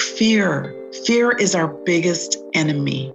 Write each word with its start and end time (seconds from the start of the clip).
fear. 0.00 0.74
Fear 1.06 1.32
is 1.32 1.54
our 1.54 1.68
biggest 1.68 2.36
enemy. 2.54 3.12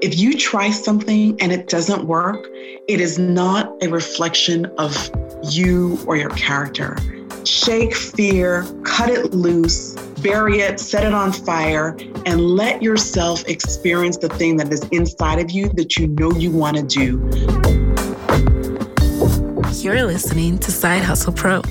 If 0.00 0.18
you 0.18 0.36
try 0.36 0.70
something 0.70 1.40
and 1.40 1.52
it 1.52 1.68
doesn't 1.68 2.06
work, 2.06 2.46
it 2.88 3.00
is 3.00 3.18
not 3.18 3.72
a 3.82 3.88
reflection 3.88 4.66
of 4.78 5.10
you 5.42 5.98
or 6.06 6.16
your 6.16 6.30
character. 6.30 6.96
Shake 7.44 7.94
fear, 7.94 8.66
cut 8.84 9.10
it 9.10 9.32
loose, 9.32 9.94
bury 10.22 10.60
it, 10.60 10.80
set 10.80 11.04
it 11.04 11.12
on 11.12 11.32
fire, 11.32 11.96
and 12.26 12.40
let 12.40 12.82
yourself 12.82 13.46
experience 13.48 14.16
the 14.16 14.28
thing 14.28 14.56
that 14.56 14.72
is 14.72 14.82
inside 14.90 15.38
of 15.38 15.50
you 15.50 15.68
that 15.70 15.96
you 15.96 16.08
know 16.08 16.32
you 16.32 16.50
want 16.50 16.76
to 16.76 16.82
do. 16.82 17.18
You're 19.80 20.04
listening 20.04 20.58
to 20.58 20.72
Side 20.72 21.02
Hustle 21.02 21.32
Pro 21.32 21.62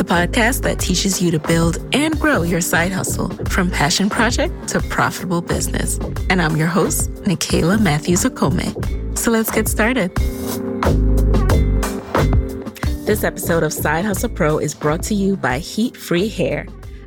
the 0.00 0.14
podcast 0.14 0.62
that 0.62 0.78
teaches 0.78 1.20
you 1.20 1.30
to 1.30 1.38
build 1.38 1.76
and 1.92 2.18
grow 2.18 2.40
your 2.40 2.62
side 2.62 2.90
hustle 2.90 3.28
from 3.50 3.70
passion 3.70 4.08
project 4.08 4.66
to 4.66 4.80
profitable 4.80 5.42
business. 5.42 5.98
And 6.30 6.40
I'm 6.40 6.56
your 6.56 6.68
host, 6.68 7.12
Nicaila 7.24 7.78
Matthews 7.78 8.24
Okome. 8.24 8.72
So 9.18 9.30
let's 9.30 9.50
get 9.50 9.68
started. 9.68 10.14
This 13.04 13.24
episode 13.24 13.62
of 13.62 13.74
Side 13.74 14.06
Hustle 14.06 14.30
Pro 14.30 14.56
is 14.56 14.74
brought 14.74 15.02
to 15.02 15.14
you 15.14 15.36
by 15.36 15.58
Heat 15.58 15.94
Free 15.94 16.28
Hair. 16.28 16.66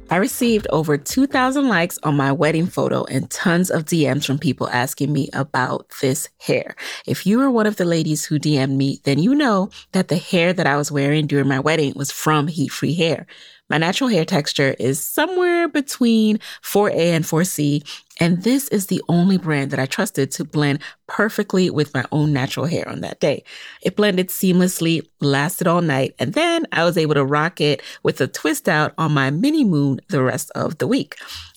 I 0.10 0.18
received 0.18 0.68
over 0.70 0.98
2,000 0.98 1.68
likes 1.68 1.98
on 2.04 2.16
my 2.16 2.32
wedding 2.32 2.68
photo 2.68 3.04
and 3.06 3.30
tons 3.32 3.72
of 3.72 3.86
DMs 3.86 4.26
from 4.26 4.38
people 4.38 4.70
asking 4.70 5.12
me 5.12 5.30
about 5.34 5.88
this 6.02 6.30
hair. 6.40 6.76
If 7.08 7.26
you 7.26 7.42
are 7.42 7.50
one 7.50 7.66
of 7.66 7.78
the 7.78 7.86
ladies 7.86 8.26
who 8.26 8.38
DM'd 8.38 8.78
me, 8.78 9.00
then 9.06 9.18
you 9.18 9.34
know 9.34 9.70
that 9.94 10.10
the 10.10 10.18
hair 10.18 10.54
that 10.54 10.68
I 10.68 10.78
was 10.78 10.92
wearing 10.92 11.26
during 11.26 11.48
my 11.48 11.60
wedding 11.60 11.94
was 11.96 12.12
from 12.12 12.48
Heat 12.48 12.72
Free 12.72 12.94
Hair. 12.94 13.26
My 13.70 13.78
natural 13.78 14.10
hair 14.10 14.26
texture 14.26 14.76
is 14.78 15.04
somewhere 15.04 15.68
between 15.68 16.40
4A 16.64 16.96
and 16.96 17.26
4C, 17.26 17.84
and 18.20 18.44
this 18.44 18.68
is 18.68 18.88
the 18.88 19.02
only 19.08 19.38
brand 19.38 19.72
that 19.72 19.80
I 19.80 19.86
trusted 19.86 20.32
to 20.32 20.44
blend 20.44 20.80
perfectly 21.08 21.70
with 21.70 21.94
my 21.94 22.04
own 22.12 22.34
natural 22.34 22.66
hair 22.66 22.88
on 22.88 23.02
that 23.02 23.20
day. 23.20 23.44
It 23.82 23.96
blended 23.96 24.28
seamlessly, 24.28 25.08
lasted 25.22 25.66
all 25.66 25.82
night, 25.82 26.14
and 26.20 26.34
then 26.34 26.68
I 26.72 26.84
was 26.84 26.98
able 26.98 27.16
to 27.16 27.26
rock 27.26 27.62
it 27.62 27.82
with 28.04 28.20
a 28.22 28.28
twist 28.28 28.68
out 28.68 28.94
on 28.98 29.14
my 29.14 29.32
mini 29.32 29.64
moon 29.64 30.02
the 30.10 30.22
rest 30.22 30.52
of 30.56 30.78
the 30.78 30.88
week. 30.88 31.16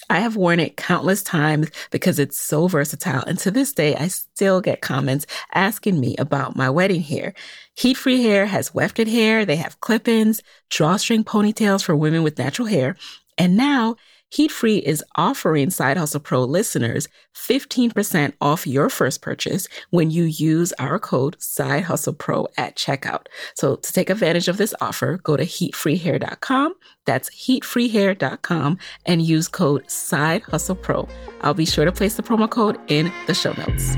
I 0.08 0.20
have 0.20 0.36
worn 0.36 0.60
it 0.60 0.76
countless 0.76 1.22
times 1.22 1.70
because 1.90 2.18
it's 2.18 2.38
so 2.38 2.68
versatile. 2.68 3.22
And 3.26 3.38
to 3.40 3.50
this 3.50 3.72
day, 3.72 3.96
I 3.96 4.08
still 4.08 4.60
get 4.60 4.80
comments 4.80 5.26
asking 5.52 5.98
me 5.98 6.16
about 6.16 6.56
my 6.56 6.70
wedding 6.70 7.02
hair. 7.02 7.34
Heat 7.74 7.94
free 7.94 8.22
hair 8.22 8.46
has 8.46 8.72
wefted 8.72 9.08
hair. 9.08 9.44
They 9.44 9.56
have 9.56 9.80
clip 9.80 10.06
ins, 10.06 10.42
drawstring 10.70 11.24
ponytails 11.24 11.82
for 11.82 11.96
women 11.96 12.22
with 12.22 12.38
natural 12.38 12.68
hair. 12.68 12.96
And 13.36 13.56
now 13.56 13.96
Heat 14.30 14.50
Free 14.50 14.78
is 14.78 15.04
offering 15.14 15.70
Side 15.70 15.96
Hustle 15.96 16.18
Pro 16.18 16.42
listeners 16.42 17.06
15% 17.36 18.32
off 18.40 18.66
your 18.66 18.90
first 18.90 19.22
purchase 19.22 19.68
when 19.90 20.10
you 20.10 20.24
use 20.24 20.72
our 20.80 20.98
code 20.98 21.40
Side 21.40 21.84
Hustle 21.84 22.12
Pro 22.12 22.48
at 22.56 22.76
checkout. 22.76 23.26
So 23.54 23.76
to 23.76 23.92
take 23.92 24.10
advantage 24.10 24.48
of 24.48 24.56
this 24.56 24.74
offer, 24.80 25.18
go 25.18 25.36
to 25.36 25.44
heatfreehair.com. 25.44 26.74
That's 27.04 27.30
heatfreehair.com 27.30 28.78
and 29.06 29.22
use 29.22 29.46
code 29.46 29.88
Side 29.88 30.42
Hustle 30.42 30.74
Pro. 30.74 31.08
I'll 31.42 31.54
be 31.54 31.66
sure 31.66 31.84
to 31.84 31.92
place 31.92 32.16
the 32.16 32.24
promo 32.24 32.50
code 32.50 32.80
in 32.88 33.12
the 33.28 33.34
show 33.34 33.52
notes. 33.52 33.94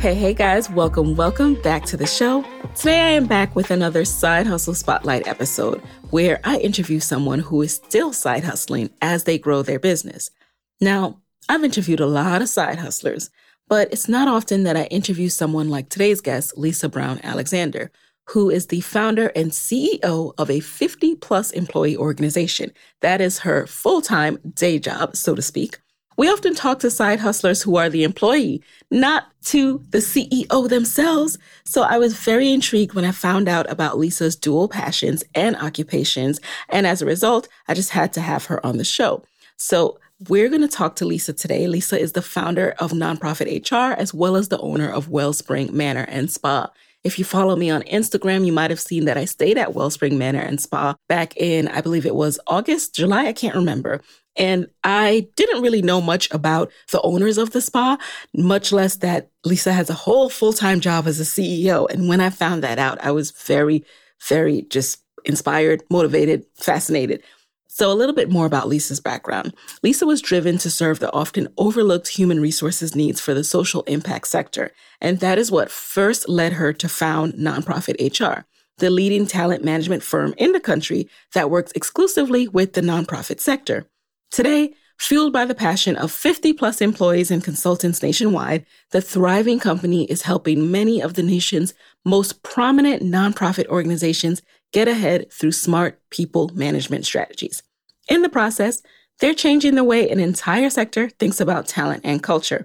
Hey, 0.00 0.14
hey 0.14 0.34
guys, 0.34 0.70
welcome, 0.70 1.16
welcome 1.16 1.54
back 1.62 1.84
to 1.86 1.96
the 1.96 2.06
show. 2.06 2.44
Today 2.74 3.00
I 3.00 3.10
am 3.10 3.26
back 3.26 3.54
with 3.54 3.70
another 3.70 4.04
Side 4.04 4.46
Hustle 4.46 4.74
Spotlight 4.74 5.28
episode 5.28 5.82
where 6.12 6.40
I 6.44 6.58
interview 6.58 7.00
someone 7.00 7.38
who 7.38 7.62
is 7.62 7.74
still 7.74 8.12
side 8.12 8.44
hustling 8.44 8.90
as 9.00 9.24
they 9.24 9.38
grow 9.38 9.62
their 9.62 9.78
business. 9.78 10.30
Now, 10.78 11.22
I've 11.48 11.64
interviewed 11.64 12.00
a 12.00 12.06
lot 12.06 12.42
of 12.42 12.50
side 12.50 12.78
hustlers, 12.78 13.30
but 13.66 13.90
it's 13.90 14.10
not 14.10 14.28
often 14.28 14.64
that 14.64 14.76
I 14.76 14.84
interview 14.84 15.30
someone 15.30 15.70
like 15.70 15.88
today's 15.88 16.20
guest, 16.20 16.58
Lisa 16.58 16.90
Brown 16.90 17.18
Alexander, 17.22 17.90
who 18.28 18.50
is 18.50 18.66
the 18.66 18.82
founder 18.82 19.28
and 19.28 19.52
CEO 19.52 20.34
of 20.36 20.50
a 20.50 20.60
50 20.60 21.14
plus 21.16 21.50
employee 21.50 21.96
organization. 21.96 22.72
That 23.00 23.22
is 23.22 23.38
her 23.38 23.66
full 23.66 24.02
time 24.02 24.38
day 24.54 24.78
job, 24.78 25.16
so 25.16 25.34
to 25.34 25.40
speak. 25.40 25.78
We 26.22 26.28
often 26.28 26.54
talk 26.54 26.78
to 26.78 26.90
side 26.92 27.18
hustlers 27.18 27.62
who 27.62 27.74
are 27.74 27.90
the 27.90 28.04
employee, 28.04 28.62
not 28.92 29.26
to 29.46 29.82
the 29.90 29.98
CEO 29.98 30.68
themselves. 30.68 31.36
So 31.64 31.82
I 31.82 31.98
was 31.98 32.16
very 32.16 32.52
intrigued 32.52 32.94
when 32.94 33.04
I 33.04 33.10
found 33.10 33.48
out 33.48 33.68
about 33.68 33.98
Lisa's 33.98 34.36
dual 34.36 34.68
passions 34.68 35.24
and 35.34 35.56
occupations. 35.56 36.38
And 36.68 36.86
as 36.86 37.02
a 37.02 37.06
result, 37.06 37.48
I 37.66 37.74
just 37.74 37.90
had 37.90 38.12
to 38.12 38.20
have 38.20 38.44
her 38.44 38.64
on 38.64 38.76
the 38.78 38.84
show. 38.84 39.24
So 39.56 39.98
we're 40.28 40.48
going 40.48 40.62
to 40.62 40.68
talk 40.68 40.94
to 40.96 41.04
Lisa 41.04 41.32
today. 41.32 41.66
Lisa 41.66 41.98
is 41.98 42.12
the 42.12 42.22
founder 42.22 42.76
of 42.78 42.92
Nonprofit 42.92 43.68
HR 43.68 44.00
as 44.00 44.14
well 44.14 44.36
as 44.36 44.46
the 44.46 44.60
owner 44.60 44.88
of 44.88 45.08
Wellspring 45.08 45.76
Manor 45.76 46.06
and 46.08 46.30
Spa. 46.30 46.70
If 47.02 47.18
you 47.18 47.24
follow 47.24 47.56
me 47.56 47.68
on 47.68 47.82
Instagram, 47.82 48.46
you 48.46 48.52
might 48.52 48.70
have 48.70 48.78
seen 48.78 49.06
that 49.06 49.18
I 49.18 49.24
stayed 49.24 49.58
at 49.58 49.74
Wellspring 49.74 50.18
Manor 50.18 50.38
and 50.38 50.60
Spa 50.60 50.94
back 51.08 51.36
in, 51.36 51.66
I 51.66 51.80
believe 51.80 52.06
it 52.06 52.14
was 52.14 52.38
August, 52.46 52.94
July, 52.94 53.26
I 53.26 53.32
can't 53.32 53.56
remember. 53.56 54.00
And 54.36 54.68
I 54.82 55.28
didn't 55.36 55.62
really 55.62 55.82
know 55.82 56.00
much 56.00 56.30
about 56.30 56.70
the 56.90 57.00
owners 57.02 57.38
of 57.38 57.50
the 57.50 57.60
spa, 57.60 57.98
much 58.34 58.72
less 58.72 58.96
that 58.96 59.30
Lisa 59.44 59.72
has 59.72 59.90
a 59.90 59.94
whole 59.94 60.30
full 60.30 60.52
time 60.52 60.80
job 60.80 61.06
as 61.06 61.20
a 61.20 61.24
CEO. 61.24 61.90
And 61.90 62.08
when 62.08 62.20
I 62.20 62.30
found 62.30 62.62
that 62.62 62.78
out, 62.78 63.02
I 63.04 63.10
was 63.10 63.30
very, 63.30 63.84
very 64.28 64.62
just 64.62 65.02
inspired, 65.24 65.82
motivated, 65.90 66.46
fascinated. 66.54 67.22
So, 67.68 67.90
a 67.90 67.94
little 67.94 68.14
bit 68.14 68.30
more 68.30 68.44
about 68.44 68.68
Lisa's 68.68 69.00
background. 69.00 69.54
Lisa 69.82 70.04
was 70.04 70.20
driven 70.20 70.58
to 70.58 70.70
serve 70.70 70.98
the 70.98 71.12
often 71.14 71.48
overlooked 71.56 72.08
human 72.08 72.38
resources 72.38 72.94
needs 72.94 73.18
for 73.18 73.32
the 73.32 73.44
social 73.44 73.82
impact 73.84 74.28
sector. 74.28 74.72
And 75.00 75.20
that 75.20 75.38
is 75.38 75.50
what 75.50 75.70
first 75.70 76.28
led 76.28 76.52
her 76.54 76.74
to 76.74 76.88
found 76.88 77.32
Nonprofit 77.32 77.96
HR, 77.98 78.44
the 78.76 78.90
leading 78.90 79.26
talent 79.26 79.64
management 79.64 80.02
firm 80.02 80.34
in 80.36 80.52
the 80.52 80.60
country 80.60 81.08
that 81.32 81.48
works 81.48 81.72
exclusively 81.74 82.46
with 82.46 82.74
the 82.74 82.82
nonprofit 82.82 83.40
sector. 83.40 83.86
Today, 84.32 84.72
fueled 84.98 85.34
by 85.34 85.44
the 85.44 85.54
passion 85.54 85.94
of 85.94 86.10
50 86.10 86.54
plus 86.54 86.80
employees 86.80 87.30
and 87.30 87.44
consultants 87.44 88.02
nationwide, 88.02 88.64
the 88.90 89.02
thriving 89.02 89.60
company 89.60 90.04
is 90.06 90.22
helping 90.22 90.70
many 90.70 91.02
of 91.02 91.14
the 91.14 91.22
nation's 91.22 91.74
most 92.06 92.42
prominent 92.42 93.02
nonprofit 93.02 93.66
organizations 93.66 94.40
get 94.72 94.88
ahead 94.88 95.30
through 95.30 95.52
smart 95.52 96.00
people 96.08 96.50
management 96.54 97.04
strategies. 97.04 97.62
In 98.08 98.22
the 98.22 98.30
process, 98.30 98.82
they're 99.20 99.34
changing 99.34 99.74
the 99.74 99.84
way 99.84 100.08
an 100.08 100.18
entire 100.18 100.70
sector 100.70 101.10
thinks 101.10 101.38
about 101.38 101.66
talent 101.66 102.00
and 102.02 102.22
culture. 102.22 102.64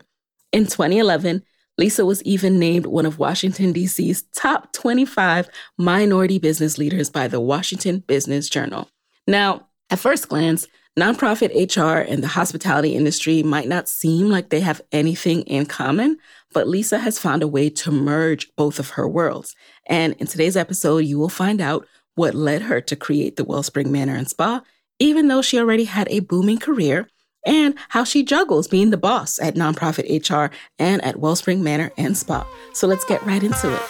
In 0.54 0.68
2011, 0.68 1.44
Lisa 1.78 2.06
was 2.06 2.24
even 2.24 2.58
named 2.58 2.86
one 2.86 3.06
of 3.06 3.20
Washington, 3.20 3.74
D.C.'s 3.74 4.24
top 4.34 4.72
25 4.72 5.50
minority 5.78 6.40
business 6.40 6.78
leaders 6.78 7.10
by 7.10 7.28
the 7.28 7.42
Washington 7.42 8.00
Business 8.08 8.48
Journal. 8.48 8.90
Now, 9.28 9.68
at 9.90 10.00
first 10.00 10.30
glance, 10.30 10.66
Nonprofit 10.98 11.54
HR 11.54 12.00
and 12.12 12.24
the 12.24 12.28
hospitality 12.28 12.96
industry 12.96 13.44
might 13.44 13.68
not 13.68 13.88
seem 13.88 14.30
like 14.30 14.50
they 14.50 14.62
have 14.62 14.82
anything 14.92 15.44
in 15.44 15.68
common, 15.68 16.18
but 16.54 16.68
Lisa 16.68 16.98
has 16.98 17.20
found 17.20 17.44
a 17.44 17.48
way 17.48 17.70
to 17.70 17.92
merge 17.92 18.50
both 18.56 18.80
of 18.80 18.90
her 18.90 19.08
worlds. 19.08 19.56
And 19.86 20.16
in 20.18 20.26
today's 20.26 20.58
episode, 20.58 21.06
you 21.06 21.20
will 21.20 21.30
find 21.30 21.62
out 21.62 21.86
what 22.16 22.34
led 22.34 22.64
her 22.64 22.82
to 22.82 22.96
create 22.96 23.36
the 23.36 23.44
Wellspring 23.44 23.92
Manor 23.92 24.16
and 24.16 24.28
Spa, 24.28 24.64
even 24.98 25.28
though 25.28 25.44
she 25.44 25.60
already 25.60 25.84
had 25.84 26.08
a 26.10 26.22
booming 26.22 26.58
career, 26.58 27.08
and 27.46 27.76
how 27.90 28.04
she 28.04 28.24
juggles 28.24 28.68
being 28.68 28.90
the 28.90 28.98
boss 28.98 29.40
at 29.40 29.54
Nonprofit 29.54 30.28
HR 30.28 30.52
and 30.80 31.04
at 31.06 31.20
Wellspring 31.20 31.64
Manor 31.64 31.92
and 32.00 32.18
Spa. 32.18 32.44
So 32.74 32.88
let's 32.88 33.06
get 33.06 33.24
right 33.24 33.44
into 33.44 33.72
it. 33.72 33.82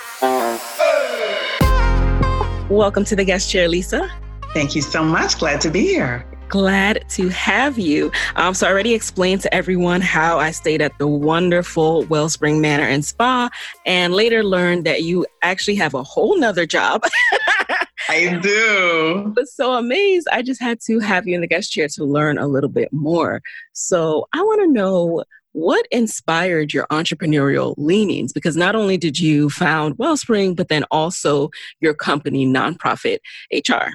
Welcome 2.69 3.05
to 3.05 3.15
the 3.15 3.23
guest 3.23 3.49
chair, 3.49 3.69
Lisa. 3.69 4.11
Thank 4.53 4.75
you 4.75 4.81
so 4.81 5.05
much. 5.05 5.39
Glad 5.39 5.61
to 5.61 5.69
be 5.69 5.85
here. 5.85 6.29
Glad 6.49 7.03
to 7.09 7.27
have 7.29 7.77
you. 7.77 8.11
Um, 8.35 8.53
so 8.53 8.67
I 8.67 8.71
already 8.71 8.93
explained 8.93 9.41
to 9.41 9.53
everyone 9.53 9.99
how 9.99 10.39
I 10.39 10.51
stayed 10.51 10.81
at 10.81 10.97
the 10.97 11.07
wonderful 11.07 12.03
Wellspring 12.03 12.61
Manor 12.61 12.85
and 12.85 13.03
Spa, 13.03 13.49
and 13.85 14.13
later 14.13 14.43
learned 14.43 14.85
that 14.85 15.03
you 15.03 15.25
actually 15.41 15.75
have 15.75 15.93
a 15.93 16.03
whole 16.03 16.37
nother 16.39 16.65
job. 16.65 17.03
I 18.09 18.39
do. 18.41 19.33
But 19.35 19.49
so 19.49 19.73
amazed, 19.73 20.27
I 20.31 20.41
just 20.41 20.61
had 20.61 20.79
to 20.81 20.99
have 20.99 21.27
you 21.27 21.35
in 21.35 21.41
the 21.41 21.47
guest 21.47 21.71
chair 21.71 21.89
to 21.95 22.05
learn 22.05 22.37
a 22.37 22.47
little 22.47 22.69
bit 22.69 22.93
more. 22.93 23.41
So 23.73 24.27
I 24.33 24.41
want 24.41 24.61
to 24.61 24.71
know 24.71 25.23
what 25.51 25.87
inspired 25.89 26.71
your 26.71 26.85
entrepreneurial 26.91 27.73
leanings? 27.77 28.31
Because 28.31 28.55
not 28.55 28.75
only 28.75 28.95
did 28.95 29.19
you 29.19 29.49
found 29.49 29.97
Wellspring, 29.97 30.53
but 30.53 30.69
then 30.69 30.85
also 30.91 31.49
your 31.81 31.95
company, 31.95 32.45
Nonprofit 32.45 33.17
HR. 33.51 33.89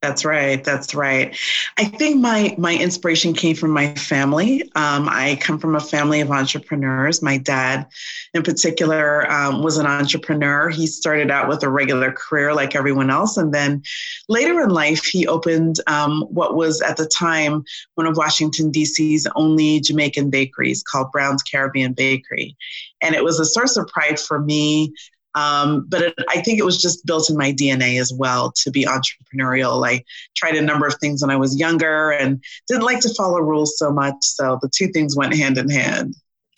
That's 0.00 0.24
right. 0.24 0.62
That's 0.62 0.94
right. 0.94 1.36
I 1.76 1.84
think 1.84 2.20
my 2.20 2.54
my 2.56 2.76
inspiration 2.76 3.34
came 3.34 3.56
from 3.56 3.72
my 3.72 3.92
family. 3.96 4.62
Um, 4.76 5.08
I 5.08 5.36
come 5.40 5.58
from 5.58 5.74
a 5.74 5.80
family 5.80 6.20
of 6.20 6.30
entrepreneurs. 6.30 7.20
My 7.20 7.36
dad, 7.36 7.84
in 8.32 8.44
particular, 8.44 9.28
um, 9.28 9.60
was 9.64 9.76
an 9.76 9.86
entrepreneur. 9.86 10.68
He 10.68 10.86
started 10.86 11.32
out 11.32 11.48
with 11.48 11.64
a 11.64 11.68
regular 11.68 12.12
career 12.12 12.54
like 12.54 12.76
everyone 12.76 13.10
else, 13.10 13.36
and 13.36 13.52
then 13.52 13.82
later 14.28 14.60
in 14.62 14.70
life, 14.70 15.04
he 15.04 15.26
opened 15.26 15.80
um, 15.88 16.22
what 16.30 16.54
was 16.54 16.80
at 16.80 16.96
the 16.96 17.06
time 17.06 17.64
one 17.96 18.06
of 18.06 18.16
Washington 18.16 18.70
D.C.'s 18.70 19.26
only 19.34 19.80
Jamaican 19.80 20.30
bakeries 20.30 20.80
called 20.84 21.10
Brown's 21.10 21.42
Caribbean 21.42 21.92
Bakery, 21.92 22.56
and 23.00 23.16
it 23.16 23.24
was 23.24 23.40
a 23.40 23.44
source 23.44 23.76
of 23.76 23.88
pride 23.88 24.20
for 24.20 24.38
me 24.38 24.92
um, 25.38 25.86
but 25.88 26.02
it, 26.02 26.14
I 26.28 26.40
think 26.42 26.58
it 26.58 26.64
was 26.64 26.80
just 26.80 27.06
built 27.06 27.30
in 27.30 27.36
my 27.36 27.52
DNA 27.52 28.00
as 28.00 28.12
well 28.12 28.52
to 28.56 28.70
be 28.70 28.84
entrepreneurial. 28.84 29.86
I 29.86 30.04
tried 30.36 30.56
a 30.56 30.62
number 30.62 30.86
of 30.86 30.94
things 31.00 31.22
when 31.22 31.30
I 31.30 31.36
was 31.36 31.58
younger 31.58 32.10
and 32.10 32.42
didn't 32.66 32.82
like 32.82 33.00
to 33.00 33.14
follow 33.14 33.38
rules 33.38 33.78
so 33.78 33.92
much. 33.92 34.16
So 34.20 34.58
the 34.60 34.68
two 34.68 34.88
things 34.88 35.16
went 35.16 35.34
hand 35.34 35.56
in 35.58 35.70
hand. 35.70 36.14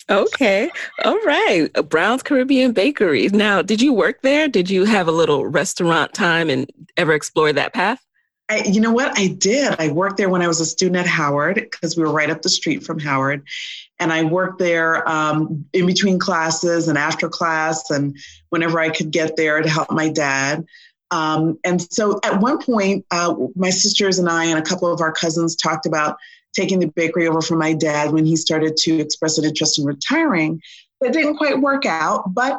Okay. 0.09 0.69
All 1.05 1.19
right. 1.19 1.69
Brown's 1.87 2.23
Caribbean 2.23 2.73
Bakery. 2.73 3.29
Now, 3.29 3.61
did 3.61 3.81
you 3.81 3.93
work 3.93 4.23
there? 4.23 4.47
Did 4.47 4.69
you 4.69 4.85
have 4.85 5.07
a 5.07 5.11
little 5.11 5.45
restaurant 5.45 6.13
time 6.13 6.49
and 6.49 6.69
ever 6.97 7.13
explore 7.13 7.53
that 7.53 7.73
path? 7.73 8.03
I, 8.49 8.63
you 8.65 8.81
know 8.81 8.91
what? 8.91 9.17
I 9.17 9.27
did. 9.27 9.79
I 9.79 9.89
worked 9.89 10.17
there 10.17 10.29
when 10.29 10.41
I 10.41 10.47
was 10.47 10.59
a 10.59 10.65
student 10.65 10.97
at 10.97 11.07
Howard 11.07 11.55
because 11.55 11.95
we 11.95 12.03
were 12.03 12.11
right 12.11 12.29
up 12.29 12.41
the 12.41 12.49
street 12.49 12.83
from 12.83 12.99
Howard. 12.99 13.45
And 14.01 14.11
I 14.11 14.23
worked 14.23 14.59
there 14.59 15.07
um, 15.07 15.65
in 15.71 15.85
between 15.85 16.19
classes 16.19 16.89
and 16.89 16.97
after 16.97 17.29
class 17.29 17.89
and 17.89 18.17
whenever 18.49 18.79
I 18.79 18.89
could 18.89 19.11
get 19.11 19.37
there 19.37 19.61
to 19.61 19.69
help 19.69 19.91
my 19.91 20.09
dad. 20.09 20.65
Um, 21.11 21.59
and 21.63 21.81
so 21.93 22.19
at 22.23 22.41
one 22.41 22.57
point, 22.57 23.05
uh, 23.11 23.35
my 23.55 23.69
sisters 23.69 24.17
and 24.17 24.27
I 24.27 24.45
and 24.45 24.57
a 24.57 24.63
couple 24.63 24.91
of 24.91 25.01
our 25.01 25.11
cousins 25.11 25.55
talked 25.55 25.85
about 25.85 26.17
taking 26.53 26.79
the 26.79 26.87
bakery 26.87 27.27
over 27.27 27.41
from 27.41 27.59
my 27.59 27.73
dad 27.73 28.11
when 28.11 28.25
he 28.25 28.35
started 28.35 28.75
to 28.77 28.99
express 28.99 29.37
an 29.37 29.45
interest 29.45 29.77
in 29.77 29.85
retiring. 29.85 30.61
That 30.99 31.13
didn't 31.13 31.37
quite 31.37 31.61
work 31.61 31.85
out, 31.85 32.33
but 32.33 32.57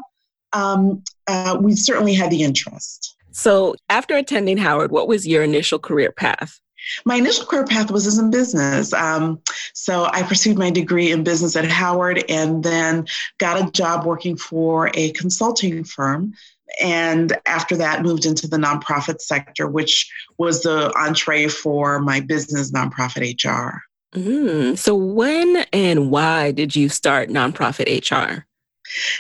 um, 0.52 1.02
uh, 1.26 1.58
we 1.60 1.74
certainly 1.74 2.14
had 2.14 2.30
the 2.30 2.42
interest. 2.42 3.16
So, 3.32 3.74
after 3.88 4.16
attending 4.16 4.58
Howard, 4.58 4.92
what 4.92 5.08
was 5.08 5.26
your 5.26 5.42
initial 5.42 5.78
career 5.78 6.12
path? 6.12 6.60
My 7.05 7.17
initial 7.17 7.46
career 7.46 7.64
path 7.64 7.90
was 7.90 8.19
in 8.19 8.31
business. 8.31 8.93
Um, 8.93 9.40
so 9.75 10.08
I 10.11 10.23
pursued 10.23 10.58
my 10.58 10.70
degree 10.70 11.11
in 11.11 11.25
business 11.25 11.56
at 11.56 11.64
Howard 11.64 12.25
and 12.29 12.62
then 12.62 13.06
got 13.38 13.61
a 13.61 13.70
job 13.70 14.05
working 14.05 14.37
for 14.37 14.90
a 14.94 15.12
consulting 15.12 15.84
firm. 15.84 16.34
And 16.81 17.37
after 17.46 17.76
that, 17.76 18.02
moved 18.02 18.25
into 18.25 18.49
the 18.49 18.56
nonprofit 18.56 19.20
sector, 19.20 19.67
which 19.67 20.11
was 20.38 20.62
the 20.62 20.93
entree 20.96 21.49
for 21.49 22.00
my 22.00 22.20
business, 22.20 22.73
nonprofit 22.73 23.44
HR. 23.44 23.82
Mm, 24.14 24.76
so, 24.76 24.94
when 24.94 25.64
and 25.73 26.11
why 26.11 26.50
did 26.52 26.76
you 26.76 26.88
start 26.88 27.31
nonprofit 27.31 27.88
HR? 27.88 28.46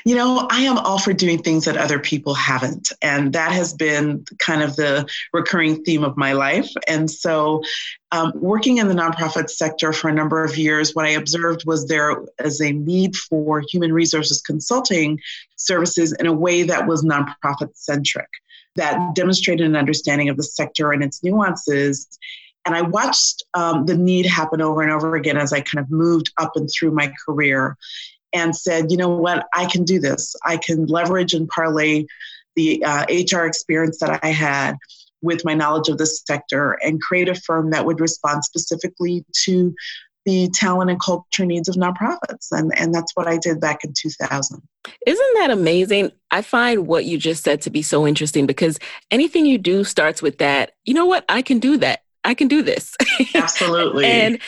You 0.04 0.14
know, 0.14 0.46
I 0.50 0.60
am 0.60 0.78
all 0.78 0.98
for 0.98 1.12
doing 1.12 1.42
things 1.42 1.64
that 1.64 1.76
other 1.76 1.98
people 1.98 2.34
haven't. 2.34 2.92
And 3.02 3.32
that 3.32 3.52
has 3.52 3.72
been 3.72 4.24
kind 4.38 4.62
of 4.62 4.76
the 4.76 5.06
recurring 5.32 5.82
theme 5.84 6.04
of 6.04 6.16
my 6.16 6.32
life. 6.32 6.70
And 6.88 7.10
so, 7.10 7.62
um, 8.10 8.32
working 8.34 8.76
in 8.76 8.88
the 8.88 8.94
nonprofit 8.94 9.48
sector 9.48 9.92
for 9.92 10.08
a 10.08 10.14
number 10.14 10.44
of 10.44 10.58
years, 10.58 10.94
what 10.94 11.06
I 11.06 11.10
observed 11.10 11.64
was 11.66 11.86
there 11.86 12.22
is 12.44 12.60
a 12.60 12.72
need 12.72 13.16
for 13.16 13.62
human 13.66 13.92
resources 13.92 14.42
consulting 14.42 15.18
services 15.56 16.12
in 16.12 16.26
a 16.26 16.32
way 16.32 16.62
that 16.64 16.86
was 16.86 17.02
nonprofit 17.04 17.74
centric, 17.74 18.28
that 18.76 19.14
demonstrated 19.14 19.66
an 19.66 19.76
understanding 19.76 20.28
of 20.28 20.36
the 20.36 20.42
sector 20.42 20.92
and 20.92 21.02
its 21.02 21.22
nuances 21.22 22.18
and 22.64 22.74
I 22.74 22.82
watched 22.82 23.42
um, 23.54 23.86
the 23.86 23.96
need 23.96 24.26
happen 24.26 24.60
over 24.60 24.82
and 24.82 24.92
over 24.92 25.16
again 25.16 25.36
as 25.36 25.52
I 25.52 25.60
kind 25.60 25.84
of 25.84 25.90
moved 25.90 26.32
up 26.38 26.52
and 26.54 26.70
through 26.70 26.92
my 26.92 27.12
career 27.24 27.76
and 28.32 28.54
said, 28.56 28.90
you 28.90 28.96
know 28.96 29.08
what, 29.08 29.46
I 29.54 29.66
can 29.66 29.84
do 29.84 29.98
this. 29.98 30.34
I 30.44 30.56
can 30.56 30.86
leverage 30.86 31.34
and 31.34 31.48
parlay 31.48 32.06
the 32.56 32.84
uh, 32.84 33.06
HR 33.08 33.46
experience 33.46 33.98
that 34.00 34.20
I 34.22 34.28
had 34.28 34.76
with 35.22 35.44
my 35.44 35.54
knowledge 35.54 35.88
of 35.88 35.98
this 35.98 36.22
sector 36.26 36.72
and 36.82 37.00
create 37.00 37.28
a 37.28 37.34
firm 37.34 37.70
that 37.70 37.86
would 37.86 38.00
respond 38.00 38.44
specifically 38.44 39.24
to 39.44 39.74
the 40.24 40.48
talent 40.54 40.90
and 40.90 41.00
culture 41.00 41.44
needs 41.44 41.68
of 41.68 41.74
nonprofits. 41.76 42.48
And, 42.52 42.72
and 42.78 42.94
that's 42.94 43.12
what 43.14 43.26
I 43.26 43.38
did 43.38 43.60
back 43.60 43.84
in 43.84 43.92
2000. 43.96 44.62
Isn't 45.06 45.34
that 45.34 45.50
amazing? 45.50 46.12
I 46.30 46.42
find 46.42 46.86
what 46.86 47.04
you 47.04 47.18
just 47.18 47.42
said 47.42 47.60
to 47.62 47.70
be 47.70 47.82
so 47.82 48.06
interesting 48.06 48.46
because 48.46 48.78
anything 49.10 49.46
you 49.46 49.58
do 49.58 49.84
starts 49.84 50.22
with 50.22 50.38
that, 50.38 50.72
you 50.84 50.94
know 50.94 51.06
what, 51.06 51.24
I 51.28 51.42
can 51.42 51.58
do 51.58 51.76
that. 51.78 52.00
I 52.24 52.34
can 52.34 52.46
do 52.46 52.62
this. 52.62 52.94
Absolutely. 53.34 54.04
and 54.06 54.38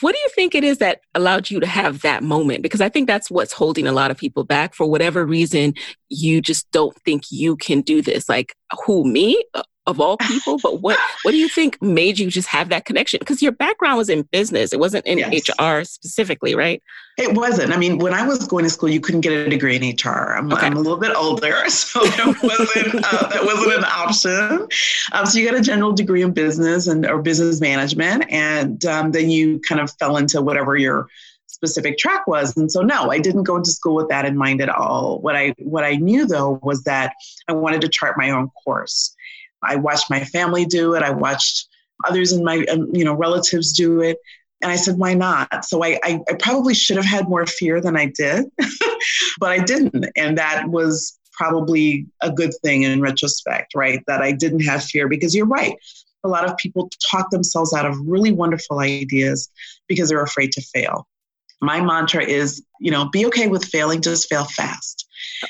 what 0.00 0.14
do 0.14 0.18
you 0.18 0.28
think 0.34 0.54
it 0.54 0.64
is 0.64 0.78
that 0.78 1.00
allowed 1.14 1.50
you 1.50 1.60
to 1.60 1.66
have 1.66 2.00
that 2.02 2.22
moment? 2.22 2.62
Because 2.62 2.80
I 2.80 2.88
think 2.88 3.06
that's 3.06 3.30
what's 3.30 3.52
holding 3.52 3.86
a 3.86 3.92
lot 3.92 4.10
of 4.10 4.16
people 4.16 4.42
back. 4.42 4.74
For 4.74 4.86
whatever 4.86 5.26
reason, 5.26 5.74
you 6.08 6.40
just 6.40 6.70
don't 6.70 6.96
think 7.02 7.24
you 7.30 7.56
can 7.56 7.82
do 7.82 8.00
this. 8.00 8.28
Like, 8.28 8.56
who, 8.86 9.04
me? 9.04 9.42
Of 9.86 10.00
all 10.00 10.16
people 10.16 10.58
but 10.58 10.80
what 10.80 10.98
what 11.22 11.32
do 11.32 11.36
you 11.36 11.48
think 11.48 11.80
made 11.82 12.18
you 12.18 12.30
just 12.30 12.48
have 12.48 12.68
that 12.68 12.84
connection? 12.84 13.18
Because 13.18 13.42
your 13.42 13.52
background 13.52 13.98
was 13.98 14.08
in 14.08 14.22
business. 14.22 14.72
It 14.72 14.78
wasn't 14.78 15.06
in 15.06 15.18
yes. 15.18 15.48
hr 15.60 15.84
specifically 15.84 16.54
right? 16.54 16.82
It 17.16 17.34
wasn't. 17.34 17.72
I 17.72 17.76
mean 17.76 17.98
when 17.98 18.14
i 18.14 18.26
was 18.26 18.46
going 18.46 18.64
to 18.64 18.70
school 18.70 18.88
you 18.88 19.00
couldn't 19.00 19.20
get 19.20 19.32
a 19.32 19.48
degree 19.48 19.76
in 19.76 19.82
hr 19.82 20.36
i'm, 20.36 20.52
okay. 20.52 20.66
I'm 20.66 20.76
a 20.76 20.80
little 20.80 20.98
bit 20.98 21.14
older 21.14 21.64
so 21.68 22.00
it 22.02 22.42
wasn't 22.42 23.04
uh, 23.04 23.28
that 23.28 23.44
wasn't 23.44 23.74
an 23.74 23.84
option. 23.84 24.68
Um, 25.12 25.26
so 25.26 25.38
you 25.38 25.48
got 25.48 25.58
a 25.58 25.62
general 25.62 25.92
degree 25.92 26.22
in 26.22 26.32
business 26.32 26.86
and 26.86 27.06
or 27.06 27.22
business 27.22 27.60
management 27.60 28.24
and 28.30 28.84
um, 28.86 29.12
then 29.12 29.30
you 29.30 29.60
kind 29.60 29.80
of 29.80 29.90
fell 29.98 30.16
into 30.16 30.40
whatever 30.40 30.76
your 30.76 31.08
specific 31.46 31.96
track 31.98 32.26
was. 32.26 32.56
And 32.56 32.70
so 32.70 32.82
no 32.82 33.10
i 33.10 33.18
didn't 33.18 33.44
go 33.44 33.56
into 33.56 33.70
school 33.70 33.94
with 33.94 34.08
that 34.08 34.24
in 34.24 34.36
mind 34.36 34.60
at 34.60 34.68
all. 34.68 35.20
What 35.20 35.36
i 35.36 35.54
what 35.58 35.84
i 35.84 35.96
knew 35.96 36.26
though 36.26 36.58
was 36.62 36.82
that 36.84 37.14
i 37.48 37.52
wanted 37.52 37.80
to 37.82 37.88
chart 37.88 38.16
my 38.16 38.30
own 38.30 38.50
course 38.64 39.14
I 39.66 39.76
watched 39.76 40.10
my 40.10 40.24
family 40.24 40.64
do 40.64 40.94
it. 40.94 41.02
I 41.02 41.10
watched 41.10 41.68
others 42.06 42.32
in 42.32 42.44
my 42.44 42.64
um, 42.70 42.88
you 42.92 43.04
know 43.04 43.14
relatives 43.14 43.72
do 43.72 44.00
it. 44.00 44.18
And 44.62 44.72
i 44.72 44.76
said 44.76 44.98
why 44.98 45.14
not? 45.14 45.64
So 45.64 45.84
I, 45.84 45.98
I, 46.02 46.20
I 46.28 46.34
probably 46.38 46.74
should 46.74 46.96
have 46.96 47.04
had 47.04 47.28
more 47.28 47.46
fear 47.46 47.80
than 47.80 47.96
i 47.96 48.06
did 48.06 48.46
but 49.38 49.50
i 49.50 49.58
didn't. 49.58 50.06
And 50.16 50.38
that 50.38 50.68
was 50.68 51.18
probably 51.32 52.06
a 52.22 52.30
good 52.30 52.52
thing 52.62 52.82
in 52.82 53.00
retrospect 53.00 53.74
right? 53.74 54.02
That 54.06 54.22
i 54.22 54.32
didn't 54.32 54.64
have 54.64 54.84
fear 54.84 55.08
because 55.08 55.34
you're 55.34 55.46
right. 55.46 55.76
A 56.24 56.28
lot 56.28 56.48
of 56.48 56.56
people 56.56 56.90
talk 57.10 57.30
themselves 57.30 57.74
out 57.74 57.84
of 57.84 57.96
really 58.06 58.32
wonderful 58.32 58.78
ideas 58.78 59.50
because 59.88 60.08
they're 60.08 60.22
afraid 60.22 60.52
to 60.52 60.62
fail. 60.62 61.06
My 61.60 61.80
mantra 61.80 62.24
is 62.24 62.62
you 62.80 62.90
know 62.90 63.08
be 63.08 63.26
okay 63.26 63.48
with 63.48 63.64
failing 63.64 64.00
just 64.02 64.28
fail 64.28 64.44
fast 64.44 65.03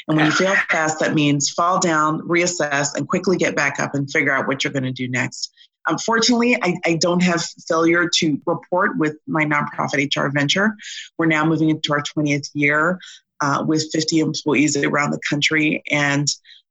and 0.09 0.17
when 0.17 0.27
you 0.27 0.33
fail 0.33 0.55
fast, 0.71 1.01
that 1.01 1.15
means 1.15 1.51
fall 1.51 1.79
down, 1.79 2.21
reassess, 2.23 2.95
and 2.95 3.09
quickly 3.09 3.37
get 3.37 3.57
back 3.57 3.81
up 3.81 3.95
and 3.95 4.11
figure 4.11 4.33
out 4.33 4.47
what 4.47 4.65
you're 4.65 4.73
going 4.73 4.85
to 4.85 4.93
do 4.93 5.09
next. 5.09 5.53
Unfortunately, 5.87 6.57
I, 6.63 6.77
I, 6.87 6.97
don't 6.97 7.23
have 7.23 7.45
failure 7.69 8.09
to 8.09 8.41
report 8.47 8.97
with 8.97 9.17
my 9.27 9.45
nonprofit 9.45 10.17
HR 10.17 10.31
venture. 10.33 10.75
We're 11.19 11.27
now 11.27 11.45
moving 11.45 11.69
into 11.69 11.93
our 11.93 12.03
20th 12.03 12.49
year 12.55 12.99
uh, 13.41 13.63
with 13.67 13.91
50 13.93 14.21
employees 14.21 14.77
around 14.79 15.11
the 15.11 15.21
country 15.29 15.83
and 15.91 16.27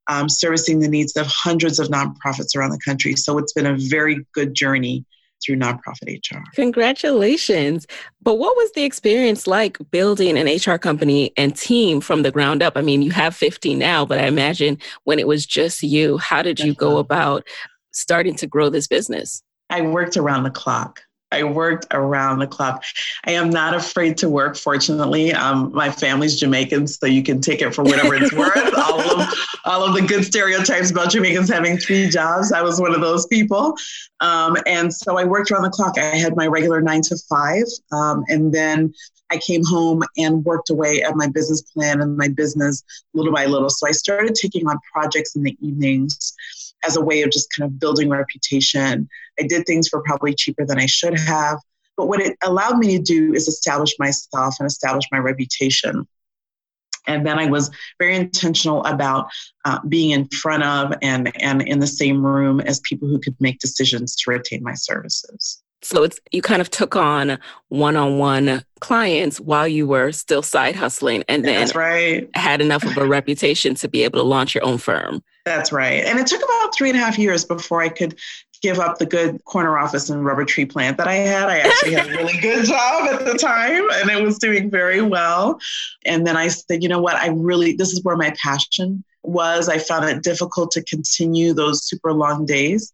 um, 0.07 0.29
servicing 0.29 0.79
the 0.79 0.87
needs 0.87 1.15
of 1.15 1.27
hundreds 1.27 1.79
of 1.79 1.89
nonprofits 1.89 2.55
around 2.55 2.71
the 2.71 2.79
country. 2.83 3.15
So 3.15 3.37
it's 3.37 3.53
been 3.53 3.67
a 3.67 3.77
very 3.77 4.25
good 4.33 4.55
journey 4.55 5.05
through 5.43 5.57
nonprofit 5.57 6.19
HR. 6.19 6.43
Congratulations. 6.55 7.85
But 8.21 8.35
what 8.35 8.55
was 8.55 8.71
the 8.73 8.83
experience 8.83 9.47
like 9.47 9.77
building 9.91 10.37
an 10.37 10.47
HR 10.47 10.77
company 10.77 11.31
and 11.37 11.55
team 11.55 12.01
from 12.01 12.23
the 12.23 12.31
ground 12.31 12.63
up? 12.63 12.73
I 12.75 12.81
mean, 12.81 13.01
you 13.01 13.11
have 13.11 13.35
50 13.35 13.75
now, 13.75 14.05
but 14.05 14.19
I 14.19 14.27
imagine 14.27 14.77
when 15.03 15.19
it 15.19 15.27
was 15.27 15.45
just 15.45 15.83
you, 15.83 16.17
how 16.17 16.41
did 16.41 16.59
you 16.59 16.73
go 16.73 16.97
about 16.97 17.45
starting 17.91 18.35
to 18.35 18.47
grow 18.47 18.69
this 18.69 18.87
business? 18.87 19.43
I 19.69 19.81
worked 19.81 20.17
around 20.17 20.43
the 20.43 20.51
clock. 20.51 21.02
I 21.33 21.43
worked 21.43 21.87
around 21.91 22.39
the 22.39 22.47
clock. 22.47 22.83
I 23.25 23.31
am 23.31 23.49
not 23.49 23.73
afraid 23.73 24.17
to 24.17 24.29
work, 24.29 24.55
fortunately. 24.55 25.33
Um, 25.33 25.71
my 25.73 25.89
family's 25.89 26.39
Jamaican, 26.39 26.87
so 26.87 27.07
you 27.07 27.23
can 27.23 27.41
take 27.41 27.61
it 27.61 27.73
for 27.73 27.83
whatever 27.83 28.15
it's 28.15 28.31
worth. 28.33 28.77
all, 28.77 28.99
of, 28.99 29.27
all 29.65 29.83
of 29.83 29.95
the 29.95 30.01
good 30.01 30.23
stereotypes 30.23 30.91
about 30.91 31.09
Jamaicans 31.09 31.49
having 31.49 31.77
three 31.77 32.07
jobs, 32.09 32.51
I 32.51 32.61
was 32.61 32.79
one 32.79 32.93
of 32.93 33.01
those 33.01 33.25
people. 33.27 33.75
Um, 34.19 34.55
and 34.67 34.93
so 34.93 35.17
I 35.17 35.25
worked 35.25 35.51
around 35.51 35.63
the 35.63 35.69
clock. 35.69 35.97
I 35.97 36.15
had 36.15 36.35
my 36.35 36.47
regular 36.47 36.81
nine 36.81 37.01
to 37.03 37.17
five, 37.29 37.65
um, 37.91 38.23
and 38.29 38.53
then 38.53 38.93
I 39.31 39.37
came 39.37 39.63
home 39.65 40.03
and 40.17 40.45
worked 40.45 40.69
away 40.69 41.01
at 41.01 41.15
my 41.15 41.27
business 41.27 41.61
plan 41.61 42.01
and 42.01 42.15
my 42.15 42.27
business 42.27 42.83
little 43.15 43.33
by 43.33 43.45
little. 43.45 43.69
So 43.69 43.87
I 43.87 43.91
started 43.91 44.35
taking 44.35 44.67
on 44.67 44.77
projects 44.91 45.35
in 45.35 45.41
the 45.41 45.57
evenings 45.59 46.33
as 46.85 46.97
a 46.97 47.01
way 47.01 47.23
of 47.23 47.31
just 47.31 47.49
kind 47.57 47.69
of 47.69 47.79
building 47.79 48.09
reputation. 48.09 49.09
I 49.39 49.43
did 49.43 49.65
things 49.65 49.87
for 49.87 50.01
probably 50.01 50.33
cheaper 50.33 50.65
than 50.65 50.79
I 50.79 50.85
should 50.85 51.17
have. 51.17 51.59
But 51.95 52.07
what 52.07 52.21
it 52.21 52.37
allowed 52.43 52.77
me 52.77 52.97
to 52.97 53.03
do 53.03 53.33
is 53.33 53.47
establish 53.47 53.93
myself 53.99 54.55
and 54.59 54.67
establish 54.67 55.05
my 55.11 55.19
reputation. 55.19 56.07
And 57.05 57.25
then 57.25 57.37
I 57.37 57.47
was 57.47 57.69
very 57.99 58.15
intentional 58.15 58.83
about 58.85 59.27
uh, 59.65 59.79
being 59.87 60.11
in 60.11 60.27
front 60.29 60.63
of 60.63 60.93
and, 61.01 61.31
and 61.41 61.61
in 61.61 61.79
the 61.79 61.87
same 61.87 62.25
room 62.25 62.61
as 62.61 62.79
people 62.79 63.07
who 63.07 63.19
could 63.19 63.35
make 63.39 63.59
decisions 63.59 64.15
to 64.17 64.31
retain 64.31 64.63
my 64.63 64.73
services. 64.73 65.61
So 65.81 66.03
it's 66.03 66.17
you 66.31 66.41
kind 66.41 66.61
of 66.61 66.69
took 66.69 66.95
on 66.95 67.37
one-on-one 67.67 68.63
clients 68.79 69.41
while 69.41 69.67
you 69.67 69.85
were 69.85 70.13
still 70.13 70.41
side 70.41 70.77
hustling 70.77 71.25
and 71.27 71.43
then 71.43 71.69
right. 71.75 72.29
had 72.35 72.61
enough 72.61 72.85
of 72.85 72.97
a 72.97 73.05
reputation 73.05 73.75
to 73.75 73.89
be 73.89 74.03
able 74.03 74.19
to 74.19 74.23
launch 74.23 74.55
your 74.55 74.63
own 74.63 74.77
firm. 74.77 75.21
That's 75.43 75.73
right. 75.73 76.05
And 76.05 76.19
it 76.19 76.27
took 76.27 76.41
about 76.41 76.73
three 76.73 76.89
and 76.89 76.97
a 76.97 77.01
half 77.01 77.19
years 77.19 77.43
before 77.43 77.81
I 77.81 77.89
could 77.89 78.17
give 78.63 78.79
up 78.79 78.97
the 78.97 79.05
good 79.05 79.43
corner 79.43 79.77
office 79.77 80.09
and 80.09 80.25
rubber 80.25 80.45
tree 80.45 80.65
plant 80.65 80.97
that 80.97 81.07
I 81.07 81.15
had. 81.15 81.49
I 81.49 81.59
actually 81.59 81.93
had 81.93 82.07
a 82.07 82.11
really 82.11 82.39
good 82.39 82.65
job 82.65 83.09
at 83.09 83.25
the 83.25 83.37
time 83.37 83.83
and 83.95 84.09
it 84.09 84.23
was 84.23 84.39
doing 84.39 84.71
very 84.71 85.01
well. 85.01 85.59
And 86.05 86.25
then 86.25 86.37
I 86.37 86.47
said, 86.47 86.81
you 86.81 86.87
know 86.87 87.01
what, 87.01 87.17
I 87.17 87.27
really, 87.27 87.73
this 87.73 87.91
is 87.91 88.01
where 88.03 88.15
my 88.15 88.33
passion 88.41 89.03
was. 89.21 89.67
I 89.67 89.77
found 89.77 90.05
it 90.05 90.23
difficult 90.23 90.71
to 90.71 90.83
continue 90.83 91.53
those 91.53 91.85
super 91.85 92.13
long 92.13 92.45
days. 92.45 92.93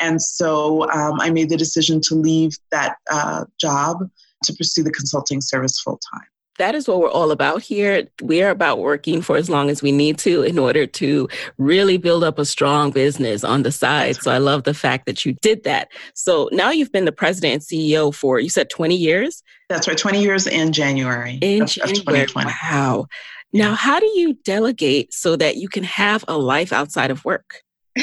And 0.00 0.20
so 0.20 0.90
um, 0.90 1.20
I 1.20 1.30
made 1.30 1.48
the 1.48 1.56
decision 1.56 2.00
to 2.02 2.16
leave 2.16 2.58
that 2.72 2.96
uh, 3.10 3.44
job 3.58 4.10
to 4.42 4.52
pursue 4.52 4.82
the 4.82 4.90
consulting 4.90 5.40
service 5.40 5.80
full 5.80 6.00
time 6.12 6.26
that 6.58 6.74
is 6.74 6.86
what 6.86 7.00
we're 7.00 7.10
all 7.10 7.30
about 7.30 7.62
here. 7.62 8.08
We 8.22 8.42
are 8.42 8.50
about 8.50 8.78
working 8.78 9.22
for 9.22 9.36
as 9.36 9.50
long 9.50 9.70
as 9.70 9.82
we 9.82 9.92
need 9.92 10.18
to 10.18 10.42
in 10.42 10.58
order 10.58 10.86
to 10.86 11.28
really 11.58 11.96
build 11.96 12.22
up 12.22 12.38
a 12.38 12.44
strong 12.44 12.90
business 12.90 13.42
on 13.44 13.62
the 13.62 13.72
side. 13.72 14.16
So 14.16 14.30
I 14.30 14.38
love 14.38 14.64
the 14.64 14.74
fact 14.74 15.06
that 15.06 15.24
you 15.24 15.32
did 15.34 15.64
that. 15.64 15.88
So 16.14 16.48
now 16.52 16.70
you've 16.70 16.92
been 16.92 17.04
the 17.04 17.12
president 17.12 17.54
and 17.54 17.62
CEO 17.62 18.14
for, 18.14 18.38
you 18.38 18.50
said 18.50 18.70
20 18.70 18.94
years? 18.94 19.42
That's 19.68 19.88
right, 19.88 19.98
20 19.98 20.22
years 20.22 20.46
in 20.46 20.72
January. 20.72 21.38
In 21.40 21.62
of, 21.62 21.68
January. 21.68 22.22
Of 22.22 22.34
wow. 22.34 23.06
Now, 23.52 23.74
how 23.74 24.00
do 24.00 24.06
you 24.06 24.34
delegate 24.44 25.12
so 25.14 25.36
that 25.36 25.56
you 25.56 25.68
can 25.68 25.84
have 25.84 26.24
a 26.28 26.36
life 26.36 26.72
outside 26.72 27.10
of 27.10 27.24
work? 27.24 27.62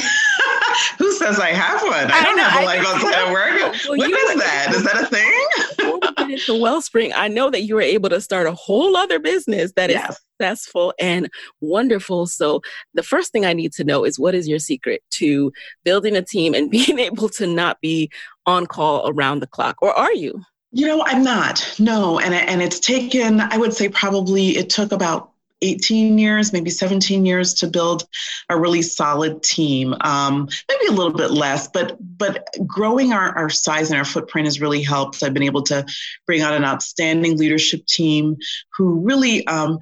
Who 0.97 1.11
says 1.13 1.39
I 1.39 1.49
have 1.49 1.81
one? 1.81 2.11
I, 2.11 2.19
I 2.19 2.23
don't 2.23 2.37
know, 2.37 2.43
have 2.43 2.63
a 2.63 2.65
life 2.65 2.85
outside 2.85 3.27
of 3.27 3.31
work. 3.31 3.51
Well, 3.87 3.97
what 3.97 4.09
is 4.09 4.39
that? 4.39 4.73
Is 4.73 4.83
that 4.83 5.01
a 5.01 5.05
thing? 5.05 5.99
into 6.31 6.59
Wellspring, 6.59 7.11
I 7.13 7.27
know 7.27 7.49
that 7.49 7.63
you 7.63 7.75
were 7.75 7.81
able 7.81 8.09
to 8.09 8.21
start 8.21 8.47
a 8.47 8.53
whole 8.53 8.95
other 8.95 9.19
business 9.19 9.71
that 9.75 9.89
yes. 9.89 10.09
is 10.09 10.19
successful 10.39 10.93
and 10.99 11.29
wonderful. 11.59 12.27
So, 12.27 12.61
the 12.93 13.03
first 13.03 13.31
thing 13.31 13.45
I 13.45 13.53
need 13.53 13.73
to 13.73 13.83
know 13.83 14.03
is 14.03 14.19
what 14.19 14.35
is 14.35 14.47
your 14.47 14.59
secret 14.59 15.03
to 15.11 15.51
building 15.83 16.15
a 16.15 16.21
team 16.21 16.53
and 16.53 16.69
being 16.71 16.99
able 16.99 17.29
to 17.29 17.47
not 17.47 17.79
be 17.81 18.09
on 18.45 18.65
call 18.65 19.09
around 19.09 19.39
the 19.39 19.47
clock? 19.47 19.77
Or 19.81 19.93
are 19.93 20.13
you? 20.13 20.41
You 20.73 20.87
know, 20.87 21.03
I'm 21.05 21.23
not. 21.23 21.75
No, 21.79 22.19
and 22.19 22.33
and 22.33 22.61
it's 22.61 22.79
taken. 22.79 23.41
I 23.41 23.57
would 23.57 23.73
say 23.73 23.89
probably 23.89 24.57
it 24.57 24.69
took 24.69 24.93
about 24.93 25.30
18 25.61 26.17
years, 26.17 26.53
maybe 26.53 26.69
17 26.69 27.25
years 27.25 27.53
to 27.55 27.67
build 27.67 28.07
a 28.49 28.57
really 28.57 28.81
solid 28.81 29.43
team. 29.43 29.95
Um, 30.01 30.49
maybe 30.69 30.87
a 30.87 30.91
little 30.91 31.13
bit 31.13 31.31
less, 31.31 31.67
but 31.67 31.97
but 32.17 32.47
growing 32.65 33.13
our, 33.13 33.37
our 33.37 33.49
size 33.49 33.89
and 33.89 33.97
our 33.97 34.05
footprint 34.05 34.47
has 34.47 34.61
really 34.61 34.81
helped. 34.81 35.23
I've 35.23 35.33
been 35.33 35.43
able 35.43 35.63
to 35.63 35.85
bring 36.25 36.43
on 36.43 36.53
an 36.53 36.65
outstanding 36.65 37.37
leadership 37.37 37.85
team 37.85 38.37
who 38.75 38.99
really 39.01 39.45
um, 39.47 39.79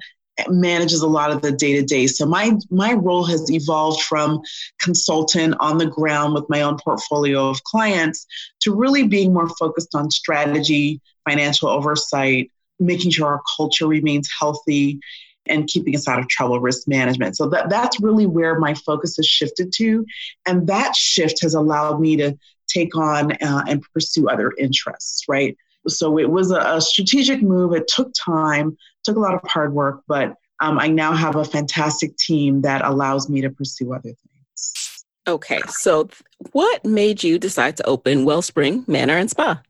manages 0.48 1.02
a 1.02 1.08
lot 1.08 1.30
of 1.30 1.42
the 1.42 1.52
day 1.52 1.74
to 1.74 1.82
day. 1.82 2.06
So 2.06 2.26
my 2.26 2.52
my 2.70 2.92
role 2.94 3.24
has 3.24 3.50
evolved 3.50 4.02
from 4.02 4.40
consultant 4.80 5.54
on 5.60 5.78
the 5.78 5.86
ground 5.86 6.34
with 6.34 6.44
my 6.48 6.62
own 6.62 6.78
portfolio 6.78 7.48
of 7.48 7.62
clients 7.64 8.26
to 8.60 8.74
really 8.74 9.06
being 9.06 9.32
more 9.32 9.48
focused 9.48 9.94
on 9.94 10.10
strategy, 10.10 11.00
financial 11.28 11.68
oversight, 11.68 12.50
making 12.78 13.10
sure 13.10 13.28
our 13.28 13.42
culture 13.56 13.86
remains 13.86 14.28
healthy 14.38 15.00
and 15.46 15.66
keeping 15.66 15.94
us 15.96 16.06
out 16.06 16.18
of 16.18 16.28
trouble, 16.28 16.60
risk 16.60 16.86
management. 16.86 17.36
So 17.36 17.48
that, 17.48 17.70
that's 17.70 18.00
really 18.00 18.26
where 18.26 18.58
my 18.58 18.74
focus 18.74 19.16
has 19.16 19.26
shifted 19.26 19.72
to. 19.76 20.06
And 20.46 20.66
that 20.66 20.94
shift 20.94 21.42
has 21.42 21.54
allowed 21.54 22.00
me 22.00 22.16
to 22.16 22.38
take 22.68 22.96
on 22.96 23.32
uh, 23.32 23.64
and 23.66 23.82
pursue 23.94 24.28
other 24.28 24.52
interests, 24.58 25.24
right? 25.28 25.56
So 25.88 26.18
it 26.18 26.30
was 26.30 26.50
a, 26.50 26.58
a, 26.58 26.80
strategic 26.80 27.42
move. 27.42 27.72
It 27.72 27.88
took 27.88 28.12
time, 28.14 28.76
took 29.02 29.16
a 29.16 29.20
lot 29.20 29.34
of 29.34 29.40
hard 29.44 29.72
work, 29.72 30.02
but 30.06 30.34
um, 30.60 30.78
I 30.78 30.88
now 30.88 31.14
have 31.14 31.36
a 31.36 31.44
fantastic 31.44 32.16
team 32.16 32.62
that 32.62 32.84
allows 32.84 33.28
me 33.30 33.40
to 33.40 33.50
pursue 33.50 33.92
other 33.92 34.10
things. 34.10 35.04
Okay, 35.26 35.60
so 35.68 36.08
what 36.52 36.84
made 36.84 37.22
you 37.22 37.38
decide 37.38 37.76
to 37.78 37.86
open 37.86 38.24
Wellspring 38.24 38.84
Manor 38.86 39.16
and 39.16 39.30
Spa? 39.30 39.60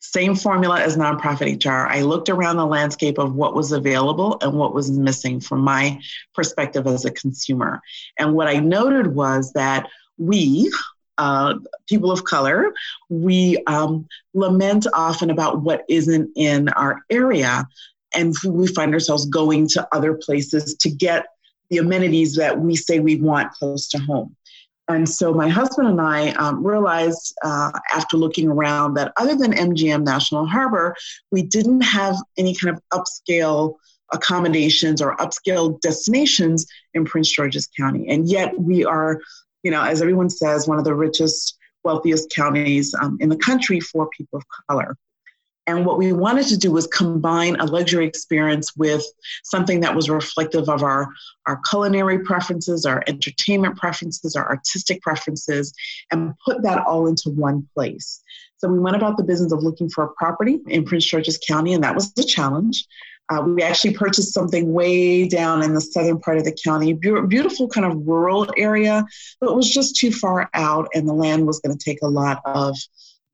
Same 0.00 0.34
formula 0.34 0.80
as 0.80 0.96
nonprofit 0.96 1.64
HR. 1.64 1.86
I 1.86 2.00
looked 2.00 2.30
around 2.30 2.56
the 2.56 2.66
landscape 2.66 3.18
of 3.18 3.34
what 3.34 3.54
was 3.54 3.70
available 3.70 4.38
and 4.40 4.54
what 4.54 4.72
was 4.74 4.90
missing 4.90 5.40
from 5.40 5.60
my 5.60 6.00
perspective 6.34 6.86
as 6.86 7.04
a 7.04 7.10
consumer. 7.10 7.82
And 8.18 8.34
what 8.34 8.48
I 8.48 8.54
noted 8.54 9.08
was 9.08 9.52
that 9.52 9.88
we, 10.16 10.72
uh, 11.18 11.54
people 11.86 12.10
of 12.10 12.24
color, 12.24 12.72
we 13.10 13.62
um, 13.66 14.08
lament 14.32 14.86
often 14.94 15.28
about 15.28 15.60
what 15.60 15.84
isn't 15.88 16.30
in 16.34 16.70
our 16.70 17.02
area. 17.10 17.68
And 18.14 18.34
we 18.44 18.68
find 18.68 18.94
ourselves 18.94 19.26
going 19.26 19.68
to 19.68 19.86
other 19.92 20.14
places 20.14 20.74
to 20.76 20.90
get 20.90 21.26
the 21.68 21.78
amenities 21.78 22.34
that 22.36 22.58
we 22.58 22.74
say 22.74 23.00
we 23.00 23.16
want 23.16 23.52
close 23.52 23.88
to 23.90 23.98
home. 23.98 24.34
And 24.94 25.08
so 25.08 25.32
my 25.32 25.48
husband 25.48 25.88
and 25.88 26.00
I 26.00 26.30
um, 26.30 26.64
realized 26.66 27.34
uh, 27.44 27.70
after 27.92 28.16
looking 28.16 28.48
around 28.48 28.94
that 28.94 29.12
other 29.16 29.34
than 29.34 29.52
MGM 29.52 30.04
National 30.04 30.46
Harbor, 30.46 30.94
we 31.30 31.42
didn't 31.42 31.82
have 31.82 32.16
any 32.36 32.54
kind 32.54 32.76
of 32.76 32.82
upscale 32.92 33.76
accommodations 34.12 35.00
or 35.00 35.16
upscale 35.16 35.80
destinations 35.80 36.66
in 36.94 37.04
Prince 37.04 37.30
George's 37.30 37.68
County. 37.76 38.08
And 38.08 38.28
yet 38.28 38.58
we 38.58 38.84
are, 38.84 39.20
you 39.62 39.70
know, 39.70 39.82
as 39.82 40.02
everyone 40.02 40.30
says, 40.30 40.66
one 40.66 40.78
of 40.78 40.84
the 40.84 40.94
richest, 40.94 41.56
wealthiest 41.84 42.30
counties 42.30 42.94
um, 43.00 43.18
in 43.20 43.28
the 43.28 43.36
country 43.36 43.80
for 43.80 44.08
people 44.16 44.38
of 44.38 44.44
color. 44.68 44.96
And 45.76 45.86
what 45.86 45.98
we 45.98 46.12
wanted 46.12 46.46
to 46.48 46.56
do 46.56 46.72
was 46.72 46.86
combine 46.86 47.56
a 47.56 47.64
luxury 47.64 48.06
experience 48.06 48.76
with 48.76 49.04
something 49.44 49.80
that 49.80 49.94
was 49.94 50.10
reflective 50.10 50.68
of 50.68 50.82
our, 50.82 51.08
our 51.46 51.60
culinary 51.68 52.20
preferences, 52.20 52.84
our 52.84 53.02
entertainment 53.06 53.76
preferences, 53.76 54.34
our 54.36 54.48
artistic 54.48 55.00
preferences, 55.02 55.72
and 56.10 56.34
put 56.44 56.62
that 56.62 56.84
all 56.86 57.06
into 57.06 57.30
one 57.30 57.68
place. 57.74 58.22
So 58.56 58.68
we 58.68 58.78
went 58.78 58.96
about 58.96 59.16
the 59.16 59.22
business 59.22 59.52
of 59.52 59.62
looking 59.62 59.88
for 59.88 60.04
a 60.04 60.12
property 60.14 60.60
in 60.66 60.84
Prince 60.84 61.06
George's 61.06 61.38
County, 61.38 61.72
and 61.72 61.82
that 61.84 61.94
was 61.94 62.12
the 62.12 62.24
challenge. 62.24 62.86
Uh, 63.30 63.42
we 63.42 63.62
actually 63.62 63.94
purchased 63.94 64.34
something 64.34 64.72
way 64.72 65.28
down 65.28 65.62
in 65.62 65.72
the 65.72 65.80
southern 65.80 66.18
part 66.18 66.36
of 66.36 66.44
the 66.44 66.56
county, 66.64 66.92
Be- 66.92 67.22
beautiful 67.28 67.68
kind 67.68 67.86
of 67.86 68.06
rural 68.06 68.48
area, 68.56 69.06
but 69.40 69.50
it 69.50 69.54
was 69.54 69.70
just 69.70 69.96
too 69.96 70.10
far 70.10 70.50
out, 70.52 70.88
and 70.94 71.08
the 71.08 71.14
land 71.14 71.46
was 71.46 71.60
going 71.60 71.76
to 71.76 71.82
take 71.82 72.02
a 72.02 72.08
lot 72.08 72.42
of 72.44 72.76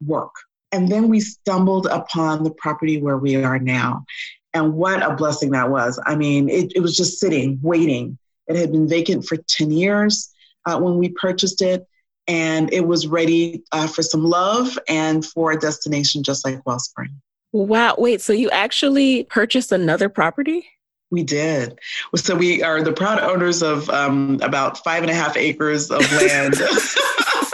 work. 0.05 0.33
And 0.73 0.89
then 0.89 1.09
we 1.09 1.21
stumbled 1.21 1.87
upon 1.87 2.45
the 2.45 2.51
property 2.51 3.01
where 3.01 3.17
we 3.17 3.37
are 3.37 3.59
now. 3.59 4.05
And 4.53 4.75
what 4.75 5.03
a 5.03 5.15
blessing 5.15 5.51
that 5.51 5.71
was. 5.71 6.01
I 6.07 6.17
mean, 6.17 6.49
it, 6.49 6.73
it 6.75 6.81
was 6.81 6.97
just 6.97 7.19
sitting, 7.19 7.59
waiting. 7.63 8.19
It 8.47 8.57
had 8.57 8.73
been 8.73 8.89
vacant 8.89 9.27
for 9.27 9.37
10 9.37 9.71
years 9.71 10.33
uh, 10.65 10.79
when 10.79 10.99
we 10.99 11.11
purchased 11.11 11.63
it, 11.63 11.87
and 12.27 12.73
it 12.73 12.87
was 12.87 13.07
ready 13.07 13.63
uh, 13.73 13.87
for 13.87 14.03
some 14.03 14.25
love 14.25 14.79
and 14.89 15.25
for 15.25 15.53
a 15.53 15.59
destination 15.59 16.23
just 16.23 16.45
like 16.45 16.65
Wellspring. 16.67 17.21
Wow. 17.53 17.95
Wait, 17.99 18.21
so 18.21 18.33
you 18.33 18.51
actually 18.51 19.25
purchased 19.25 19.73
another 19.73 20.09
property? 20.09 20.67
We 21.11 21.23
did. 21.23 21.79
So 22.17 22.35
we 22.35 22.63
are 22.63 22.83
the 22.83 22.93
proud 22.93 23.21
owners 23.21 23.63
of 23.63 23.89
um, 23.91 24.41
about 24.43 24.83
five 24.83 25.03
and 25.03 25.11
a 25.11 25.15
half 25.15 25.37
acres 25.37 25.91
of 25.91 26.01
land. 26.13 26.55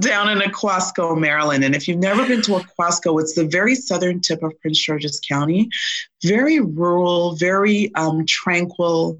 down 0.00 0.28
in 0.28 0.38
Aquasco, 0.38 1.18
Maryland. 1.18 1.64
And 1.64 1.74
if 1.74 1.86
you've 1.86 1.98
never 1.98 2.26
been 2.26 2.42
to 2.42 2.52
Aquasco, 2.52 3.20
it's 3.20 3.34
the 3.34 3.46
very 3.46 3.74
southern 3.74 4.20
tip 4.20 4.42
of 4.42 4.58
Prince 4.60 4.78
George's 4.78 5.20
County. 5.20 5.68
Very 6.24 6.60
rural, 6.60 7.36
very 7.36 7.94
um, 7.94 8.24
tranquil, 8.26 9.18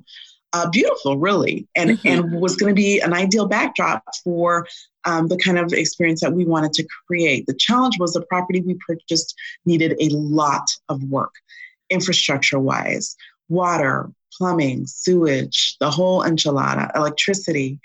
uh, 0.52 0.68
beautiful, 0.70 1.18
really, 1.18 1.66
and 1.76 1.90
mm-hmm. 1.90 2.08
and 2.08 2.40
was 2.40 2.56
going 2.56 2.70
to 2.70 2.74
be 2.74 3.00
an 3.00 3.12
ideal 3.12 3.46
backdrop 3.46 4.02
for 4.24 4.66
um, 5.04 5.28
the 5.28 5.36
kind 5.36 5.58
of 5.58 5.72
experience 5.72 6.20
that 6.20 6.32
we 6.32 6.44
wanted 6.44 6.72
to 6.74 6.86
create. 7.06 7.46
The 7.46 7.54
challenge 7.54 7.98
was 7.98 8.12
the 8.12 8.22
property 8.22 8.60
we 8.60 8.78
purchased 8.86 9.34
needed 9.64 9.96
a 10.00 10.08
lot 10.10 10.68
of 10.88 11.02
work, 11.04 11.34
infrastructure 11.90 12.58
wise, 12.58 13.16
water, 13.48 14.10
plumbing, 14.36 14.86
sewage, 14.86 15.76
the 15.80 15.90
whole 15.90 16.22
enchilada, 16.22 16.94
electricity. 16.96 17.80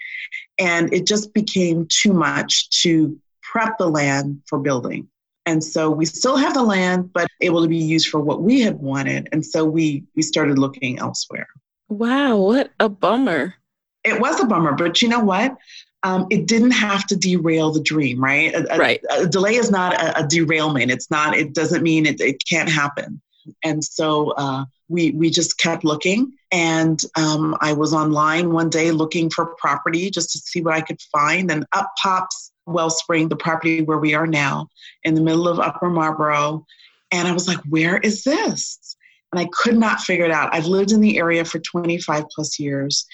And 0.60 0.94
it 0.94 1.08
just 1.08 1.34
became 1.34 1.88
too 1.90 2.14
much 2.14 2.70
to 2.82 3.20
prep 3.42 3.78
the 3.78 3.88
land 3.88 4.42
for 4.48 4.60
building. 4.60 5.08
And 5.46 5.64
so 5.64 5.90
we 5.90 6.06
still 6.06 6.38
have 6.38 6.54
the 6.54 6.64
land, 6.64 7.12
but 7.14 7.28
able 7.42 7.64
to 7.64 7.68
be 7.68 7.78
used 7.78 8.10
for 8.10 8.20
what 8.20 8.42
we 8.42 8.62
had 8.62 8.80
wanted. 8.80 9.28
And 9.32 9.46
so 9.46 9.66
we 9.66 10.04
we 10.16 10.22
started 10.22 10.60
looking 10.60 11.00
elsewhere. 11.00 11.48
Wow, 11.90 12.38
what 12.38 12.72
a 12.80 12.88
bummer. 12.88 13.56
It 14.04 14.20
was 14.22 14.40
a 14.40 14.46
bummer, 14.46 14.74
but 14.74 15.02
you 15.02 15.10
know 15.10 15.20
what? 15.20 15.58
Um, 16.04 16.28
it 16.32 16.48
didn't 16.48 16.72
have 16.72 17.06
to 17.08 17.16
derail 17.16 17.72
the 17.72 17.82
dream, 17.82 18.24
right? 18.24 18.56
A, 18.56 18.78
right. 18.78 19.04
A, 19.12 19.24
a 19.24 19.28
delay 19.28 19.56
is 19.56 19.70
not 19.70 19.94
a, 19.94 20.24
a, 20.24 20.28
derailment. 20.28 20.90
It's 20.90 21.12
not. 21.12 21.36
It 21.36 21.54
doesn't 21.54 21.84
mean 21.84 22.08
it, 22.08 22.20
it 22.20 22.44
can't 22.48 22.70
happen. 22.70 23.22
And 23.64 23.84
so 23.84 24.32
uh, 24.32 24.66
we 24.90 25.12
we 25.12 25.30
just 25.30 25.58
kept 25.58 25.84
looking. 25.84 26.34
And 26.52 27.02
um, 27.16 27.58
I 27.62 27.74
was 27.74 27.94
online 27.94 28.52
one 28.52 28.70
day 28.70 28.92
looking 28.92 29.30
for 29.30 29.56
property 29.58 30.10
just 30.10 30.32
to 30.32 30.40
see 30.40 30.62
what 30.62 30.74
I 30.74 30.82
could 30.82 31.00
find, 31.12 31.50
and 31.52 31.66
up 31.74 31.92
pops 32.02 32.52
Wellspring, 32.68 33.30
the 33.30 33.36
property 33.36 33.82
where 33.82 33.98
we 33.98 34.14
are 34.14 34.28
now, 34.28 34.68
in 35.04 35.16
the 35.16 35.22
middle 35.22 35.48
of 35.48 35.60
Upper 35.60 35.90
Marlboro. 35.90 36.66
And 37.12 37.28
I 37.28 37.32
was 37.32 37.48
like, 37.48 37.60
where 37.70 37.98
is 37.98 38.24
this? 38.24 38.96
And 39.32 39.40
I 39.40 39.50
could 39.52 39.78
not 39.78 40.02
figure 40.02 40.26
it 40.26 40.32
out. 40.32 40.54
I've 40.54 40.66
lived 40.66 40.92
in 40.92 41.02
the 41.02 41.18
area 41.18 41.44
for 41.44 41.60
25 41.60 42.26
plus 42.34 42.60
years 42.60 43.06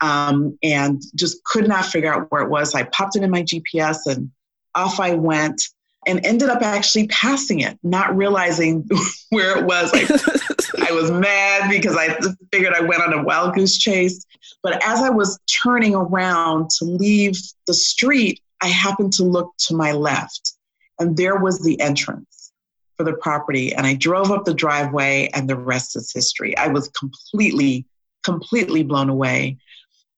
um, 0.00 0.58
and 0.62 1.02
just 1.14 1.42
could 1.44 1.68
not 1.68 1.86
figure 1.86 2.12
out 2.12 2.30
where 2.30 2.42
it 2.42 2.50
was. 2.50 2.74
I 2.74 2.84
popped 2.84 3.16
it 3.16 3.22
in 3.22 3.30
my 3.30 3.42
GPS 3.42 4.06
and 4.06 4.30
off 4.74 5.00
I 5.00 5.14
went 5.14 5.62
and 6.06 6.24
ended 6.24 6.48
up 6.48 6.62
actually 6.62 7.06
passing 7.08 7.60
it, 7.60 7.78
not 7.82 8.16
realizing 8.16 8.88
where 9.30 9.56
it 9.56 9.64
was. 9.64 9.90
I, 9.94 10.88
I 10.88 10.92
was 10.92 11.10
mad 11.12 11.70
because 11.70 11.96
I 11.96 12.18
figured 12.52 12.74
I 12.74 12.80
went 12.80 13.02
on 13.02 13.12
a 13.12 13.22
wild 13.22 13.54
goose 13.54 13.76
chase. 13.78 14.24
But 14.62 14.84
as 14.84 15.00
I 15.00 15.10
was 15.10 15.38
turning 15.62 15.94
around 15.94 16.70
to 16.78 16.84
leave 16.84 17.36
the 17.66 17.74
street, 17.74 18.40
I 18.62 18.68
happened 18.68 19.12
to 19.14 19.24
look 19.24 19.52
to 19.66 19.74
my 19.74 19.92
left, 19.92 20.54
and 20.98 21.16
there 21.16 21.36
was 21.36 21.62
the 21.62 21.80
entrance 21.80 22.52
for 22.96 23.04
the 23.04 23.14
property. 23.14 23.74
And 23.74 23.86
I 23.86 23.94
drove 23.94 24.30
up 24.30 24.44
the 24.44 24.54
driveway, 24.54 25.30
and 25.34 25.48
the 25.48 25.56
rest 25.56 25.96
is 25.96 26.12
history. 26.12 26.56
I 26.56 26.68
was 26.68 26.88
completely, 26.88 27.86
completely 28.22 28.82
blown 28.82 29.08
away 29.08 29.58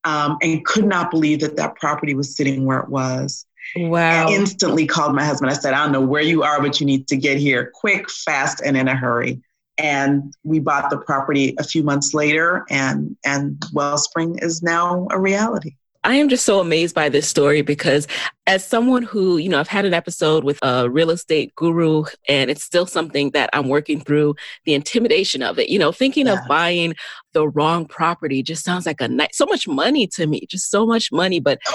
um, 0.04 0.36
and 0.42 0.64
could 0.64 0.84
not 0.84 1.10
believe 1.10 1.40
that 1.40 1.56
that 1.56 1.76
property 1.76 2.14
was 2.14 2.36
sitting 2.36 2.64
where 2.64 2.80
it 2.80 2.88
was. 2.88 3.46
Wow. 3.76 4.28
I 4.28 4.32
instantly 4.32 4.86
called 4.86 5.14
my 5.14 5.24
husband. 5.24 5.50
I 5.50 5.54
said, 5.54 5.74
I 5.74 5.82
don't 5.82 5.92
know 5.92 6.00
where 6.00 6.22
you 6.22 6.42
are, 6.42 6.60
but 6.60 6.80
you 6.80 6.86
need 6.86 7.08
to 7.08 7.16
get 7.16 7.38
here 7.38 7.72
quick, 7.74 8.10
fast, 8.10 8.60
and 8.64 8.76
in 8.76 8.88
a 8.88 8.94
hurry. 8.94 9.40
And 9.78 10.32
we 10.44 10.60
bought 10.60 10.90
the 10.90 10.98
property 10.98 11.54
a 11.58 11.64
few 11.64 11.82
months 11.82 12.14
later, 12.14 12.64
and, 12.70 13.16
and 13.24 13.60
Wellspring 13.72 14.38
is 14.38 14.62
now 14.62 15.08
a 15.10 15.18
reality. 15.18 15.76
I 16.04 16.16
am 16.16 16.28
just 16.28 16.44
so 16.44 16.60
amazed 16.60 16.94
by 16.94 17.08
this 17.08 17.26
story 17.26 17.62
because, 17.62 18.06
as 18.46 18.64
someone 18.64 19.02
who, 19.02 19.38
you 19.38 19.48
know, 19.48 19.58
I've 19.58 19.68
had 19.68 19.86
an 19.86 19.94
episode 19.94 20.44
with 20.44 20.58
a 20.62 20.88
real 20.90 21.10
estate 21.10 21.54
guru, 21.56 22.04
and 22.28 22.50
it's 22.50 22.62
still 22.62 22.84
something 22.84 23.30
that 23.30 23.48
I'm 23.54 23.68
working 23.68 24.00
through 24.00 24.36
the 24.66 24.74
intimidation 24.74 25.42
of 25.42 25.58
it. 25.58 25.70
You 25.70 25.78
know, 25.78 25.92
thinking 25.92 26.26
yeah. 26.26 26.34
of 26.34 26.46
buying 26.46 26.94
the 27.32 27.48
wrong 27.48 27.86
property 27.86 28.42
just 28.42 28.64
sounds 28.64 28.84
like 28.84 29.00
a 29.00 29.08
night, 29.08 29.34
so 29.34 29.46
much 29.46 29.66
money 29.66 30.06
to 30.08 30.26
me, 30.26 30.46
just 30.46 30.70
so 30.70 30.84
much 30.84 31.10
money. 31.10 31.40
But 31.40 31.58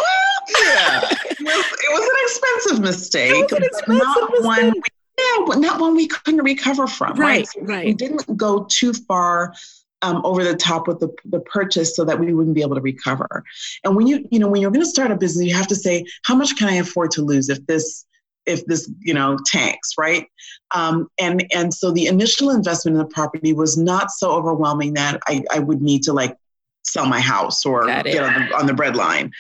yeah, 0.64 1.02
it, 1.02 1.40
was, 1.42 1.66
it 1.66 1.92
was, 1.92 2.04
an 2.04 2.16
expensive 2.22 2.80
mistake, 2.82 3.32
it 3.32 3.52
was 3.52 3.52
an 3.54 3.64
expensive 3.64 4.06
not 4.06 4.30
mistake. 4.30 4.46
one. 4.46 4.74
We, 4.74 4.82
yeah, 5.18 5.46
but 5.48 5.58
not 5.58 5.82
one 5.82 5.96
we 5.96 6.08
couldn't 6.08 6.44
recover 6.44 6.86
from. 6.86 7.16
Right, 7.18 7.48
right. 7.58 7.68
right. 7.68 7.86
We 7.88 7.94
didn't 7.94 8.38
go 8.38 8.66
too 8.70 8.94
far 8.94 9.54
um, 10.02 10.22
over 10.24 10.44
the 10.44 10.56
top 10.56 10.88
with 10.88 11.00
the, 11.00 11.10
the 11.26 11.40
purchase 11.42 11.96
so 11.96 12.06
that 12.06 12.20
we 12.20 12.34
wouldn't 12.34 12.56
be 12.56 12.62
able 12.62 12.76
to 12.76 12.82
recover. 12.82 13.44
And 13.84 13.96
when 13.96 14.08
you, 14.08 14.28
you 14.32 14.40
know, 14.40 14.48
when 14.48 14.62
you're 14.62 14.72
going 14.72 14.86
to 14.86 14.90
start 14.90 15.12
a 15.12 15.16
business, 15.16 15.46
you 15.46 15.54
have 15.54 15.68
to 15.68 15.76
say, 15.76 16.06
how 16.24 16.36
much 16.36 16.58
can 16.58 16.70
I 16.70 16.76
afford 16.76 17.12
to 17.12 17.22
lose 17.22 17.50
if 17.50 17.66
this, 17.66 18.06
if 18.46 18.66
this, 18.66 18.90
you 19.00 19.14
know, 19.14 19.38
tanks, 19.46 19.92
right? 19.98 20.28
Um, 20.72 21.10
and 21.20 21.46
and 21.54 21.74
so 21.74 21.92
the 21.92 22.08
initial 22.08 22.50
investment 22.50 22.96
in 22.96 23.00
the 23.00 23.14
property 23.14 23.54
was 23.54 23.78
not 23.78 24.12
so 24.12 24.32
overwhelming 24.32 24.94
that 24.94 25.20
I, 25.28 25.44
I 25.52 25.60
would 25.60 25.82
need 25.82 26.04
to 26.04 26.14
like 26.14 26.36
sell 26.84 27.06
my 27.06 27.20
house 27.20 27.66
or 27.66 27.86
get 27.86 28.24
on 28.24 28.34
the, 28.34 28.58
on 28.58 28.66
the 28.66 28.74
bread 28.74 28.96
line. 28.96 29.32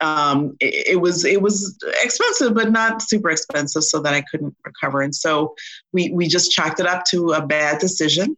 Um, 0.00 0.56
it, 0.60 0.88
it, 0.88 1.00
was 1.00 1.24
it 1.24 1.40
was 1.40 1.78
expensive, 2.02 2.54
but 2.54 2.70
not 2.70 3.02
super 3.02 3.30
expensive, 3.30 3.84
so 3.84 4.00
that 4.00 4.14
I 4.14 4.22
couldn't 4.22 4.54
recover. 4.64 5.00
And 5.00 5.14
so 5.14 5.54
we 5.92 6.10
we 6.10 6.26
just 6.26 6.50
chalked 6.50 6.80
it 6.80 6.86
up 6.86 7.04
to 7.06 7.32
a 7.32 7.46
bad 7.46 7.78
decision. 7.78 8.36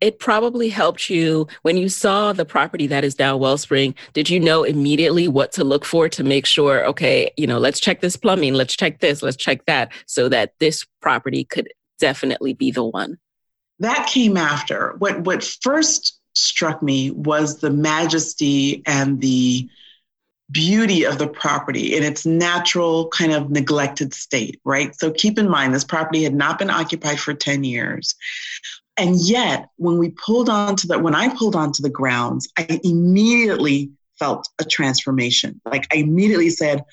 It 0.00 0.18
probably 0.18 0.68
helped 0.68 1.10
you 1.10 1.48
when 1.62 1.76
you 1.76 1.88
saw 1.88 2.32
the 2.32 2.44
property 2.44 2.86
that 2.86 3.04
is 3.04 3.18
now 3.18 3.36
Wellspring. 3.36 3.94
Did 4.12 4.30
you 4.30 4.38
know 4.38 4.62
immediately 4.62 5.26
what 5.26 5.52
to 5.52 5.64
look 5.64 5.84
for 5.84 6.08
to 6.10 6.22
make 6.22 6.46
sure, 6.46 6.86
okay, 6.86 7.30
you 7.36 7.46
know, 7.46 7.58
let's 7.58 7.80
check 7.80 8.00
this 8.00 8.16
plumbing, 8.16 8.54
let's 8.54 8.76
check 8.76 9.00
this, 9.00 9.22
let's 9.22 9.36
check 9.36 9.64
that, 9.66 9.92
so 10.06 10.28
that 10.28 10.54
this 10.60 10.86
property 11.00 11.44
could 11.44 11.68
definitely 11.98 12.54
be 12.54 12.70
the 12.70 12.84
one? 12.84 13.18
That 13.80 14.06
came 14.08 14.36
after. 14.36 14.94
What 14.98 15.20
what 15.20 15.44
first 15.62 16.18
struck 16.34 16.82
me 16.82 17.10
was 17.10 17.58
the 17.58 17.70
majesty 17.70 18.82
and 18.86 19.20
the 19.20 19.68
beauty 20.50 21.04
of 21.04 21.18
the 21.18 21.28
property 21.28 21.94
in 21.94 22.02
its 22.02 22.24
natural 22.24 23.08
kind 23.08 23.32
of 23.32 23.50
neglected 23.50 24.14
state, 24.14 24.60
right? 24.64 24.98
So 24.98 25.10
keep 25.10 25.38
in 25.38 25.48
mind, 25.48 25.74
this 25.74 25.84
property 25.84 26.22
had 26.22 26.34
not 26.34 26.58
been 26.58 26.70
occupied 26.70 27.20
for 27.20 27.34
10 27.34 27.64
years. 27.64 28.14
And 28.98 29.16
yet, 29.16 29.68
when 29.76 29.98
we 29.98 30.10
pulled 30.10 30.48
onto 30.48 30.88
the, 30.88 30.98
when 30.98 31.14
I 31.14 31.34
pulled 31.34 31.54
onto 31.54 31.82
the 31.82 31.88
grounds, 31.88 32.48
I 32.58 32.80
immediately 32.82 33.92
felt 34.18 34.48
a 34.58 34.64
transformation. 34.64 35.60
Like 35.64 35.86
I 35.92 35.98
immediately 35.98 36.50
said, 36.50 36.84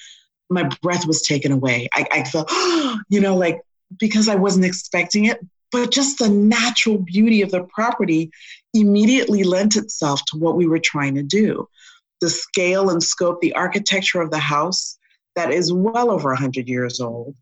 my 0.50 0.70
breath 0.84 1.08
was 1.08 1.24
taken 1.24 1.52
away. 1.52 1.90
I, 1.94 2.06
I 2.12 2.24
felt, 2.24 2.52
you 3.10 3.20
know, 3.20 3.36
like 3.36 3.60
because 4.00 4.30
I 4.30 4.36
wasn't 4.36 4.66
expecting 4.66 5.26
it, 5.26 5.40
but 5.72 5.92
just 5.92 6.20
the 6.20 6.30
natural 6.30 7.00
beauty 7.00 7.42
of 7.42 7.52
the 7.52 7.64
property 7.64 8.32
immediately 8.74 9.44
lent 9.44 9.76
itself 9.76 10.22
to 10.28 10.38
what 10.38 10.56
we 10.56 10.68
were 10.68 10.80
trying 10.80 11.16
to 11.16 11.24
do. 11.24 11.68
The 12.22 12.30
scale 12.30 12.90
and 12.92 13.02
scope, 13.02 13.42
the 13.42 13.54
architecture 13.54 14.22
of 14.22 14.32
the 14.32 14.38
house 14.38 14.98
that 15.36 15.52
is 15.52 15.74
well 15.74 16.12
over 16.12 16.30
100 16.30 16.68
years 16.70 17.00
old, 17.00 17.36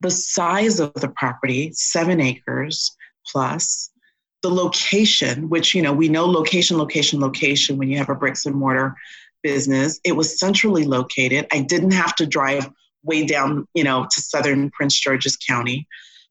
the 0.00 0.10
size 0.10 0.80
of 0.80 0.94
the 0.94 1.08
property, 1.08 1.72
seven 1.72 2.20
acres 2.20 2.96
plus, 3.26 3.90
the 4.46 4.54
location, 4.54 5.48
which, 5.48 5.74
you 5.74 5.82
know, 5.82 5.92
we 5.92 6.08
know 6.08 6.24
location, 6.24 6.78
location, 6.78 7.18
location 7.18 7.78
when 7.78 7.90
you 7.90 7.98
have 7.98 8.08
a 8.08 8.14
bricks 8.14 8.46
and 8.46 8.54
mortar 8.54 8.94
business. 9.42 9.98
It 10.04 10.12
was 10.12 10.38
centrally 10.38 10.84
located. 10.84 11.48
I 11.50 11.62
didn't 11.62 11.90
have 11.90 12.14
to 12.16 12.26
drive 12.26 12.70
way 13.02 13.26
down, 13.26 13.66
you 13.74 13.82
know, 13.82 14.06
to 14.08 14.20
southern 14.20 14.70
Prince 14.70 15.00
George's 15.00 15.36
County. 15.36 15.88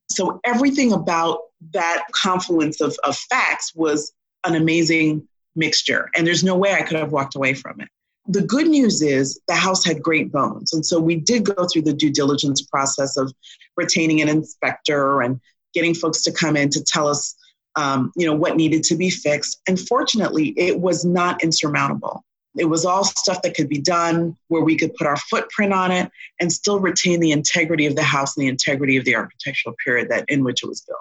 So 0.09 0.39
everything 0.45 0.93
about 0.93 1.39
that 1.73 2.03
confluence 2.13 2.79
of, 2.79 2.95
of 3.03 3.17
facts 3.17 3.73
was 3.75 4.13
an 4.45 4.55
amazing 4.55 5.27
mixture. 5.57 6.09
And 6.15 6.25
there's 6.25 6.43
no 6.43 6.55
way 6.55 6.71
I 6.71 6.83
could 6.83 6.97
have 6.97 7.11
walked 7.11 7.35
away 7.35 7.53
from 7.53 7.81
it. 7.81 7.89
The 8.27 8.43
good 8.43 8.67
news 8.67 9.01
is 9.01 9.37
the 9.49 9.55
house 9.55 9.83
had 9.83 10.01
great 10.01 10.31
bones. 10.31 10.71
And 10.71 10.85
so 10.85 11.01
we 11.01 11.17
did 11.17 11.43
go 11.43 11.67
through 11.67 11.81
the 11.81 11.93
due 11.93 12.11
diligence 12.11 12.61
process 12.61 13.17
of 13.17 13.33
retaining 13.75 14.21
an 14.21 14.29
inspector 14.29 15.21
and 15.21 15.41
getting 15.73 15.93
folks 15.93 16.21
to 16.21 16.31
come 16.31 16.55
in 16.55 16.69
to 16.69 16.81
tell 16.81 17.09
us 17.09 17.35
um, 17.75 18.11
you 18.15 18.25
know, 18.25 18.33
what 18.33 18.55
needed 18.55 18.83
to 18.83 18.95
be 18.95 19.09
fixed. 19.09 19.61
And 19.67 19.79
fortunately, 19.79 20.53
it 20.57 20.79
was 20.79 21.05
not 21.05 21.43
insurmountable. 21.43 22.23
It 22.57 22.65
was 22.65 22.85
all 22.85 23.03
stuff 23.03 23.41
that 23.41 23.55
could 23.55 23.67
be 23.67 23.79
done 23.79 24.37
where 24.47 24.63
we 24.63 24.77
could 24.77 24.93
put 24.95 25.07
our 25.07 25.17
footprint 25.17 25.73
on 25.73 25.91
it 25.91 26.09
and 26.39 26.51
still 26.51 26.79
retain 26.79 27.19
the 27.19 27.31
integrity 27.31 27.85
of 27.85 27.95
the 27.95 28.03
house 28.03 28.35
and 28.35 28.43
the 28.43 28.49
integrity 28.49 28.97
of 28.97 29.03
the 29.05 29.15
architectural 29.15 29.75
period 29.83 30.09
that 30.09 30.25
in 30.29 30.43
which 30.43 30.63
it 30.63 30.67
was 30.67 30.81
built. 30.81 30.99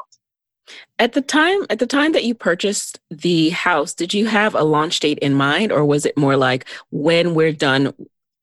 At 0.98 1.12
the 1.12 1.20
time 1.20 1.66
at 1.70 1.78
the 1.78 1.86
time 1.86 2.12
that 2.12 2.24
you 2.24 2.34
purchased 2.34 2.98
the 3.10 3.50
house, 3.50 3.94
did 3.94 4.14
you 4.14 4.26
have 4.26 4.54
a 4.54 4.64
launch 4.64 5.00
date 5.00 5.18
in 5.18 5.34
mind 5.34 5.70
or 5.70 5.84
was 5.84 6.06
it 6.06 6.16
more 6.16 6.36
like 6.36 6.66
when 6.90 7.34
we're 7.34 7.52
done 7.52 7.92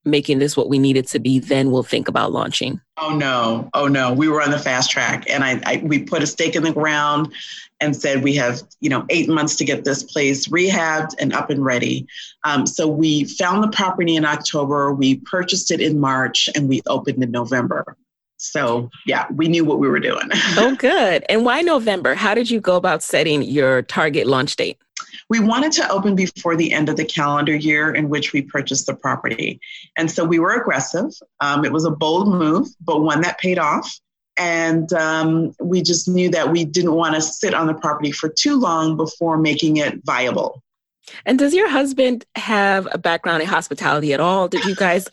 making 0.04 0.40
this 0.40 0.58
what 0.58 0.70
we 0.70 0.80
need 0.80 0.98
it 0.98 1.08
to 1.08 1.20
be, 1.20 1.40
then 1.40 1.72
we'll 1.72 1.84
think 1.84 2.08
about 2.08 2.32
launching? 2.32 2.82
Oh 2.98 3.16
no, 3.16 3.70
oh 3.74 3.88
no. 3.88 4.14
We 4.14 4.28
were 4.28 4.42
on 4.42 4.52
the 4.52 4.60
fast 4.60 4.92
track 4.92 5.30
and 5.30 5.44
I, 5.44 5.62
I 5.66 5.82
we 5.84 6.04
put 6.04 6.24
a 6.24 6.28
stake 6.28 6.56
in 6.56 6.64
the 6.64 6.74
ground 6.74 7.34
and 7.82 7.96
said 7.96 8.24
we 8.24 8.36
have 8.36 8.62
you 8.80 8.90
know 8.90 9.06
eight 9.10 9.28
months 9.28 9.56
to 9.58 9.66
get 9.66 9.84
this 9.84 10.04
place 10.04 10.48
rehabbed 10.48 11.10
and 11.20 11.34
up 11.34 11.50
and 11.50 11.66
ready. 11.66 12.08
Um, 12.46 12.66
so 12.66 12.88
we 12.88 13.26
found 13.26 13.64
the 13.64 13.76
property 13.76 14.16
in 14.16 14.24
October, 14.24 14.94
we 14.94 15.16
purchased 15.18 15.72
it 15.72 15.82
in 15.82 16.00
March, 16.00 16.50
and 16.56 16.70
we 16.70 16.82
opened 16.86 17.22
in 17.22 17.32
November. 17.32 17.98
So 18.38 18.90
yeah, 19.06 19.28
we 19.36 19.48
knew 19.48 19.66
what 19.66 19.80
we 19.80 19.88
were 19.88 20.00
doing. 20.00 20.30
oh, 20.58 20.76
good. 20.76 21.24
And 21.30 21.46
why 21.46 21.62
November? 21.62 22.16
How 22.16 22.34
did 22.34 22.50
you 22.50 22.60
go 22.60 22.76
about 22.76 23.04
setting 23.04 23.44
your 23.44 23.84
target 23.84 24.26
launch 24.26 24.56
date? 24.56 24.78
We 25.30 25.40
wanted 25.40 25.72
to 25.74 25.90
open 25.90 26.16
before 26.16 26.56
the 26.56 26.74
end 26.74 26.90
of 26.90 26.98
the 26.98 27.06
calendar 27.06 27.56
year 27.56 27.94
in 27.94 28.10
which 28.10 28.34
we 28.34 28.42
purchased 28.42 28.88
the 28.88 28.96
property. 28.96 29.60
And 29.96 30.10
so 30.10 30.26
we 30.26 30.40
were 30.40 30.60
aggressive. 30.60 31.12
Um, 31.40 31.64
it 31.66 31.72
was 31.72 31.86
a 31.86 31.92
bold 31.92 32.28
move, 32.28 32.68
but 32.82 33.02
one 33.02 33.22
that 33.22 33.40
paid 33.40 33.60
off. 33.60 34.00
And 34.38 34.92
um, 34.94 35.54
we 35.60 35.82
just 35.82 36.08
knew 36.08 36.30
that 36.30 36.52
we 36.52 36.66
didn't 36.66 36.94
want 36.94 37.16
to 37.16 37.22
sit 37.22 37.54
on 37.54 37.68
the 37.68 37.74
property 37.74 38.12
for 38.12 38.30
too 38.30 38.60
long 38.60 38.98
before 38.98 39.38
making 39.38 39.78
it 39.78 40.02
viable. 40.06 40.64
And 41.26 41.38
does 41.38 41.54
your 41.54 41.70
husband 41.70 42.26
have 42.36 42.88
a 42.92 42.98
background 42.98 43.42
in 43.42 43.48
hospitality 43.48 44.14
at 44.14 44.20
all? 44.20 44.48
Did 44.48 44.64
you 44.66 44.76
guys 44.76 45.08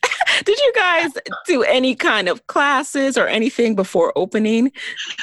did 0.45 0.59
you 0.59 0.73
guys 0.75 1.13
do 1.47 1.63
any 1.63 1.95
kind 1.95 2.29
of 2.29 2.47
classes 2.47 3.17
or 3.17 3.27
anything 3.27 3.75
before 3.75 4.13
opening? 4.17 4.73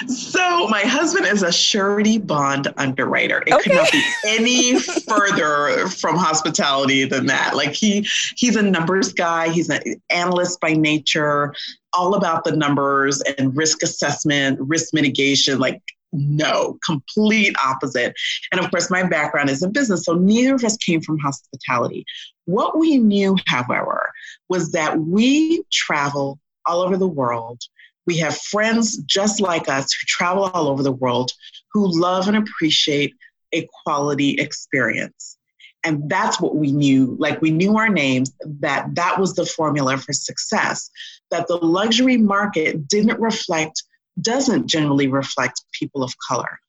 So 0.08 0.68
my 0.68 0.82
husband 0.82 1.26
is 1.26 1.44
a 1.44 1.52
surety 1.52 2.18
bond 2.18 2.68
underwriter. 2.78 3.44
It 3.48 3.54
okay. 3.54 3.64
could 3.64 3.74
not 3.74 3.92
be 3.92 4.04
any 4.26 4.80
further 4.80 5.88
from 5.90 6.16
hospitality 6.16 7.06
than 7.06 7.26
that. 7.28 7.56
Like 7.56 7.74
he 7.74 8.08
he's 8.36 8.56
a 8.56 8.62
numbers 8.62 9.14
guy, 9.14 9.50
he's 9.50 9.70
an 9.70 9.82
analyst 10.10 10.60
by 10.60 10.74
nature, 10.74 11.54
all 11.94 12.16
about 12.16 12.44
the 12.44 12.56
numbers 12.56 13.22
and 13.38 13.56
risk 13.56 13.84
assessment, 13.84 14.60
risk 14.62 14.94
mitigation, 14.94 15.60
like 15.60 15.82
no, 16.16 16.78
complete 16.86 17.56
opposite. 17.64 18.14
And 18.52 18.60
of 18.60 18.70
course, 18.72 18.90
my 18.90 19.04
background 19.04 19.50
is 19.50 19.64
in 19.64 19.72
business, 19.72 20.06
so 20.06 20.14
neither 20.14 20.56
of 20.56 20.64
us 20.64 20.78
came 20.78 21.02
from 21.02 21.20
hospitality. 21.20 22.06
What 22.46 22.78
we 22.78 22.98
knew, 22.98 23.38
however, 23.48 24.12
was 24.50 24.72
that 24.72 25.00
we 25.00 25.64
travel 25.72 26.40
all 26.66 26.82
over 26.82 26.98
the 26.98 27.08
world. 27.08 27.62
We 28.06 28.18
have 28.20 28.38
friends 28.38 28.98
just 28.98 29.42
like 29.42 29.68
us 29.68 29.92
who 29.94 30.06
travel 30.06 30.46
all 30.54 30.68
over 30.68 30.84
the 30.84 30.92
world 30.92 31.32
who 31.74 32.00
love 32.00 32.28
and 32.28 32.38
appreciate 32.38 33.14
a 33.52 33.68
quality 33.84 34.36
experience. 34.36 35.38
And 35.84 36.10
that's 36.10 36.40
what 36.42 36.56
we 36.56 36.72
knew. 36.72 37.16
Like 37.20 37.42
we 37.42 37.52
knew 37.52 37.78
our 37.78 37.90
names, 37.90 38.32
that 38.62 38.96
that 38.96 39.20
was 39.20 39.36
the 39.36 39.46
formula 39.46 39.98
for 39.98 40.14
success. 40.14 40.90
That 41.32 41.48
the 41.48 41.58
luxury 41.58 42.18
market 42.18 42.88
didn't 42.88 43.20
reflect, 43.20 43.84
doesn't 44.22 44.68
generally 44.68 45.08
reflect 45.08 45.64
people 45.72 46.04
of 46.04 46.14
color. 46.28 46.60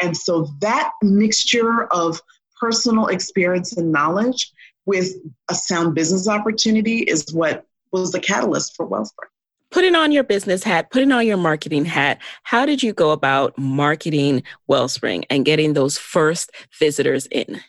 And 0.00 0.16
so 0.16 0.48
that 0.60 0.92
mixture 1.02 1.84
of 1.92 2.20
personal 2.60 3.06
experience 3.06 3.76
and 3.76 3.92
knowledge 3.92 4.52
with 4.86 5.12
a 5.50 5.54
sound 5.54 5.94
business 5.94 6.28
opportunity 6.28 6.98
is 6.98 7.32
what 7.32 7.64
was 7.92 8.12
the 8.12 8.20
catalyst 8.20 8.74
for 8.76 8.86
Wellspring 8.86 9.28
putting 9.70 9.94
on 9.94 10.12
your 10.12 10.24
business 10.24 10.62
hat, 10.62 10.90
putting 10.90 11.12
on 11.12 11.26
your 11.26 11.36
marketing 11.36 11.84
hat, 11.84 12.18
how 12.44 12.64
did 12.64 12.82
you 12.82 12.92
go 12.92 13.10
about 13.10 13.56
marketing 13.58 14.42
Wellspring 14.68 15.24
and 15.28 15.44
getting 15.44 15.74
those 15.74 15.98
first 15.98 16.50
visitors 16.78 17.26
in? 17.26 17.60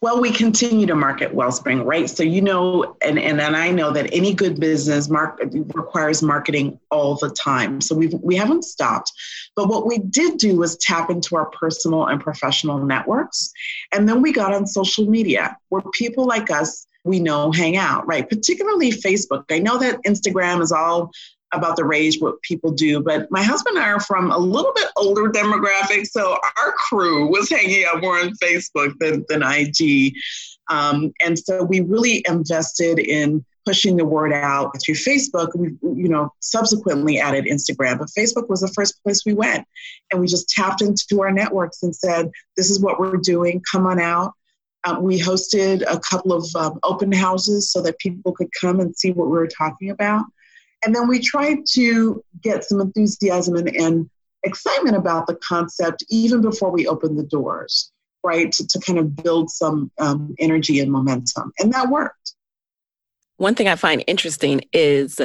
Well, 0.00 0.20
we 0.20 0.30
continue 0.30 0.86
to 0.86 0.94
market 0.94 1.34
Wellspring, 1.34 1.84
right? 1.84 2.08
So 2.08 2.22
you 2.22 2.40
know, 2.40 2.96
and, 3.02 3.18
and, 3.18 3.40
and 3.40 3.56
I 3.56 3.70
know 3.70 3.90
that 3.92 4.08
any 4.12 4.34
good 4.34 4.60
business 4.60 5.08
mark, 5.08 5.40
requires 5.74 6.22
marketing 6.22 6.78
all 6.90 7.16
the 7.16 7.30
time. 7.30 7.80
So 7.80 7.94
we've, 7.94 8.14
we 8.14 8.36
haven't 8.36 8.64
stopped. 8.64 9.12
But 9.56 9.68
what 9.68 9.86
we 9.86 9.98
did 9.98 10.38
do 10.38 10.56
was 10.56 10.76
tap 10.76 11.10
into 11.10 11.36
our 11.36 11.46
personal 11.46 12.06
and 12.06 12.20
professional 12.20 12.78
networks. 12.84 13.52
And 13.92 14.08
then 14.08 14.22
we 14.22 14.32
got 14.32 14.54
on 14.54 14.66
social 14.66 15.06
media 15.06 15.56
where 15.68 15.82
people 15.92 16.26
like 16.26 16.50
us 16.50 16.86
we 17.04 17.20
know 17.20 17.50
hang 17.50 17.76
out, 17.76 18.06
right? 18.06 18.28
Particularly 18.28 18.90
Facebook. 18.90 19.44
I 19.50 19.58
know 19.58 19.78
that 19.78 20.02
Instagram 20.06 20.60
is 20.60 20.72
all 20.72 21.10
about 21.52 21.76
the 21.76 21.84
rage, 21.84 22.20
what 22.20 22.40
people 22.42 22.72
do, 22.72 23.00
but 23.00 23.30
my 23.30 23.42
husband 23.42 23.76
and 23.76 23.84
I 23.84 23.90
are 23.90 24.00
from 24.00 24.30
a 24.30 24.38
little 24.38 24.72
bit 24.74 24.88
older 24.96 25.30
demographic, 25.30 26.06
so 26.06 26.32
our 26.32 26.72
crew 26.72 27.28
was 27.28 27.48
hanging 27.48 27.84
out 27.84 28.00
more 28.00 28.18
on 28.18 28.32
Facebook 28.42 28.92
than, 28.98 29.24
than 29.28 29.42
IG. 29.42 30.14
Um, 30.70 31.12
and 31.24 31.38
so 31.38 31.64
we 31.64 31.80
really 31.80 32.22
invested 32.28 32.98
in 32.98 33.44
pushing 33.68 33.96
the 33.98 34.04
word 34.04 34.32
out 34.32 34.72
through 34.82 34.94
Facebook. 34.94 35.54
We, 35.54 35.68
you 35.82 36.08
know, 36.08 36.32
subsequently 36.40 37.18
added 37.18 37.44
Instagram, 37.44 37.98
but 37.98 38.08
Facebook 38.08 38.48
was 38.48 38.60
the 38.60 38.68
first 38.68 39.02
place 39.02 39.24
we 39.26 39.34
went. 39.34 39.66
And 40.10 40.20
we 40.20 40.26
just 40.26 40.48
tapped 40.48 40.80
into 40.80 41.20
our 41.20 41.30
networks 41.30 41.82
and 41.82 41.94
said, 41.94 42.30
this 42.56 42.70
is 42.70 42.80
what 42.80 42.98
we're 42.98 43.18
doing, 43.18 43.62
come 43.70 43.86
on 43.86 44.00
out. 44.00 44.32
Uh, 44.84 44.96
we 45.00 45.20
hosted 45.20 45.82
a 45.86 45.98
couple 45.98 46.32
of 46.32 46.46
um, 46.54 46.78
open 46.82 47.12
houses 47.12 47.70
so 47.70 47.82
that 47.82 47.98
people 47.98 48.32
could 48.32 48.48
come 48.58 48.80
and 48.80 48.96
see 48.96 49.10
what 49.10 49.26
we 49.26 49.36
were 49.36 49.48
talking 49.48 49.90
about. 49.90 50.24
And 50.84 50.94
then 50.94 51.08
we 51.08 51.18
tried 51.20 51.58
to 51.72 52.22
get 52.42 52.64
some 52.64 52.80
enthusiasm 52.80 53.56
and, 53.56 53.68
and 53.68 54.10
excitement 54.44 54.96
about 54.96 55.26
the 55.26 55.34
concept 55.36 56.04
even 56.08 56.40
before 56.40 56.70
we 56.70 56.86
opened 56.86 57.18
the 57.18 57.24
doors, 57.24 57.90
right? 58.24 58.50
To, 58.52 58.66
to 58.66 58.80
kind 58.80 58.98
of 58.98 59.16
build 59.16 59.50
some 59.50 59.90
um, 59.98 60.34
energy 60.38 60.80
and 60.80 60.92
momentum. 60.92 61.52
And 61.58 61.72
that 61.72 61.88
worked. 61.88 62.34
One 63.38 63.54
thing 63.54 63.68
I 63.68 63.76
find 63.76 64.02
interesting 64.06 64.62
is 64.72 65.20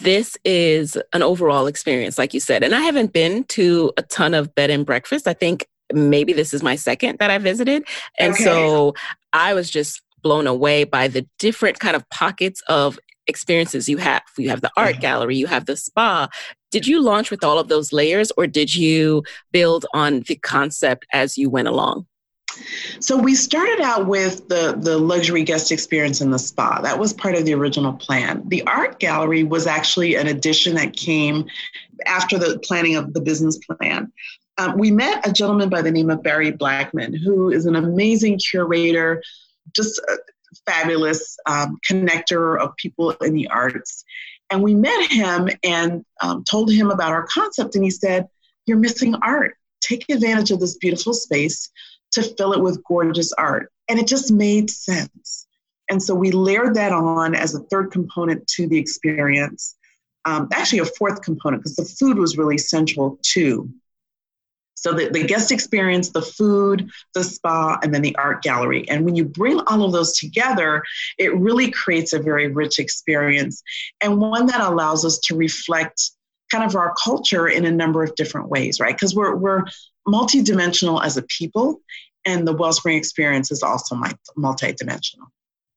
this 0.00 0.36
is 0.44 0.98
an 1.12 1.22
overall 1.22 1.66
experience, 1.66 2.18
like 2.18 2.34
you 2.34 2.40
said. 2.40 2.62
And 2.62 2.74
I 2.74 2.80
haven't 2.80 3.12
been 3.12 3.44
to 3.44 3.92
a 3.96 4.02
ton 4.02 4.34
of 4.34 4.54
bed 4.54 4.70
and 4.70 4.84
breakfast. 4.84 5.26
I 5.26 5.32
think 5.32 5.66
maybe 5.92 6.32
this 6.32 6.52
is 6.52 6.62
my 6.62 6.76
second 6.76 7.18
that 7.18 7.30
I 7.30 7.38
visited. 7.38 7.84
And 8.18 8.34
okay. 8.34 8.44
so 8.44 8.94
I 9.32 9.54
was 9.54 9.70
just 9.70 10.02
blown 10.22 10.46
away 10.46 10.84
by 10.84 11.08
the 11.08 11.26
different 11.38 11.80
kind 11.80 11.96
of 11.96 12.08
pockets 12.10 12.62
of 12.68 12.98
experiences 13.26 13.88
you 13.88 13.98
have. 13.98 14.22
You 14.36 14.50
have 14.50 14.60
the 14.60 14.70
art 14.76 15.00
gallery, 15.00 15.36
you 15.36 15.46
have 15.46 15.66
the 15.66 15.76
spa. 15.76 16.28
Did 16.70 16.86
you 16.86 17.02
launch 17.02 17.30
with 17.30 17.44
all 17.44 17.58
of 17.58 17.68
those 17.68 17.92
layers 17.92 18.32
or 18.36 18.46
did 18.46 18.74
you 18.74 19.22
build 19.52 19.86
on 19.92 20.20
the 20.20 20.36
concept 20.36 21.06
as 21.12 21.36
you 21.36 21.50
went 21.50 21.68
along? 21.68 22.06
So 23.00 23.16
we 23.16 23.34
started 23.34 23.80
out 23.80 24.06
with 24.06 24.48
the, 24.48 24.76
the 24.78 24.98
luxury 24.98 25.42
guest 25.42 25.72
experience 25.72 26.20
in 26.20 26.30
the 26.30 26.38
spa. 26.38 26.80
That 26.82 26.98
was 26.98 27.12
part 27.12 27.34
of 27.34 27.44
the 27.44 27.54
original 27.54 27.92
plan. 27.94 28.42
The 28.48 28.62
art 28.66 28.98
gallery 28.98 29.42
was 29.42 29.66
actually 29.66 30.16
an 30.16 30.26
addition 30.26 30.74
that 30.74 30.94
came 30.94 31.46
after 32.06 32.38
the 32.38 32.58
planning 32.58 32.96
of 32.96 33.14
the 33.14 33.20
business 33.20 33.58
plan. 33.58 34.12
Um, 34.58 34.78
we 34.78 34.90
met 34.90 35.26
a 35.26 35.32
gentleman 35.32 35.70
by 35.70 35.80
the 35.80 35.90
name 35.90 36.10
of 36.10 36.22
Barry 36.22 36.50
Blackman, 36.50 37.14
who 37.14 37.50
is 37.50 37.64
an 37.64 37.74
amazing 37.74 38.38
curator, 38.38 39.22
just 39.74 39.98
a 39.98 40.18
fabulous 40.66 41.36
um, 41.46 41.78
connector 41.88 42.60
of 42.60 42.76
people 42.76 43.10
in 43.10 43.34
the 43.34 43.48
arts. 43.48 44.04
And 44.50 44.62
we 44.62 44.74
met 44.74 45.10
him 45.10 45.48
and 45.62 46.04
um, 46.22 46.44
told 46.44 46.70
him 46.70 46.90
about 46.90 47.12
our 47.12 47.26
concept, 47.26 47.74
and 47.74 47.84
he 47.84 47.90
said, 47.90 48.28
You're 48.66 48.78
missing 48.78 49.14
art. 49.16 49.56
Take 49.80 50.04
advantage 50.08 50.50
of 50.50 50.60
this 50.60 50.76
beautiful 50.76 51.14
space 51.14 51.70
to 52.12 52.22
fill 52.22 52.52
it 52.52 52.60
with 52.60 52.84
gorgeous 52.84 53.32
art. 53.32 53.72
And 53.88 53.98
it 53.98 54.06
just 54.06 54.30
made 54.30 54.70
sense. 54.70 55.46
And 55.90 56.02
so 56.02 56.14
we 56.14 56.30
layered 56.30 56.74
that 56.74 56.92
on 56.92 57.34
as 57.34 57.54
a 57.54 57.60
third 57.60 57.90
component 57.90 58.46
to 58.48 58.66
the 58.66 58.78
experience. 58.78 59.74
Um, 60.24 60.48
actually, 60.52 60.78
a 60.78 60.84
fourth 60.84 61.22
component, 61.22 61.62
because 61.62 61.76
the 61.76 61.84
food 61.84 62.18
was 62.18 62.38
really 62.38 62.58
central 62.58 63.18
too. 63.22 63.68
So 64.82 64.92
the, 64.92 65.08
the 65.08 65.22
guest 65.22 65.52
experience, 65.52 66.10
the 66.10 66.22
food, 66.22 66.90
the 67.14 67.22
spa, 67.22 67.78
and 67.82 67.94
then 67.94 68.02
the 68.02 68.16
art 68.16 68.42
gallery. 68.42 68.88
And 68.88 69.04
when 69.04 69.14
you 69.14 69.24
bring 69.24 69.60
all 69.60 69.84
of 69.84 69.92
those 69.92 70.18
together, 70.18 70.82
it 71.18 71.32
really 71.36 71.70
creates 71.70 72.12
a 72.12 72.18
very 72.18 72.48
rich 72.48 72.80
experience 72.80 73.62
and 74.00 74.20
one 74.20 74.46
that 74.46 74.60
allows 74.60 75.04
us 75.04 75.20
to 75.20 75.36
reflect 75.36 76.10
kind 76.50 76.64
of 76.64 76.74
our 76.74 76.92
culture 77.02 77.46
in 77.48 77.64
a 77.64 77.70
number 77.70 78.02
of 78.02 78.12
different 78.16 78.48
ways, 78.48 78.80
right? 78.80 78.94
Because 78.94 79.14
we're, 79.14 79.36
we're 79.36 79.62
multidimensional 80.06 81.02
as 81.02 81.16
a 81.16 81.22
people, 81.22 81.80
and 82.24 82.46
the 82.46 82.52
Wellspring 82.52 82.96
experience 82.96 83.52
is 83.52 83.62
also 83.62 83.96
multidimensional. 84.36 85.28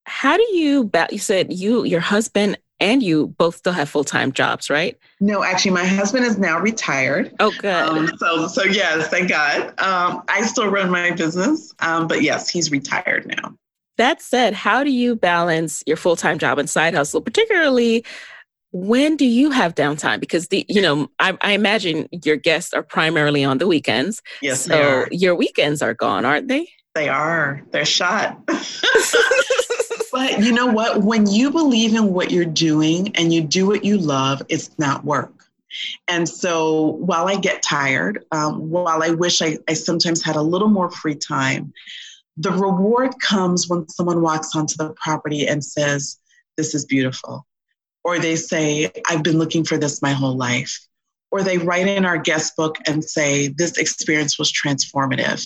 How 0.06 0.36
do 0.36 0.48
you, 0.52 0.90
you 1.12 1.20
said 1.20 1.54
you, 1.54 1.84
your 1.84 2.02
husband 2.02 2.58
and 2.80 3.02
you 3.02 3.28
both 3.38 3.56
still 3.56 3.74
have 3.74 3.90
full-time 3.90 4.32
jobs 4.32 4.70
right? 4.70 4.98
No 5.20 5.44
actually 5.44 5.72
my 5.72 5.86
husband 5.86 6.26
is 6.26 6.38
now 6.38 6.60
retired. 6.60 7.34
Oh 7.40 7.52
good. 7.60 7.74
Um, 7.74 8.10
so 8.18 8.48
so 8.48 8.64
yes 8.64 9.08
thank 9.08 9.30
god. 9.30 9.68
Um, 9.80 10.24
i 10.28 10.42
still 10.42 10.70
run 10.70 10.90
my 10.90 11.12
business 11.12 11.74
um, 11.80 12.08
but 12.08 12.22
yes 12.22 12.50
he's 12.50 12.72
retired 12.72 13.26
now. 13.26 13.56
That 13.98 14.22
said 14.22 14.54
how 14.54 14.84
do 14.84 14.92
you 14.92 15.16
balance 15.16 15.84
your 15.86 15.98
full-time 15.98 16.40
job 16.40 16.60
and 16.60 16.70
side 16.70 16.94
hustle 16.94 17.22
particularly 17.22 18.06
when 18.72 19.16
do 19.16 19.26
you 19.26 19.52
have 19.52 19.74
downtime? 19.74 20.20
Because 20.20 20.50
the 20.50 20.66
you 20.68 20.82
know 20.82 21.10
I, 21.20 21.38
I 21.42 21.52
imagine 21.54 22.10
your 22.24 22.36
guests 22.36 22.74
are 22.74 22.84
primarily 22.84 23.44
on 23.44 23.58
the 23.58 23.68
weekends. 23.68 24.22
Yes 24.42 24.66
so 24.66 25.06
your 25.12 25.36
weekends 25.36 25.82
are 25.82 25.94
gone 25.94 26.26
aren't 26.26 26.48
they? 26.50 26.68
They 26.94 27.10
are. 27.10 27.62
They're 27.72 27.86
shot 27.86 28.40
But 30.16 30.40
you 30.42 30.54
know 30.54 30.68
what? 30.68 31.04
When 31.04 31.28
you 31.28 31.52
believe 31.52 31.94
in 31.94 32.14
what 32.14 32.32
you're 32.32 32.46
doing 32.46 33.14
and 33.18 33.34
you 33.34 33.42
do 33.42 33.68
what 33.68 33.84
you 33.84 33.98
love, 33.98 34.42
it's 34.48 34.70
not 34.80 35.04
work. 35.04 35.34
And 36.08 36.28
so 36.30 36.92
while 37.02 37.28
I 37.28 37.36
get 37.36 37.62
tired, 37.62 38.24
um, 38.32 38.70
while 38.70 39.04
I 39.04 39.10
wish 39.10 39.42
I, 39.42 39.58
I 39.68 39.74
sometimes 39.74 40.24
had 40.24 40.38
a 40.38 40.42
little 40.42 40.70
more 40.70 40.90
free 40.90 41.16
time, 41.16 41.74
the 42.38 42.52
reward 42.52 43.20
comes 43.20 43.68
when 43.68 43.90
someone 43.90 44.22
walks 44.22 44.56
onto 44.56 44.78
the 44.78 44.94
property 44.94 45.50
and 45.50 45.62
says, 45.62 46.18
This 46.56 46.74
is 46.74 46.86
beautiful. 46.86 47.46
Or 48.06 48.18
they 48.18 48.38
say, 48.38 48.94
I've 49.10 49.22
been 49.22 49.38
looking 49.38 49.66
for 49.66 49.78
this 49.78 50.02
my 50.02 50.14
whole 50.14 50.38
life. 50.38 50.80
Or 51.30 51.44
they 51.44 51.58
write 51.58 51.90
in 51.90 52.06
our 52.06 52.18
guest 52.18 52.56
book 52.56 52.78
and 52.88 53.04
say, 53.04 53.50
This 53.50 53.78
experience 53.78 54.40
was 54.40 54.50
transformative 54.50 55.46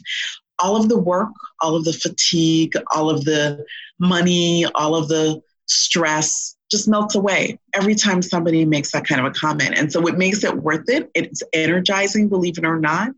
all 0.60 0.76
of 0.76 0.90
the 0.90 0.98
work, 0.98 1.30
all 1.62 1.76
of 1.76 1.86
the 1.86 1.94
fatigue, 1.94 2.74
all 2.94 3.10
of 3.10 3.26
the 3.26 3.66
money, 4.00 4.66
all 4.76 4.96
of 4.96 5.08
the 5.08 5.42
stress 5.68 6.56
just 6.72 6.88
melts 6.88 7.16
away 7.16 7.60
every 7.74 7.96
time 7.96 8.22
somebody 8.22 8.64
makes 8.64 8.92
that 8.92 9.06
kind 9.06 9.20
of 9.20 9.28
a 9.28 9.32
comment. 9.32 9.74
And 9.76 9.92
so 9.92 10.06
it 10.08 10.18
makes 10.18 10.44
it 10.44 10.56
worth 10.56 10.88
it. 10.88 11.10
It's 11.16 11.42
energizing, 11.54 12.30
believe 12.30 12.58
it 12.58 12.66
or 12.66 12.80
not, 12.80 13.10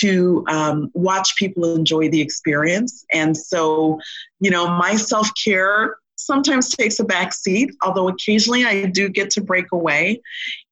to 0.00 0.44
um, 0.48 0.90
watch 0.94 1.36
people 1.36 1.74
enjoy 1.76 2.08
the 2.08 2.20
experience. 2.20 3.04
And 3.12 3.36
so, 3.36 4.00
you 4.40 4.50
know, 4.50 4.66
my 4.66 4.96
self 4.96 5.28
care 5.44 5.96
sometimes 6.16 6.70
takes 6.70 6.98
a 6.98 7.04
back 7.04 7.32
seat, 7.32 7.70
although 7.82 8.08
occasionally 8.08 8.64
I 8.64 8.86
do 8.86 9.08
get 9.08 9.30
to 9.30 9.40
break 9.40 9.70
away. 9.72 10.22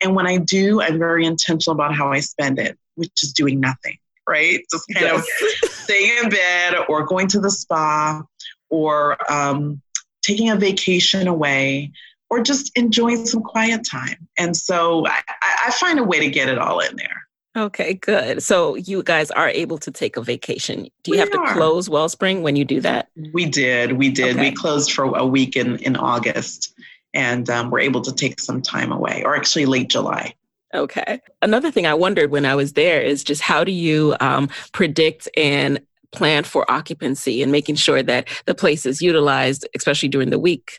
And 0.03 0.17
when 0.17 0.27
I 0.27 0.39
do, 0.39 0.81
I'm 0.81 0.99
very 0.99 1.25
intentional 1.25 1.75
about 1.75 1.95
how 1.95 2.13
I 2.13 2.21
spend 2.21 2.59
it, 2.59 2.79
which 2.97 3.13
is 3.23 3.33
doing 3.33 3.61
nothing 3.61 3.99
right? 4.29 4.61
Just 4.71 4.85
kind 4.93 5.07
yes. 5.07 5.27
of 5.65 5.71
staying 5.71 6.13
in 6.23 6.31
bed 6.31 6.75
or 6.89 7.05
going 7.05 7.29
to 7.29 7.41
the 7.41 7.51
spa 7.51 8.23
or 8.71 9.17
um, 9.31 9.81
taking 10.23 10.51
a 10.51 10.57
vacation 10.57 11.29
away 11.29 11.93
or 12.31 12.43
just 12.43 12.77
enjoying 12.77 13.27
some 13.27 13.43
quiet 13.43 13.87
time. 13.89 14.29
And 14.39 14.57
so 14.57 15.07
I, 15.07 15.21
I 15.67 15.71
find 15.73 15.99
a 15.99 16.05
way 16.05 16.21
to 16.21 16.29
get 16.29 16.49
it 16.49 16.59
all 16.59 16.81
in 16.81 16.97
there. 16.97 17.27
Okay, 17.55 17.95
good. 17.95 18.43
So 18.43 18.77
you 18.77 19.03
guys 19.03 19.31
are 19.31 19.49
able 19.49 19.77
to 19.79 19.91
take 19.91 20.17
a 20.17 20.23
vacation. 20.23 20.85
Do 21.03 21.11
you 21.11 21.13
we 21.13 21.19
have 21.19 21.31
to 21.31 21.45
close 21.53 21.91
Wellspring 21.91 22.43
when 22.43 22.57
you 22.57 22.65
do 22.65 22.81
that? 22.81 23.11
We 23.35 23.45
did. 23.45 23.93
We 23.93 24.09
did. 24.11 24.37
Okay. 24.37 24.51
We 24.51 24.57
closed 24.57 24.93
for 24.93 25.05
a 25.17 25.27
week 25.27 25.57
in, 25.57 25.77
in 25.81 25.97
August 25.97 26.73
and 27.15 27.49
um, 27.51 27.71
we're 27.71 27.81
able 27.81 28.01
to 28.03 28.13
take 28.13 28.41
some 28.41 28.63
time 28.63 28.93
away, 28.93 29.23
or 29.25 29.37
actually 29.37 29.67
late 29.67 29.91
July. 29.91 30.35
Okay. 30.75 31.21
Another 31.43 31.71
thing 31.71 31.87
I 31.87 31.95
wondered 31.95 32.31
when 32.31 32.47
I 32.47 32.55
was 32.55 32.73
there 32.73 33.01
is 33.01 33.23
just 33.23 33.43
how 33.43 33.63
do 33.63 33.73
you 33.73 34.17
um, 34.21 34.49
predict 34.73 35.29
and 35.37 35.81
plan 36.13 36.45
for 36.45 36.71
occupancy 36.71 37.43
and 37.43 37.53
making 37.53 37.75
sure 37.75 38.03
that 38.03 38.29
the 38.47 38.55
place 38.55 38.87
is 38.87 39.03
utilized, 39.03 39.67
especially 39.75 40.09
during 40.09 40.31
the 40.31 40.39
week? 40.39 40.79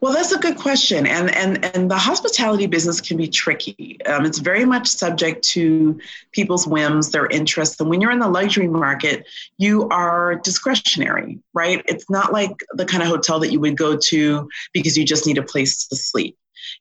Well, 0.00 0.12
that's 0.12 0.32
a 0.32 0.38
good 0.38 0.56
question, 0.56 1.06
and 1.06 1.32
and 1.34 1.64
and 1.64 1.90
the 1.90 1.96
hospitality 1.96 2.66
business 2.66 3.00
can 3.00 3.16
be 3.16 3.28
tricky. 3.28 3.98
Um, 4.06 4.24
it's 4.24 4.38
very 4.38 4.64
much 4.64 4.88
subject 4.88 5.44
to 5.50 5.98
people's 6.32 6.66
whims, 6.66 7.10
their 7.10 7.26
interests, 7.26 7.80
and 7.80 7.88
when 7.88 8.00
you're 8.00 8.10
in 8.10 8.18
the 8.18 8.28
luxury 8.28 8.66
market, 8.66 9.26
you 9.58 9.88
are 9.88 10.36
discretionary, 10.36 11.38
right? 11.54 11.82
It's 11.86 12.10
not 12.10 12.32
like 12.32 12.52
the 12.72 12.84
kind 12.84 13.02
of 13.02 13.08
hotel 13.08 13.38
that 13.40 13.52
you 13.52 13.60
would 13.60 13.76
go 13.76 13.96
to 13.96 14.48
because 14.72 14.96
you 14.96 15.04
just 15.04 15.26
need 15.26 15.38
a 15.38 15.42
place 15.42 15.86
to 15.86 15.96
sleep. 15.96 16.36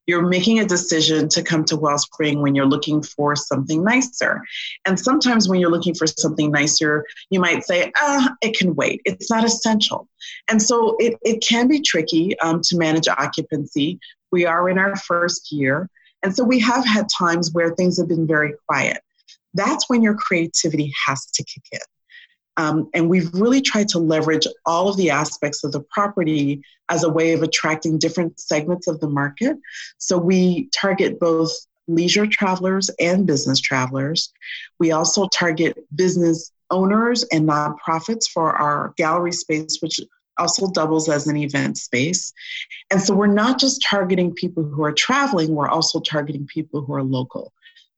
You're 0.05 0.27
making 0.27 0.59
a 0.59 0.65
decision 0.65 1.29
to 1.29 1.43
come 1.43 1.63
to 1.65 1.77
Wellspring 1.77 2.41
when 2.41 2.55
you're 2.55 2.65
looking 2.65 3.01
for 3.01 3.35
something 3.35 3.83
nicer. 3.83 4.41
And 4.85 4.99
sometimes 4.99 5.49
when 5.49 5.59
you're 5.59 5.71
looking 5.71 5.95
for 5.95 6.07
something 6.07 6.51
nicer, 6.51 7.05
you 7.29 7.39
might 7.39 7.63
say, 7.63 7.91
ah, 7.97 8.35
it 8.41 8.57
can 8.57 8.75
wait. 8.75 9.01
It's 9.05 9.29
not 9.29 9.43
essential. 9.43 10.07
And 10.49 10.61
so 10.61 10.95
it, 10.99 11.17
it 11.23 11.43
can 11.47 11.67
be 11.67 11.81
tricky 11.81 12.37
um, 12.39 12.61
to 12.63 12.77
manage 12.77 13.07
occupancy. 13.07 13.99
We 14.31 14.45
are 14.45 14.69
in 14.69 14.77
our 14.77 14.95
first 14.95 15.51
year. 15.51 15.89
And 16.23 16.35
so 16.35 16.43
we 16.43 16.59
have 16.59 16.85
had 16.85 17.07
times 17.15 17.51
where 17.53 17.75
things 17.75 17.97
have 17.99 18.07
been 18.07 18.27
very 18.27 18.53
quiet. 18.67 19.01
That's 19.53 19.89
when 19.89 20.01
your 20.01 20.15
creativity 20.15 20.91
has 21.05 21.25
to 21.27 21.43
kick 21.43 21.63
in. 21.71 21.79
Um, 22.57 22.89
and 22.93 23.09
we've 23.09 23.33
really 23.33 23.61
tried 23.61 23.89
to 23.89 23.99
leverage 23.99 24.47
all 24.65 24.87
of 24.87 24.97
the 24.97 25.09
aspects 25.09 25.63
of 25.63 25.71
the 25.71 25.81
property 25.81 26.63
as 26.89 27.03
a 27.03 27.09
way 27.09 27.33
of 27.33 27.43
attracting 27.43 27.97
different 27.97 28.39
segments 28.39 28.87
of 28.87 28.99
the 28.99 29.09
market. 29.09 29.57
So 29.97 30.17
we 30.17 30.69
target 30.69 31.19
both 31.19 31.51
leisure 31.87 32.25
travelers 32.25 32.89
and 32.99 33.27
business 33.27 33.59
travelers. 33.59 34.31
We 34.79 34.91
also 34.91 35.27
target 35.27 35.77
business 35.95 36.51
owners 36.71 37.23
and 37.31 37.47
nonprofits 37.47 38.27
for 38.27 38.55
our 38.55 38.93
gallery 38.97 39.33
space, 39.33 39.77
which 39.81 39.99
also 40.37 40.71
doubles 40.71 41.07
as 41.09 41.27
an 41.27 41.37
event 41.37 41.77
space. 41.77 42.33
And 42.91 43.01
so 43.01 43.15
we're 43.15 43.27
not 43.27 43.59
just 43.59 43.83
targeting 43.87 44.33
people 44.33 44.63
who 44.63 44.83
are 44.83 44.91
traveling, 44.91 45.53
we're 45.53 45.69
also 45.69 45.99
targeting 45.99 46.47
people 46.47 46.81
who 46.81 46.93
are 46.93 47.03
local, 47.03 47.53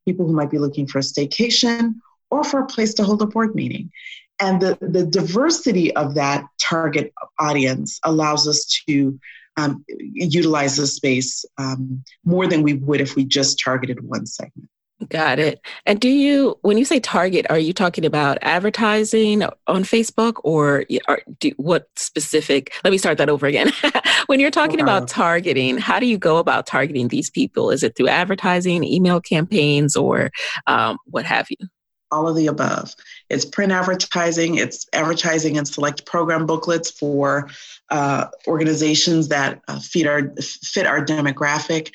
people 0.05 0.25
who 0.25 0.33
might 0.33 0.51
be 0.51 0.59
looking 0.59 0.87
for 0.87 0.99
a 0.99 1.01
staycation 1.01 1.95
or 2.29 2.43
for 2.43 2.59
a 2.59 2.67
place 2.67 2.93
to 2.95 3.03
hold 3.03 3.21
a 3.21 3.25
board 3.25 3.55
meeting. 3.55 3.91
And 4.39 4.61
the, 4.61 4.77
the 4.81 5.05
diversity 5.05 5.95
of 5.95 6.15
that 6.15 6.45
target 6.61 7.13
audience 7.39 7.99
allows 8.03 8.47
us 8.47 8.65
to 8.87 9.19
um, 9.57 9.83
utilize 9.87 10.77
the 10.77 10.85
space 10.85 11.43
um, 11.57 12.03
more 12.23 12.47
than 12.47 12.61
we 12.61 12.73
would 12.73 13.01
if 13.01 13.15
we 13.15 13.25
just 13.25 13.59
targeted 13.59 14.07
one 14.07 14.25
segment. 14.25 14.69
Got 15.09 15.37
it. 15.37 15.61
And 15.85 15.99
do 15.99 16.09
you, 16.09 16.57
when 16.63 16.79
you 16.79 16.85
say 16.85 16.99
target, 16.99 17.45
are 17.51 17.59
you 17.59 17.71
talking 17.71 18.03
about 18.03 18.39
advertising 18.41 19.43
on 19.67 19.83
Facebook 19.83 20.33
or, 20.43 20.85
or 21.07 21.21
do, 21.39 21.51
what 21.57 21.87
specific? 21.95 22.73
Let 22.83 22.89
me 22.89 22.97
start 22.97 23.19
that 23.19 23.29
over 23.29 23.45
again. 23.45 23.71
when 24.25 24.39
you're 24.39 24.49
talking 24.49 24.79
wow. 24.79 24.83
about 24.85 25.07
targeting, 25.07 25.77
how 25.77 25.99
do 25.99 26.07
you 26.07 26.17
go 26.17 26.37
about 26.37 26.65
targeting 26.65 27.09
these 27.09 27.29
people? 27.29 27.69
Is 27.69 27.83
it 27.83 27.95
through 27.95 28.07
advertising, 28.07 28.83
email 28.83 29.21
campaigns, 29.21 29.95
or 29.95 30.31
um, 30.65 30.97
what 31.05 31.25
have 31.25 31.45
you? 31.51 31.67
All 32.11 32.27
of 32.27 32.35
the 32.35 32.47
above. 32.47 32.95
It's 33.29 33.45
print 33.45 33.71
advertising, 33.71 34.55
it's 34.55 34.87
advertising 34.93 35.57
and 35.57 35.67
select 35.67 36.05
program 36.05 36.45
booklets 36.45 36.91
for 36.91 37.49
uh, 37.89 38.27
organizations 38.47 39.27
that 39.29 39.61
uh, 39.67 39.79
feed 39.79 40.07
our, 40.07 40.33
fit 40.41 40.85
our 40.87 41.03
demographic. 41.03 41.91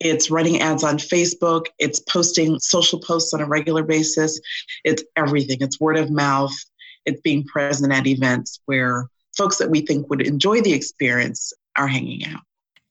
It's 0.00 0.30
running 0.30 0.60
ads 0.60 0.84
on 0.84 0.98
Facebook, 0.98 1.66
it's 1.78 2.00
posting 2.00 2.58
social 2.58 3.00
posts 3.00 3.34
on 3.34 3.40
a 3.40 3.46
regular 3.46 3.82
basis. 3.82 4.40
It's 4.84 5.02
everything. 5.16 5.58
It's 5.60 5.80
word 5.80 5.96
of 5.96 6.10
mouth, 6.10 6.54
it's 7.04 7.20
being 7.20 7.44
present 7.44 7.92
at 7.92 8.06
events 8.06 8.60
where 8.66 9.08
folks 9.36 9.58
that 9.58 9.70
we 9.70 9.80
think 9.80 10.08
would 10.10 10.22
enjoy 10.22 10.60
the 10.60 10.72
experience 10.72 11.52
are 11.76 11.86
hanging 11.86 12.24
out. 12.26 12.40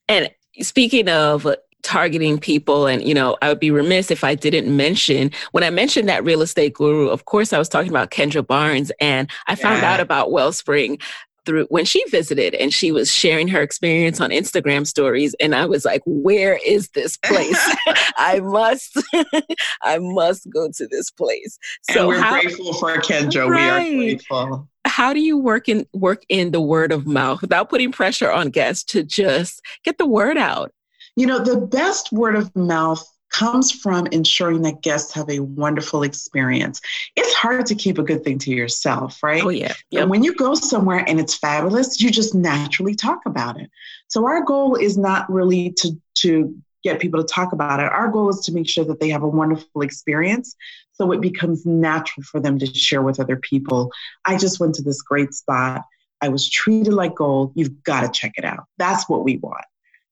And 0.07 0.29
speaking 0.61 1.09
of 1.09 1.47
targeting 1.85 2.39
people. 2.39 2.87
And 2.87 3.05
you 3.07 3.13
know 3.13 3.37
i 3.41 3.49
would 3.49 3.59
be 3.59 3.71
remiss 3.71 4.11
if 4.11 4.23
i 4.23 4.35
didn't 4.35 4.75
mention 4.75 5.31
when 5.51 5.63
i 5.63 5.69
mentioned 5.69 6.09
that 6.09 6.23
real 6.23 6.41
estate 6.41 6.73
guru 6.73 7.07
of 7.09 7.25
course 7.25 7.53
i 7.53 7.59
was 7.59 7.69
talking 7.69 7.89
about 7.89 8.11
kendra 8.11 8.45
barnes 8.45 8.91
and 8.99 9.29
i 9.47 9.51
yeah. 9.51 9.55
found 9.55 9.83
out 9.83 9.99
about 9.99 10.31
wellspring 10.31 10.97
through 11.45 11.65
when 11.65 11.85
she 11.85 12.03
visited 12.09 12.55
and 12.55 12.73
she 12.73 12.91
was 12.91 13.11
sharing 13.11 13.47
her 13.47 13.61
experience 13.61 14.19
on 14.19 14.31
Instagram 14.31 14.87
stories 14.87 15.35
and 15.39 15.53
I 15.53 15.67
was 15.67 15.85
like 15.85 16.01
where 16.05 16.59
is 16.65 16.89
this 16.89 17.17
place? 17.17 17.59
I 18.17 18.39
must 18.39 18.99
I 19.83 19.99
must 19.99 20.49
go 20.49 20.69
to 20.71 20.87
this 20.87 21.11
place. 21.11 21.59
So 21.83 21.99
and 21.99 22.07
we're 22.07 22.19
how, 22.19 22.41
grateful 22.41 22.73
for 22.73 22.97
Kendra. 22.97 23.47
Right. 23.47 23.91
we 23.91 23.97
are 23.97 24.15
grateful. 24.15 24.69
How 24.85 25.13
do 25.13 25.19
you 25.19 25.37
work 25.37 25.69
in 25.69 25.85
work 25.93 26.23
in 26.29 26.51
the 26.51 26.61
word 26.61 26.91
of 26.91 27.05
mouth 27.05 27.41
without 27.41 27.69
putting 27.69 27.91
pressure 27.91 28.31
on 28.31 28.49
guests 28.49 28.83
to 28.85 29.03
just 29.03 29.61
get 29.83 29.99
the 29.99 30.07
word 30.07 30.37
out 30.37 30.73
you 31.15 31.25
know, 31.25 31.39
the 31.39 31.57
best 31.57 32.11
word 32.11 32.35
of 32.35 32.55
mouth 32.55 33.05
comes 33.31 33.71
from 33.71 34.07
ensuring 34.07 34.61
that 34.61 34.81
guests 34.81 35.13
have 35.13 35.29
a 35.29 35.39
wonderful 35.39 36.03
experience. 36.03 36.79
It's 37.15 37.33
hard 37.33 37.65
to 37.65 37.75
keep 37.75 37.97
a 37.97 38.03
good 38.03 38.23
thing 38.23 38.37
to 38.39 38.51
yourself, 38.51 39.21
right? 39.21 39.43
Oh, 39.43 39.49
yeah. 39.49 39.73
Yep. 39.89 40.01
And 40.01 40.09
when 40.09 40.23
you 40.23 40.33
go 40.35 40.53
somewhere 40.55 41.03
and 41.07 41.19
it's 41.19 41.35
fabulous, 41.35 41.99
you 41.99 42.11
just 42.11 42.33
naturally 42.33 42.95
talk 42.95 43.19
about 43.25 43.59
it. 43.59 43.69
So 44.07 44.25
our 44.25 44.43
goal 44.43 44.75
is 44.75 44.97
not 44.97 45.29
really 45.29 45.71
to, 45.79 45.99
to 46.19 46.55
get 46.83 47.01
people 47.01 47.21
to 47.21 47.27
talk 47.27 47.51
about 47.51 47.79
it. 47.79 47.91
Our 47.91 48.09
goal 48.09 48.29
is 48.29 48.39
to 48.45 48.53
make 48.53 48.69
sure 48.69 48.85
that 48.85 48.99
they 48.99 49.09
have 49.09 49.23
a 49.23 49.27
wonderful 49.27 49.81
experience 49.81 50.55
so 50.93 51.11
it 51.11 51.19
becomes 51.19 51.65
natural 51.65 52.23
for 52.23 52.39
them 52.39 52.57
to 52.59 52.67
share 52.67 53.01
with 53.01 53.19
other 53.19 53.35
people. 53.35 53.91
I 54.23 54.37
just 54.37 54.61
went 54.61 54.75
to 54.75 54.81
this 54.81 55.01
great 55.01 55.33
spot. 55.33 55.83
I 56.21 56.29
was 56.29 56.49
treated 56.49 56.93
like 56.93 57.15
gold. 57.15 57.51
You've 57.55 57.83
got 57.83 58.01
to 58.01 58.09
check 58.17 58.33
it 58.37 58.45
out. 58.45 58.65
That's 58.77 59.09
what 59.09 59.25
we 59.25 59.37
want. 59.37 59.65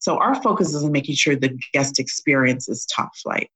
So 0.03 0.17
our 0.17 0.35
focus 0.35 0.73
is 0.73 0.83
on 0.83 0.91
making 0.91 1.15
sure 1.15 1.33
the 1.33 1.57
guest 1.71 1.97
experience 1.97 2.67
is 2.67 2.85
top 2.85 3.15
flight. 3.15 3.49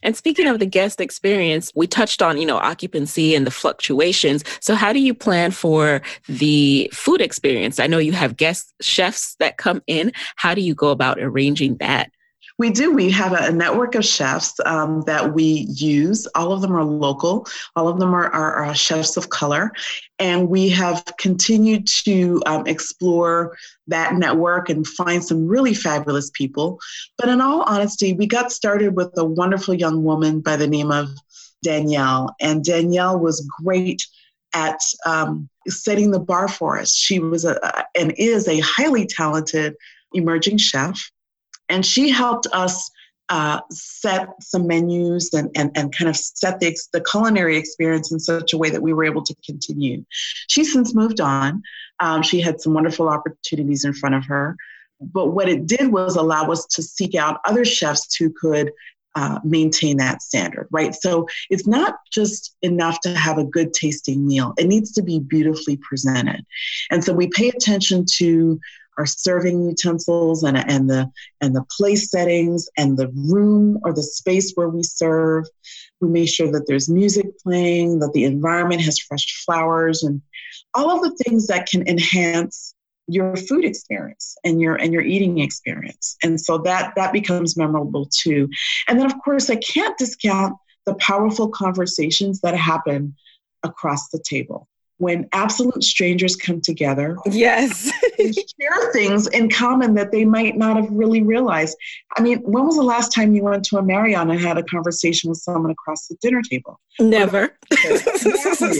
And 0.00 0.16
speaking 0.16 0.46
of 0.46 0.60
the 0.60 0.66
guest 0.66 1.00
experience, 1.00 1.72
we 1.74 1.88
touched 1.88 2.22
on, 2.22 2.38
you 2.38 2.46
know, 2.46 2.58
occupancy 2.58 3.34
and 3.34 3.44
the 3.44 3.50
fluctuations. 3.50 4.44
So 4.60 4.76
how 4.76 4.92
do 4.92 5.00
you 5.00 5.12
plan 5.12 5.50
for 5.50 6.02
the 6.28 6.88
food 6.92 7.20
experience? 7.20 7.80
I 7.80 7.88
know 7.88 7.98
you 7.98 8.12
have 8.12 8.36
guest 8.36 8.74
chefs 8.80 9.34
that 9.40 9.56
come 9.56 9.82
in. 9.88 10.12
How 10.36 10.54
do 10.54 10.60
you 10.60 10.72
go 10.72 10.90
about 10.90 11.18
arranging 11.18 11.78
that? 11.78 12.12
We 12.58 12.70
do. 12.70 12.94
We 12.94 13.10
have 13.10 13.32
a, 13.32 13.52
network 13.52 13.94
of 13.94 14.04
chefs 14.04 14.54
um, 14.64 15.02
that 15.02 15.34
we 15.34 15.66
use. 15.68 16.26
All 16.34 16.52
of 16.52 16.62
them 16.62 16.72
are 16.72 16.84
local. 16.84 17.46
All 17.74 17.86
of 17.86 17.98
them 17.98 18.14
are, 18.14 18.28
are, 18.28 18.54
are 18.54 18.74
chefs 18.74 19.16
of 19.18 19.28
color. 19.28 19.72
And 20.18 20.48
we 20.48 20.70
have 20.70 21.04
continued 21.18 21.86
to 22.04 22.42
um, 22.46 22.66
explore 22.66 23.56
that 23.88 24.14
network 24.14 24.70
and 24.70 24.86
find 24.86 25.22
some 25.22 25.46
really 25.46 25.74
fabulous 25.74 26.30
people. 26.30 26.80
But 27.18 27.28
in 27.28 27.42
all 27.42 27.62
honesty, 27.62 28.14
we 28.14 28.26
got 28.26 28.50
started 28.52 28.96
with 28.96 29.12
a 29.18 29.24
wonderful 29.24 29.74
young 29.74 30.02
woman 30.02 30.40
by 30.40 30.56
the 30.56 30.66
name 30.66 30.90
of 30.90 31.10
Danielle. 31.62 32.34
And 32.40 32.64
Danielle 32.64 33.18
was 33.18 33.46
great 33.62 34.06
at 34.54 34.80
um, 35.04 35.50
setting 35.68 36.10
the 36.10 36.20
bar 36.20 36.48
for 36.48 36.78
us. 36.78 36.94
She 36.94 37.18
was 37.18 37.44
a, 37.44 37.84
and 37.98 38.14
is 38.16 38.48
a 38.48 38.60
highly 38.60 39.06
talented 39.06 39.76
emerging 40.14 40.56
chef 40.56 41.10
and 41.68 41.84
she 41.84 42.10
helped 42.10 42.46
us 42.52 42.90
uh, 43.28 43.60
set 43.70 44.28
some 44.40 44.66
menus 44.66 45.32
and, 45.34 45.50
and, 45.56 45.70
and 45.76 45.94
kind 45.94 46.08
of 46.08 46.16
set 46.16 46.60
the, 46.60 46.76
the 46.92 47.00
culinary 47.00 47.56
experience 47.56 48.12
in 48.12 48.20
such 48.20 48.52
a 48.52 48.58
way 48.58 48.70
that 48.70 48.82
we 48.82 48.92
were 48.92 49.04
able 49.04 49.22
to 49.22 49.34
continue. 49.44 50.04
She's 50.48 50.72
since 50.72 50.94
moved 50.94 51.20
on. 51.20 51.62
Um, 51.98 52.22
she 52.22 52.40
had 52.40 52.60
some 52.60 52.74
wonderful 52.74 53.08
opportunities 53.08 53.84
in 53.84 53.94
front 53.94 54.14
of 54.14 54.24
her. 54.26 54.56
But 55.00 55.28
what 55.28 55.48
it 55.48 55.66
did 55.66 55.92
was 55.92 56.16
allow 56.16 56.50
us 56.50 56.66
to 56.66 56.82
seek 56.82 57.14
out 57.14 57.40
other 57.44 57.64
chefs 57.64 58.14
who 58.14 58.30
could 58.30 58.72
uh, 59.16 59.40
maintain 59.44 59.96
that 59.96 60.22
standard, 60.22 60.68
right? 60.70 60.94
So 60.94 61.26
it's 61.48 61.66
not 61.66 61.96
just 62.12 62.54
enough 62.62 63.00
to 63.00 63.14
have 63.14 63.38
a 63.38 63.44
good 63.44 63.72
tasting 63.72 64.26
meal, 64.26 64.52
it 64.58 64.66
needs 64.66 64.92
to 64.92 65.02
be 65.02 65.20
beautifully 65.20 65.78
presented. 65.78 66.44
And 66.90 67.02
so 67.02 67.12
we 67.12 67.28
pay 67.28 67.48
attention 67.48 68.04
to 68.16 68.60
our 68.98 69.06
serving 69.06 69.62
utensils 69.62 70.42
and, 70.42 70.56
and 70.56 70.88
the 70.88 71.10
and 71.40 71.54
the 71.54 71.64
place 71.76 72.10
settings 72.10 72.68
and 72.76 72.96
the 72.96 73.08
room 73.08 73.78
or 73.84 73.92
the 73.92 74.02
space 74.02 74.52
where 74.54 74.68
we 74.68 74.82
serve. 74.82 75.46
We 76.00 76.08
make 76.08 76.28
sure 76.28 76.50
that 76.52 76.66
there's 76.66 76.88
music 76.88 77.38
playing, 77.38 78.00
that 78.00 78.12
the 78.12 78.24
environment 78.24 78.82
has 78.82 78.98
fresh 78.98 79.44
flowers 79.44 80.02
and 80.02 80.20
all 80.74 80.94
of 80.94 81.02
the 81.02 81.24
things 81.24 81.46
that 81.46 81.68
can 81.68 81.86
enhance 81.88 82.74
your 83.08 83.36
food 83.36 83.64
experience 83.64 84.36
and 84.44 84.60
your 84.60 84.74
and 84.76 84.92
your 84.92 85.02
eating 85.02 85.38
experience. 85.38 86.16
And 86.22 86.40
so 86.40 86.58
that 86.58 86.94
that 86.96 87.12
becomes 87.12 87.56
memorable 87.56 88.06
too. 88.06 88.48
And 88.88 88.98
then 88.98 89.06
of 89.06 89.14
course 89.24 89.48
I 89.48 89.56
can't 89.56 89.96
discount 89.96 90.56
the 90.86 90.94
powerful 90.94 91.48
conversations 91.48 92.40
that 92.40 92.56
happen 92.56 93.16
across 93.62 94.08
the 94.08 94.22
table 94.22 94.68
when 94.98 95.28
absolute 95.32 95.84
strangers 95.84 96.36
come 96.36 96.60
together. 96.60 97.16
Yes. 97.26 97.90
share 98.18 98.92
things 98.92 99.26
in 99.28 99.50
common 99.50 99.94
that 99.94 100.10
they 100.10 100.24
might 100.24 100.56
not 100.56 100.76
have 100.76 100.90
really 100.90 101.22
realized. 101.22 101.76
I 102.16 102.22
mean, 102.22 102.38
when 102.38 102.64
was 102.64 102.76
the 102.76 102.82
last 102.82 103.12
time 103.14 103.34
you 103.34 103.42
went 103.42 103.64
to 103.66 103.78
a 103.78 103.82
Marriott 103.82 104.28
and 104.28 104.40
had 104.40 104.56
a 104.56 104.62
conversation 104.62 105.28
with 105.28 105.38
someone 105.38 105.70
across 105.70 106.08
the 106.08 106.16
dinner 106.22 106.40
table? 106.42 106.80
Never. 106.98 107.58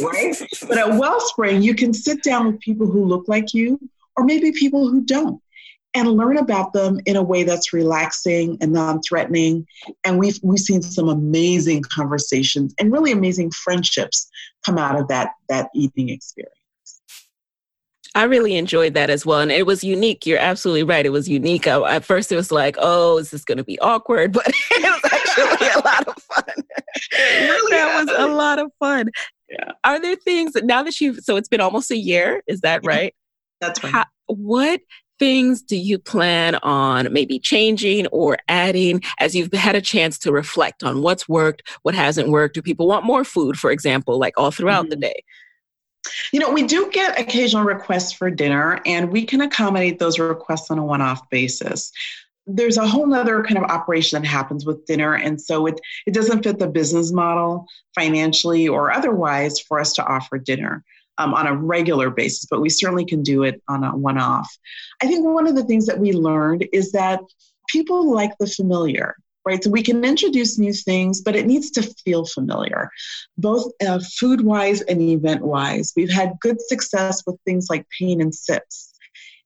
right? 0.03 0.37
But 0.67 0.79
at 0.79 0.99
Wellspring, 0.99 1.63
you 1.63 1.75
can 1.75 1.93
sit 1.93 2.23
down 2.23 2.47
with 2.47 2.61
people 2.61 2.87
who 2.87 3.05
look 3.05 3.29
like 3.29 3.53
you 3.53 3.79
or 4.17 4.25
maybe 4.25 4.53
people 4.53 4.89
who 4.89 5.03
don't 5.03 5.41
and 5.97 6.13
learn 6.13 6.37
about 6.37 6.75
them 6.75 7.01
in 7.07 7.17
a 7.17 7.23
way 7.23 7.43
that's 7.43 7.73
relaxing 7.73 8.59
and 8.61 8.71
non-threatening. 8.71 9.67
And 10.05 10.19
we've 10.19 10.39
we've 10.43 10.61
seen 10.61 10.83
some 10.83 11.09
amazing 11.09 11.83
conversations 11.93 12.75
and 12.79 12.93
really 12.93 13.13
amazing 13.13 13.51
friendships 13.51 14.29
come 14.65 14.77
out 14.77 15.01
of 15.01 15.09
that 15.09 15.31
that 15.49 15.71
evening 15.75 16.11
experience. 16.11 16.53
I 18.15 18.25
really 18.25 18.57
enjoyed 18.57 18.95
that 18.95 19.11
as 19.11 19.27
well. 19.27 19.41
And 19.41 19.51
it 19.51 19.67
was 19.67 19.85
unique. 19.85 20.25
You're 20.25 20.39
absolutely 20.39 20.85
right. 20.85 21.05
It 21.05 21.11
was 21.11 21.29
unique. 21.29 21.67
I, 21.67 21.97
at 21.97 22.05
first, 22.05 22.33
it 22.33 22.37
was 22.37 22.51
like, 22.51 22.77
oh, 22.79 23.19
is 23.19 23.31
this 23.31 23.45
going 23.45 23.59
to 23.59 23.65
be 23.65 23.79
awkward? 23.81 24.33
But 24.37 24.49
it 24.49 24.83
was 24.83 25.13
actually 25.13 25.69
a 25.69 25.85
lot 25.85 26.09
of 26.09 26.15
fun. 26.23 26.65
really 27.21 27.77
that 27.77 28.05
was 28.05 28.19
a 28.19 28.27
lot 28.27 28.59
of 28.59 28.71
fun. 28.79 29.11
Yeah. 29.51 29.73
Are 29.85 30.01
there 30.01 30.17
things 30.17 30.53
now 30.63 30.83
that 30.83 30.99
you've, 30.99 31.19
so 31.19 31.37
it's 31.37 31.49
been 31.49 31.61
almost 31.61 31.91
a 31.91 31.97
year, 31.97 32.43
is 32.47 32.63
that 32.63 32.87
right? 32.87 33.15
That's 33.61 33.85
right. 33.85 33.93
How, 33.93 34.05
what 34.29 34.81
things 35.19 35.63
do 35.63 35.77
you 35.77 35.99
plan 35.99 36.57
on 36.57 37.13
maybe 37.13 37.39
changing 37.39 38.07
or 38.09 38.39
adding 38.49 39.03
as 39.19 39.35
you've 39.35 39.53
had 39.53 39.75
a 39.75 39.81
chance 39.81 40.19
to 40.21 40.33
reflect 40.33 40.83
on 40.83 41.03
what's 41.03 41.29
worked, 41.29 41.63
what 41.83 41.95
hasn't 41.95 42.29
worked? 42.29 42.55
Do 42.55 42.63
people 42.63 42.87
want 42.87 43.05
more 43.05 43.25
food, 43.25 43.59
for 43.59 43.71
example, 43.71 44.19
like 44.19 44.35
all 44.37 44.51
throughout 44.51 44.85
mm-hmm. 44.85 44.91
the 44.91 44.97
day? 44.97 45.25
You 46.33 46.41
know, 46.41 46.51
we 46.51 46.63
do 46.63 46.89
get 46.93 47.19
occasional 47.19 47.65
requests 47.65 48.13
for 48.13 48.31
dinner, 48.31 48.81
and 48.87 49.11
we 49.11 49.25
can 49.25 49.41
accommodate 49.41 49.99
those 49.99 50.19
requests 50.19 50.71
on 50.71 50.79
a 50.79 50.85
one 50.85 51.03
off 51.03 51.29
basis. 51.31 51.91
There's 52.47 52.77
a 52.77 52.87
whole 52.87 53.13
other 53.13 53.43
kind 53.43 53.59
of 53.59 53.65
operation 53.65 54.23
that 54.23 54.29
happens 54.29 54.65
with 54.65 54.87
dinner. 54.87 55.15
And 55.17 55.41
so 55.41 55.67
it, 55.67 55.81
it 56.07 56.15
doesn't 56.15 56.45
fit 56.45 56.61
the 56.61 56.69
business 56.69 57.11
model 57.11 57.67
financially 57.93 58.69
or 58.69 58.93
otherwise 58.93 59.59
for 59.59 59.81
us 59.81 59.93
to 59.95 60.07
offer 60.07 60.39
dinner 60.39 60.85
um, 61.19 61.35
on 61.35 61.47
a 61.47 61.57
regular 61.57 62.11
basis, 62.11 62.47
but 62.47 62.61
we 62.61 62.69
certainly 62.69 63.05
can 63.05 63.23
do 63.23 63.43
it 63.43 63.63
on 63.69 63.85
a 63.85 63.97
one 63.97 64.19
off. 64.19 64.51
I 65.03 65.07
think 65.07 65.25
one 65.27 65.47
of 65.47 65.57
the 65.57 65.65
things 65.65 65.87
that 65.87 65.99
we 65.99 66.13
learned 66.13 66.67
is 66.73 66.93
that 66.93 67.21
people 67.69 68.13
like 68.13 68.37
the 68.39 68.47
familiar. 68.47 69.17
Right, 69.45 69.63
so 69.63 69.71
we 69.71 69.85
can 69.85 70.05
introduce 70.05 70.59
new 70.59 70.73
things, 70.73 71.21
but 71.21 71.37
it 71.37 71.47
needs 71.47 71.71
to 71.71 71.83
feel 72.05 72.25
familiar, 72.25 72.91
both 73.39 73.71
uh, 73.81 74.01
food 74.19 74.41
wise 74.41 74.81
and 74.81 75.01
event 75.01 75.43
wise. 75.43 75.93
We've 75.95 76.11
had 76.11 76.41
good 76.41 76.61
success 76.61 77.23
with 77.25 77.37
things 77.45 77.69
like 77.71 77.87
pain 77.97 78.21
and 78.21 78.35
sips 78.35 78.93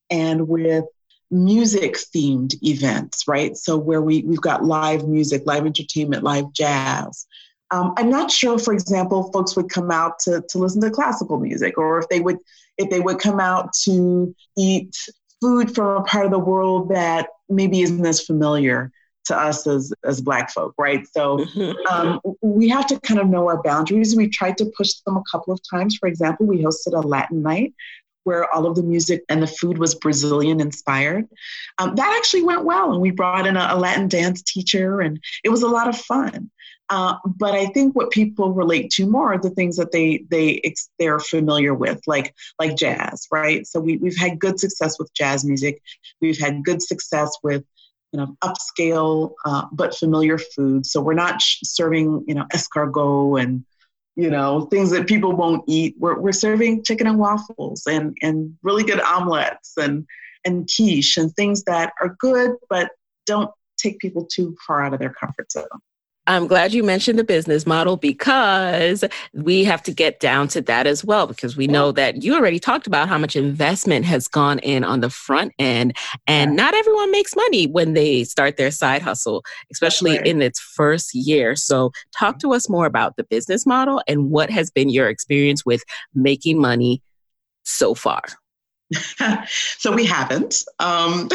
and 0.08 0.48
with 0.48 0.86
music 1.30 1.96
themed 1.96 2.54
events, 2.62 3.28
right? 3.28 3.56
So 3.56 3.76
where 3.76 4.02
we, 4.02 4.22
we've 4.22 4.40
got 4.40 4.64
live 4.64 5.06
music, 5.06 5.42
live 5.44 5.66
entertainment, 5.66 6.24
live 6.24 6.52
jazz. 6.52 7.26
Um, 7.70 7.94
I'm 7.96 8.10
not 8.10 8.30
sure, 8.30 8.58
for 8.58 8.72
example, 8.72 9.30
folks 9.32 9.56
would 9.56 9.70
come 9.70 9.90
out 9.90 10.18
to, 10.20 10.42
to 10.48 10.58
listen 10.58 10.80
to 10.82 10.90
classical 10.90 11.38
music, 11.38 11.78
or 11.78 11.98
if 11.98 12.08
they 12.08 12.20
would 12.20 12.38
if 12.78 12.90
they 12.90 13.00
would 13.00 13.18
come 13.18 13.40
out 13.40 13.72
to 13.84 14.34
eat 14.56 14.96
food 15.40 15.74
from 15.74 16.02
a 16.02 16.02
part 16.02 16.24
of 16.24 16.30
the 16.30 16.38
world 16.38 16.90
that 16.90 17.28
maybe 17.48 17.82
isn't 17.82 18.04
as 18.04 18.20
familiar 18.20 18.90
to 19.26 19.38
us 19.38 19.66
as 19.66 19.92
as 20.04 20.20
Black 20.20 20.50
folk, 20.50 20.74
right? 20.78 21.06
So 21.12 21.38
mm-hmm. 21.38 21.86
um, 21.94 22.20
we 22.42 22.68
have 22.68 22.86
to 22.88 22.98
kind 23.00 23.20
of 23.20 23.28
know 23.28 23.48
our 23.48 23.62
boundaries. 23.62 24.16
We've 24.16 24.32
tried 24.32 24.58
to 24.58 24.72
push 24.76 24.94
them 25.06 25.16
a 25.16 25.22
couple 25.30 25.52
of 25.52 25.60
times. 25.70 25.96
For 25.96 26.08
example, 26.08 26.46
we 26.46 26.62
hosted 26.62 26.94
a 26.94 27.06
Latin 27.06 27.42
night 27.42 27.74
where 28.24 28.52
all 28.52 28.66
of 28.66 28.76
the 28.76 28.82
music 28.82 29.24
and 29.28 29.42
the 29.42 29.46
food 29.46 29.78
was 29.78 29.94
Brazilian 29.94 30.60
inspired. 30.60 31.26
Um, 31.78 31.94
that 31.94 32.14
actually 32.18 32.42
went 32.42 32.64
well, 32.64 32.92
and 32.92 33.00
we 33.00 33.10
brought 33.10 33.46
in 33.46 33.56
a, 33.56 33.68
a 33.70 33.78
Latin 33.78 34.08
dance 34.08 34.42
teacher, 34.42 35.00
and 35.00 35.20
it 35.44 35.48
was 35.48 35.62
a 35.62 35.68
lot 35.68 35.88
of 35.88 35.96
fun. 35.96 36.50
Uh, 36.90 37.16
but 37.24 37.54
I 37.54 37.66
think 37.66 37.94
what 37.94 38.10
people 38.10 38.52
relate 38.52 38.90
to 38.92 39.06
more 39.06 39.34
are 39.34 39.38
the 39.38 39.50
things 39.50 39.76
that 39.76 39.92
they 39.92 40.24
they 40.28 40.60
they're 40.98 41.20
familiar 41.20 41.72
with, 41.72 42.00
like 42.08 42.34
like 42.58 42.76
jazz, 42.76 43.28
right? 43.30 43.64
So 43.64 43.78
we 43.78 43.96
we've 43.96 44.16
had 44.16 44.40
good 44.40 44.58
success 44.58 44.98
with 44.98 45.14
jazz 45.14 45.44
music. 45.44 45.80
We've 46.20 46.38
had 46.38 46.64
good 46.64 46.82
success 46.82 47.30
with 47.44 47.64
you 48.12 48.18
know 48.18 48.36
upscale 48.42 49.34
uh, 49.44 49.66
but 49.70 49.94
familiar 49.94 50.36
food. 50.36 50.84
So 50.84 51.00
we're 51.00 51.14
not 51.14 51.40
sh- 51.40 51.60
serving 51.62 52.24
you 52.26 52.34
know 52.34 52.46
escargot 52.52 53.40
and 53.40 53.64
you 54.16 54.28
know 54.28 54.62
things 54.62 54.90
that 54.90 55.06
people 55.06 55.32
won't 55.32 55.62
eat. 55.68 55.94
We're 55.96 56.18
we're 56.18 56.32
serving 56.32 56.82
chicken 56.82 57.06
and 57.06 57.20
waffles 57.20 57.86
and 57.86 58.16
and 58.20 58.56
really 58.64 58.82
good 58.82 59.00
omelets 59.00 59.74
and 59.76 60.06
and 60.44 60.68
quiche 60.68 61.18
and 61.18 61.32
things 61.36 61.62
that 61.64 61.92
are 62.00 62.16
good 62.18 62.56
but 62.68 62.90
don't 63.26 63.50
take 63.78 63.98
people 64.00 64.26
too 64.26 64.56
far 64.66 64.82
out 64.82 64.92
of 64.92 64.98
their 64.98 65.12
comfort 65.12 65.52
zone. 65.52 65.66
I'm 66.30 66.46
glad 66.46 66.72
you 66.72 66.84
mentioned 66.84 67.18
the 67.18 67.24
business 67.24 67.66
model 67.66 67.96
because 67.96 69.04
we 69.34 69.64
have 69.64 69.82
to 69.82 69.92
get 69.92 70.20
down 70.20 70.46
to 70.48 70.60
that 70.60 70.86
as 70.86 71.04
well. 71.04 71.26
Because 71.26 71.56
we 71.56 71.66
know 71.66 71.90
that 71.90 72.22
you 72.22 72.36
already 72.36 72.60
talked 72.60 72.86
about 72.86 73.08
how 73.08 73.18
much 73.18 73.34
investment 73.34 74.04
has 74.04 74.28
gone 74.28 74.60
in 74.60 74.84
on 74.84 75.00
the 75.00 75.10
front 75.10 75.52
end, 75.58 75.96
and 76.28 76.54
not 76.54 76.72
everyone 76.72 77.10
makes 77.10 77.34
money 77.34 77.66
when 77.66 77.94
they 77.94 78.22
start 78.22 78.56
their 78.56 78.70
side 78.70 79.02
hustle, 79.02 79.42
especially 79.72 80.18
right. 80.18 80.26
in 80.26 80.40
its 80.40 80.60
first 80.60 81.16
year. 81.16 81.56
So, 81.56 81.90
talk 82.16 82.38
to 82.38 82.54
us 82.54 82.68
more 82.68 82.86
about 82.86 83.16
the 83.16 83.24
business 83.24 83.66
model 83.66 84.00
and 84.06 84.30
what 84.30 84.50
has 84.50 84.70
been 84.70 84.88
your 84.88 85.08
experience 85.08 85.66
with 85.66 85.82
making 86.14 86.60
money 86.60 87.02
so 87.64 87.92
far. 87.92 88.22
so 89.78 89.92
we 89.92 90.04
haven't. 90.04 90.64
Um, 90.78 91.28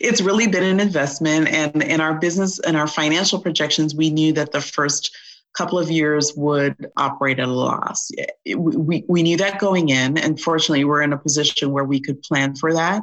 it's 0.00 0.20
really 0.20 0.46
been 0.46 0.62
an 0.62 0.80
investment, 0.80 1.48
and 1.48 1.82
in 1.82 2.00
our 2.00 2.14
business 2.14 2.58
and 2.60 2.76
our 2.76 2.86
financial 2.86 3.40
projections, 3.40 3.94
we 3.94 4.10
knew 4.10 4.32
that 4.34 4.52
the 4.52 4.60
first 4.60 5.14
couple 5.54 5.78
of 5.78 5.90
years 5.90 6.32
would 6.36 6.90
operate 6.96 7.38
at 7.38 7.48
a 7.48 7.52
loss. 7.52 8.10
We, 8.56 9.04
we 9.08 9.22
knew 9.22 9.36
that 9.38 9.58
going 9.58 9.88
in, 9.88 10.18
and 10.18 10.40
fortunately, 10.40 10.84
we're 10.84 11.02
in 11.02 11.12
a 11.12 11.18
position 11.18 11.70
where 11.70 11.84
we 11.84 12.00
could 12.00 12.22
plan 12.22 12.54
for 12.56 12.72
that. 12.74 13.02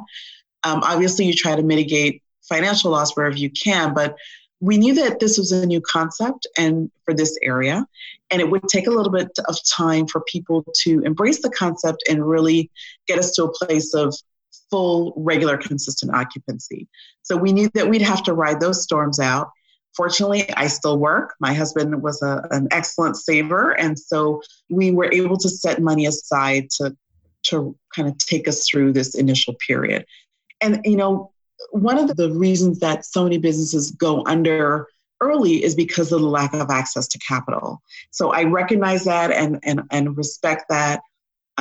Um, 0.62 0.80
obviously, 0.82 1.24
you 1.24 1.34
try 1.34 1.56
to 1.56 1.62
mitigate 1.62 2.22
financial 2.48 2.90
loss 2.90 3.16
wherever 3.16 3.36
you 3.36 3.50
can, 3.50 3.94
but 3.94 4.16
we 4.60 4.78
knew 4.78 4.94
that 4.94 5.18
this 5.18 5.38
was 5.38 5.50
a 5.50 5.66
new 5.66 5.80
concept 5.80 6.46
and 6.56 6.90
for 7.04 7.12
this 7.12 7.36
area 7.42 7.84
and 8.32 8.40
it 8.40 8.50
would 8.50 8.66
take 8.66 8.86
a 8.86 8.90
little 8.90 9.12
bit 9.12 9.30
of 9.46 9.56
time 9.70 10.06
for 10.06 10.22
people 10.22 10.64
to 10.78 11.00
embrace 11.00 11.42
the 11.42 11.50
concept 11.50 12.02
and 12.08 12.26
really 12.26 12.70
get 13.06 13.18
us 13.18 13.30
to 13.32 13.44
a 13.44 13.52
place 13.52 13.94
of 13.94 14.14
full 14.70 15.12
regular 15.16 15.58
consistent 15.58 16.14
occupancy. 16.14 16.88
So 17.20 17.36
we 17.36 17.52
knew 17.52 17.68
that 17.74 17.88
we'd 17.88 18.02
have 18.02 18.22
to 18.24 18.32
ride 18.32 18.58
those 18.58 18.82
storms 18.82 19.20
out. 19.20 19.50
Fortunately 19.94 20.50
i 20.54 20.66
still 20.66 20.98
work. 20.98 21.34
My 21.38 21.52
husband 21.52 22.02
was 22.02 22.22
a, 22.22 22.42
an 22.50 22.68
excellent 22.70 23.16
saver 23.16 23.72
and 23.72 23.98
so 23.98 24.40
we 24.70 24.90
were 24.90 25.12
able 25.12 25.36
to 25.36 25.48
set 25.50 25.80
money 25.82 26.06
aside 26.06 26.70
to 26.78 26.96
to 27.44 27.76
kind 27.94 28.08
of 28.08 28.16
take 28.18 28.48
us 28.48 28.66
through 28.66 28.92
this 28.92 29.14
initial 29.14 29.54
period. 29.54 30.06
And 30.62 30.80
you 30.84 30.96
know 30.96 31.32
one 31.70 31.98
of 31.98 32.16
the 32.16 32.30
reasons 32.32 32.78
that 32.78 33.04
so 33.04 33.24
many 33.24 33.36
businesses 33.36 33.90
go 33.90 34.24
under 34.26 34.88
early 35.22 35.62
is 35.62 35.74
because 35.74 36.12
of 36.12 36.20
the 36.20 36.26
lack 36.26 36.52
of 36.52 36.70
access 36.70 37.08
to 37.08 37.18
capital. 37.18 37.80
So 38.10 38.32
I 38.32 38.44
recognize 38.44 39.04
that 39.04 39.30
and 39.30 39.58
and 39.62 39.82
and 39.90 40.16
respect 40.16 40.66
that. 40.68 41.00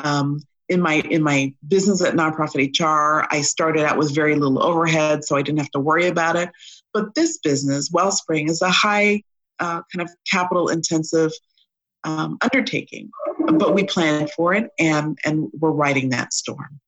Um, 0.04 0.42
in 0.70 0.80
my 0.80 0.96
in 1.10 1.22
my 1.22 1.54
business 1.68 2.02
at 2.02 2.16
nonprofit 2.16 2.80
HR, 2.80 3.28
I 3.30 3.42
started 3.42 3.84
out 3.84 3.98
with 3.98 4.16
very 4.16 4.36
little 4.36 4.64
overhead, 4.64 5.26
so 5.26 5.36
I 5.36 5.42
didn't 5.42 5.60
have 5.60 5.72
to 5.72 5.80
worry 5.80 6.08
about 6.08 6.38
it. 6.38 6.50
But 6.94 7.14
this 7.14 7.40
business, 7.40 7.92
Wellspring, 7.92 8.50
is 8.50 8.62
a 8.62 8.70
high 8.70 9.24
uh, 9.60 9.82
kind 9.94 10.02
of 10.02 10.10
capital 10.30 10.70
intensive 10.70 11.32
um, 12.06 12.38
undertaking. 12.42 13.12
But 13.54 13.76
we 13.76 13.84
planned 13.84 14.32
for 14.32 14.54
it, 14.54 14.70
and 14.80 15.20
and 15.26 15.50
we're 15.60 15.72
riding 15.72 16.10
that 16.10 16.34
storm. 16.34 16.80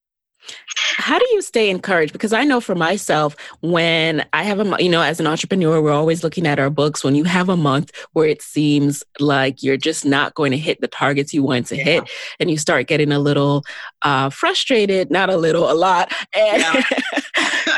How 0.95 1.19
do 1.19 1.25
you 1.33 1.41
stay 1.41 1.69
encouraged? 1.69 2.13
Because 2.13 2.33
I 2.33 2.43
know 2.43 2.61
for 2.61 2.75
myself, 2.75 3.35
when 3.61 4.25
I 4.33 4.43
have 4.43 4.59
a, 4.59 4.83
you 4.83 4.89
know, 4.89 5.01
as 5.01 5.19
an 5.19 5.27
entrepreneur, 5.27 5.81
we're 5.81 5.91
always 5.91 6.23
looking 6.23 6.45
at 6.47 6.59
our 6.59 6.69
books. 6.69 7.03
When 7.03 7.15
you 7.15 7.23
have 7.23 7.49
a 7.49 7.57
month 7.57 7.91
where 8.13 8.27
it 8.27 8.41
seems 8.41 9.03
like 9.19 9.63
you're 9.63 9.77
just 9.77 10.05
not 10.05 10.33
going 10.35 10.51
to 10.51 10.57
hit 10.57 10.81
the 10.81 10.87
targets 10.87 11.33
you 11.33 11.43
want 11.43 11.67
to 11.67 11.77
yeah. 11.77 11.83
hit, 11.83 12.09
and 12.39 12.49
you 12.51 12.57
start 12.57 12.87
getting 12.87 13.11
a 13.11 13.19
little 13.19 13.63
uh, 14.01 14.29
frustrated, 14.29 15.11
not 15.11 15.29
a 15.29 15.37
little, 15.37 15.71
a 15.71 15.73
lot, 15.73 16.13
and 16.35 16.61
yeah. 16.61 16.83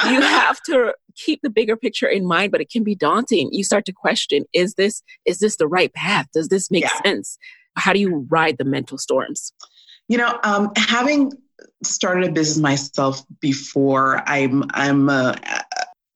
you 0.11 0.21
have 0.21 0.59
to 0.63 0.93
keep 1.15 1.41
the 1.41 1.49
bigger 1.49 1.75
picture 1.75 2.07
in 2.07 2.25
mind, 2.25 2.51
but 2.51 2.61
it 2.61 2.69
can 2.69 2.83
be 2.83 2.95
daunting. 2.95 3.49
You 3.51 3.63
start 3.63 3.85
to 3.85 3.93
question, 3.93 4.45
is 4.53 4.75
this, 4.75 5.01
is 5.25 5.39
this 5.39 5.55
the 5.57 5.67
right 5.67 5.93
path? 5.93 6.27
Does 6.33 6.49
this 6.49 6.69
make 6.69 6.83
yeah. 6.83 7.01
sense? 7.03 7.37
How 7.75 7.93
do 7.93 7.99
you 7.99 8.27
ride 8.29 8.57
the 8.57 8.65
mental 8.65 8.97
storms? 8.97 9.53
You 10.07 10.17
know, 10.17 10.39
um, 10.43 10.71
having 10.75 11.31
started 11.83 12.29
a 12.29 12.31
business 12.31 12.61
myself 12.61 13.23
before. 13.39 14.21
I'm 14.27 14.63
I'm 14.73 15.09
a, 15.09 15.35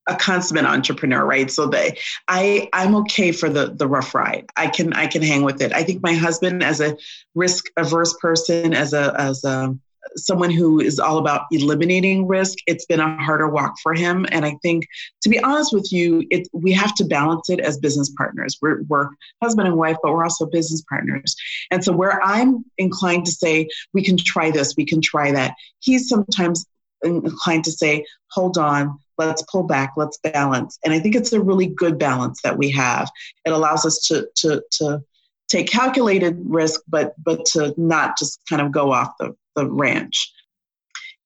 a 0.07 0.15
consummate 0.15 0.65
entrepreneur, 0.65 1.23
right? 1.23 1.49
So 1.51 1.67
they, 1.67 1.97
I, 2.27 2.69
I'm 2.73 2.95
okay 2.95 3.31
for 3.31 3.49
the 3.49 3.67
the 3.67 3.87
rough 3.87 4.13
ride. 4.15 4.47
I 4.57 4.67
can 4.67 4.93
I 4.93 5.07
can 5.07 5.21
hang 5.21 5.43
with 5.43 5.61
it. 5.61 5.71
I 5.73 5.83
think 5.83 6.03
my 6.03 6.13
husband, 6.13 6.63
as 6.63 6.81
a 6.81 6.97
risk 7.35 7.65
averse 7.77 8.15
person, 8.19 8.73
as 8.73 8.93
a 8.93 9.13
as 9.19 9.43
a 9.43 9.77
someone 10.15 10.49
who 10.49 10.79
is 10.79 10.99
all 10.99 11.17
about 11.17 11.43
eliminating 11.51 12.27
risk, 12.27 12.57
it's 12.67 12.85
been 12.85 12.99
a 12.99 13.21
harder 13.23 13.47
walk 13.47 13.75
for 13.81 13.93
him. 13.93 14.25
And 14.31 14.45
I 14.45 14.55
think, 14.61 14.85
to 15.21 15.29
be 15.29 15.39
honest 15.39 15.73
with 15.73 15.91
you, 15.91 16.25
it, 16.29 16.47
we 16.53 16.71
have 16.73 16.95
to 16.95 17.05
balance 17.05 17.49
it 17.49 17.59
as 17.59 17.77
business 17.77 18.09
partners. 18.17 18.57
We're, 18.61 18.83
we're 18.83 19.09
husband 19.41 19.67
and 19.67 19.77
wife, 19.77 19.97
but 20.01 20.11
we're 20.11 20.23
also 20.23 20.45
business 20.45 20.83
partners. 20.89 21.35
And 21.71 21.83
so, 21.83 21.91
where 21.91 22.21
I'm 22.23 22.65
inclined 22.77 23.25
to 23.25 23.31
say, 23.31 23.67
we 23.93 24.03
can 24.03 24.17
try 24.17 24.51
this, 24.51 24.75
we 24.77 24.85
can 24.85 25.01
try 25.01 25.31
that, 25.31 25.55
he's 25.79 26.07
sometimes 26.07 26.65
inclined 27.03 27.63
to 27.63 27.71
say, 27.71 28.05
hold 28.31 28.57
on, 28.57 28.97
let's 29.17 29.43
pull 29.51 29.63
back, 29.63 29.93
let's 29.95 30.17
balance. 30.17 30.77
And 30.83 30.93
I 30.93 30.99
think 30.99 31.15
it's 31.15 31.33
a 31.33 31.41
really 31.41 31.67
good 31.67 31.97
balance 31.97 32.41
that 32.43 32.57
we 32.57 32.69
have. 32.71 33.09
It 33.45 33.51
allows 33.51 33.85
us 33.85 33.99
to, 34.07 34.27
to, 34.37 34.61
to 34.71 35.03
take 35.49 35.69
calculated 35.69 36.39
risk, 36.45 36.81
but 36.87 37.13
but 37.21 37.43
to 37.43 37.73
not 37.75 38.17
just 38.17 38.39
kind 38.47 38.61
of 38.61 38.71
go 38.71 38.93
off 38.93 39.11
the, 39.19 39.35
the 39.59 39.69
ranch. 39.69 40.31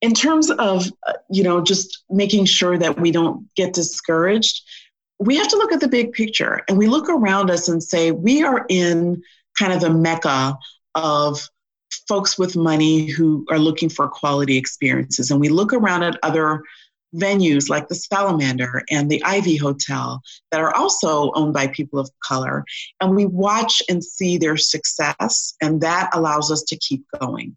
In 0.02 0.14
terms 0.14 0.52
of 0.52 0.92
you 1.30 1.44
know 1.44 1.62
just 1.62 2.04
making 2.10 2.46
sure 2.46 2.78
that 2.78 3.00
we 3.00 3.12
don't 3.12 3.48
get 3.56 3.74
discouraged, 3.74 4.62
we 5.20 5.38
have 5.38 5.48
to 5.48 5.58
look 5.58 5.72
at 5.72 5.80
the 5.80 5.88
big 5.88 6.12
picture 6.14 6.62
and 6.68 6.78
we 6.78 6.88
look 6.88 7.10
around 7.10 7.50
us 7.50 7.70
and 7.70 7.82
say 7.82 8.12
we 8.12 8.44
are 8.44 8.66
in 8.70 9.22
kind 9.58 9.72
of 9.72 9.82
the 9.82 9.90
mecca 9.90 10.58
of 10.96 11.48
folks 12.08 12.38
with 12.38 12.56
money 12.56 13.08
who 13.08 13.46
are 13.50 13.60
looking 13.60 13.90
for 13.90 14.08
quality 14.08 14.58
experiences. 14.58 15.32
And 15.32 15.40
we 15.40 15.50
look 15.50 15.74
around 15.74 16.04
at 16.04 16.20
other 16.24 16.64
venues 17.16 17.70
like 17.70 17.88
the 17.88 17.96
Salamander 17.96 18.84
and 18.90 19.10
the 19.10 19.24
Ivy 19.24 19.56
Hotel 19.56 20.22
that 20.52 20.60
are 20.60 20.76
also 20.76 21.32
owned 21.34 21.54
by 21.54 21.68
people 21.68 22.00
of 22.00 22.10
color. 22.24 22.66
And 23.00 23.16
we 23.16 23.26
watch 23.26 23.82
and 23.88 24.04
see 24.04 24.38
their 24.38 24.58
success, 24.58 25.54
and 25.62 25.82
that 25.82 26.10
allows 26.14 26.52
us 26.52 26.64
to 26.64 26.78
keep 26.78 27.06
going. 27.20 27.56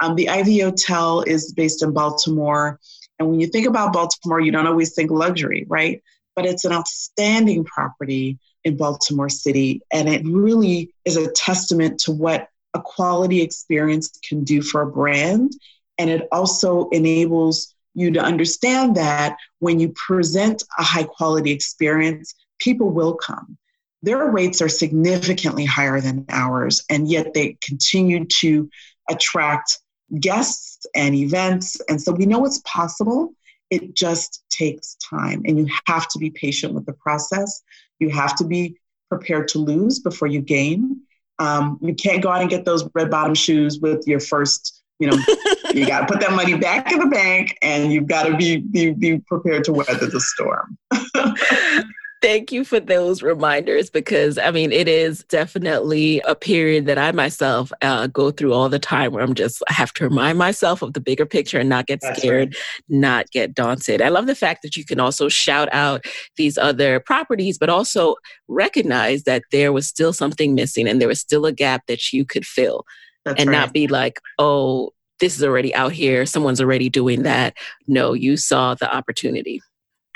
Um, 0.00 0.14
the 0.14 0.28
Ivy 0.28 0.60
Hotel 0.60 1.22
is 1.22 1.52
based 1.52 1.82
in 1.82 1.92
Baltimore. 1.92 2.78
And 3.18 3.28
when 3.28 3.40
you 3.40 3.46
think 3.46 3.66
about 3.66 3.92
Baltimore, 3.92 4.40
you 4.40 4.52
don't 4.52 4.66
always 4.66 4.94
think 4.94 5.10
luxury, 5.10 5.64
right? 5.68 6.02
But 6.36 6.46
it's 6.46 6.64
an 6.64 6.72
outstanding 6.72 7.64
property 7.64 8.38
in 8.64 8.76
Baltimore 8.76 9.28
City. 9.28 9.82
And 9.92 10.08
it 10.08 10.24
really 10.24 10.94
is 11.04 11.16
a 11.16 11.30
testament 11.32 12.00
to 12.00 12.12
what 12.12 12.48
a 12.74 12.80
quality 12.80 13.42
experience 13.42 14.10
can 14.22 14.44
do 14.44 14.62
for 14.62 14.82
a 14.82 14.90
brand. 14.90 15.52
And 15.98 16.10
it 16.10 16.28
also 16.30 16.88
enables 16.90 17.74
you 17.94 18.12
to 18.12 18.20
understand 18.20 18.96
that 18.96 19.36
when 19.58 19.80
you 19.80 19.88
present 19.90 20.62
a 20.78 20.82
high 20.84 21.02
quality 21.02 21.50
experience, 21.50 22.34
people 22.60 22.90
will 22.90 23.14
come. 23.14 23.58
Their 24.02 24.30
rates 24.30 24.62
are 24.62 24.68
significantly 24.68 25.64
higher 25.64 26.00
than 26.00 26.24
ours, 26.28 26.84
and 26.88 27.08
yet 27.10 27.34
they 27.34 27.56
continue 27.62 28.26
to 28.26 28.70
attract 29.10 29.80
guests 30.20 30.86
and 30.94 31.14
events. 31.14 31.80
And 31.88 32.00
so 32.00 32.12
we 32.12 32.26
know 32.26 32.44
it's 32.44 32.60
possible. 32.64 33.32
It 33.70 33.94
just 33.94 34.44
takes 34.50 34.96
time, 34.96 35.42
and 35.44 35.58
you 35.58 35.68
have 35.86 36.08
to 36.08 36.18
be 36.18 36.30
patient 36.30 36.72
with 36.72 36.86
the 36.86 36.94
process. 36.94 37.62
You 37.98 38.08
have 38.10 38.34
to 38.36 38.44
be 38.44 38.78
prepared 39.10 39.48
to 39.48 39.58
lose 39.58 39.98
before 39.98 40.28
you 40.28 40.40
gain. 40.40 41.02
Um, 41.38 41.78
you 41.82 41.94
can't 41.94 42.22
go 42.22 42.30
out 42.30 42.40
and 42.40 42.50
get 42.50 42.64
those 42.64 42.88
red 42.94 43.10
bottom 43.10 43.34
shoes 43.34 43.78
with 43.78 44.06
your 44.06 44.20
first, 44.20 44.82
you 44.98 45.08
know, 45.08 45.16
you 45.74 45.86
got 45.86 46.00
to 46.00 46.06
put 46.06 46.20
that 46.20 46.32
money 46.32 46.56
back 46.56 46.90
in 46.90 46.98
the 46.98 47.06
bank 47.06 47.56
and 47.62 47.92
you've 47.92 48.06
got 48.06 48.24
to 48.24 48.36
be, 48.36 48.56
be, 48.56 48.90
be 48.90 49.18
prepared 49.18 49.64
to 49.64 49.72
weather 49.72 50.06
the 50.06 50.20
storm. 50.20 50.78
Thank 52.20 52.50
you 52.50 52.64
for 52.64 52.80
those 52.80 53.22
reminders 53.22 53.90
because 53.90 54.38
I 54.38 54.50
mean, 54.50 54.72
it 54.72 54.88
is 54.88 55.22
definitely 55.24 56.20
a 56.26 56.34
period 56.34 56.86
that 56.86 56.98
I 56.98 57.12
myself 57.12 57.72
uh, 57.80 58.08
go 58.08 58.32
through 58.32 58.52
all 58.52 58.68
the 58.68 58.80
time 58.80 59.12
where 59.12 59.22
I'm 59.22 59.34
just, 59.34 59.62
I 59.70 59.74
have 59.74 59.92
to 59.94 60.04
remind 60.04 60.36
myself 60.36 60.82
of 60.82 60.94
the 60.94 61.00
bigger 61.00 61.26
picture 61.26 61.60
and 61.60 61.68
not 61.68 61.86
get 61.86 62.00
That's 62.00 62.18
scared, 62.18 62.54
right. 62.54 62.62
not 62.88 63.30
get 63.30 63.54
daunted. 63.54 64.02
I 64.02 64.08
love 64.08 64.26
the 64.26 64.34
fact 64.34 64.62
that 64.62 64.76
you 64.76 64.84
can 64.84 64.98
also 64.98 65.28
shout 65.28 65.68
out 65.72 66.06
these 66.36 66.58
other 66.58 66.98
properties, 66.98 67.56
but 67.56 67.68
also 67.68 68.16
recognize 68.48 69.22
that 69.22 69.44
there 69.52 69.72
was 69.72 69.86
still 69.86 70.12
something 70.12 70.56
missing 70.56 70.88
and 70.88 71.00
there 71.00 71.08
was 71.08 71.20
still 71.20 71.46
a 71.46 71.52
gap 71.52 71.86
that 71.86 72.12
you 72.12 72.24
could 72.24 72.44
fill 72.44 72.84
That's 73.24 73.40
and 73.40 73.50
right. 73.50 73.56
not 73.56 73.72
be 73.72 73.86
like, 73.86 74.20
oh, 74.40 74.92
this 75.20 75.36
is 75.36 75.44
already 75.44 75.72
out 75.74 75.92
here. 75.92 76.26
Someone's 76.26 76.60
already 76.60 76.88
doing 76.88 77.22
that. 77.22 77.54
No, 77.86 78.12
you 78.12 78.36
saw 78.36 78.74
the 78.74 78.92
opportunity. 78.92 79.62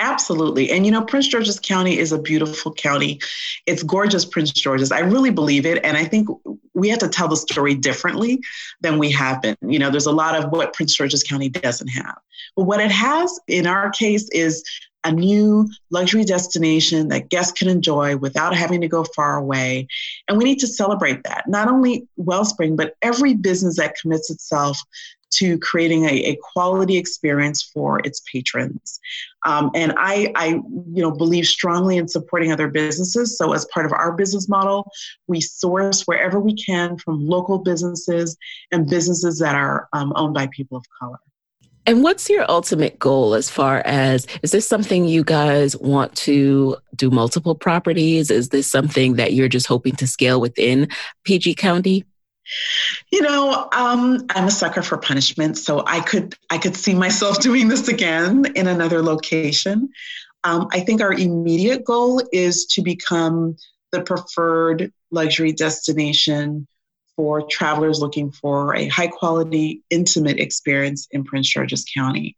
Absolutely. 0.03 0.69
And 0.69 0.85
you 0.85 0.91
know, 0.91 1.01
Prince 1.01 1.29
George's 1.29 1.61
County 1.61 1.97
is 1.97 2.11
a 2.11 2.19
beautiful 2.19 2.73
county. 2.73 3.21
It's 3.65 3.83
gorgeous, 3.83 4.25
Prince 4.25 4.51
George's. 4.51 4.91
I 4.91 4.99
really 4.99 5.29
believe 5.29 5.65
it. 5.65 5.79
And 5.81 5.95
I 5.95 6.03
think 6.03 6.27
we 6.73 6.89
have 6.89 6.99
to 6.99 7.07
tell 7.07 7.29
the 7.29 7.37
story 7.37 7.73
differently 7.73 8.41
than 8.81 8.99
we 8.99 9.09
have 9.11 9.41
been. 9.41 9.55
You 9.61 9.79
know, 9.79 9.89
there's 9.89 10.05
a 10.05 10.11
lot 10.11 10.35
of 10.35 10.51
what 10.51 10.73
Prince 10.73 10.93
George's 10.97 11.23
County 11.23 11.47
doesn't 11.47 11.87
have. 11.87 12.17
But 12.57 12.65
what 12.65 12.81
it 12.81 12.91
has 12.91 13.39
in 13.47 13.65
our 13.65 13.91
case 13.91 14.29
is 14.31 14.61
a 15.05 15.11
new 15.11 15.69
luxury 15.89 16.25
destination 16.25 17.07
that 17.07 17.29
guests 17.29 17.57
can 17.57 17.69
enjoy 17.69 18.17
without 18.17 18.53
having 18.53 18.81
to 18.81 18.89
go 18.89 19.05
far 19.05 19.37
away. 19.37 19.87
And 20.27 20.37
we 20.37 20.43
need 20.43 20.59
to 20.59 20.67
celebrate 20.67 21.23
that. 21.23 21.47
Not 21.47 21.69
only 21.69 22.09
Wellspring, 22.17 22.75
but 22.75 22.95
every 23.01 23.35
business 23.35 23.77
that 23.77 23.95
commits 23.95 24.29
itself 24.29 24.77
to 25.37 25.57
creating 25.59 26.05
a, 26.05 26.13
a 26.25 26.37
quality 26.53 26.97
experience 26.97 27.61
for 27.61 27.99
its 28.03 28.21
patrons. 28.31 28.99
Um, 29.45 29.71
and 29.75 29.93
I, 29.97 30.31
I, 30.35 30.47
you 30.47 31.01
know, 31.01 31.11
believe 31.11 31.45
strongly 31.45 31.97
in 31.97 32.07
supporting 32.07 32.51
other 32.51 32.67
businesses. 32.67 33.37
So 33.37 33.53
as 33.53 33.65
part 33.65 33.85
of 33.85 33.93
our 33.93 34.13
business 34.13 34.47
model, 34.47 34.89
we 35.27 35.41
source 35.41 36.03
wherever 36.03 36.39
we 36.39 36.55
can 36.55 36.97
from 36.97 37.27
local 37.27 37.59
businesses 37.59 38.37
and 38.71 38.89
businesses 38.89 39.39
that 39.39 39.55
are 39.55 39.87
um, 39.93 40.13
owned 40.15 40.33
by 40.33 40.47
people 40.47 40.77
of 40.77 40.85
color. 40.99 41.19
And 41.85 42.01
what's 42.01 42.29
your 42.29 42.49
ultimate 42.49 42.97
goal 42.97 43.33
as 43.33 43.49
far 43.49 43.81
as 43.85 44.25
is 44.41 44.51
this 44.51 44.67
something 44.67 45.05
you 45.05 45.23
guys 45.23 45.75
want 45.75 46.15
to 46.17 46.77
do 46.95 47.11
multiple 47.11 47.55
properties? 47.55 48.31
Is 48.31 48.49
this 48.49 48.67
something 48.67 49.15
that 49.15 49.33
you're 49.33 49.49
just 49.49 49.67
hoping 49.67 49.95
to 49.97 50.07
scale 50.07 50.39
within 50.39 50.87
PG 51.25 51.55
County? 51.55 52.05
You 53.11 53.21
know, 53.21 53.69
um, 53.71 54.25
I'm 54.31 54.47
a 54.47 54.51
sucker 54.51 54.81
for 54.81 54.97
punishment, 54.97 55.57
so 55.57 55.83
I 55.85 56.01
could 56.01 56.35
I 56.49 56.57
could 56.57 56.75
see 56.75 56.93
myself 56.93 57.39
doing 57.41 57.67
this 57.67 57.87
again 57.87 58.45
in 58.55 58.67
another 58.67 59.01
location. 59.01 59.89
Um, 60.43 60.67
I 60.71 60.81
think 60.81 61.01
our 61.01 61.13
immediate 61.13 61.85
goal 61.85 62.21
is 62.31 62.65
to 62.67 62.81
become 62.81 63.55
the 63.91 64.01
preferred 64.01 64.91
luxury 65.11 65.53
destination 65.53 66.67
for 67.15 67.43
travelers 67.43 67.99
looking 67.99 68.31
for 68.31 68.75
a 68.75 68.87
high 68.87 69.07
quality, 69.07 69.81
intimate 69.89 70.39
experience 70.39 71.07
in 71.11 71.23
Prince 71.23 71.49
George's 71.49 71.85
County. 71.93 72.35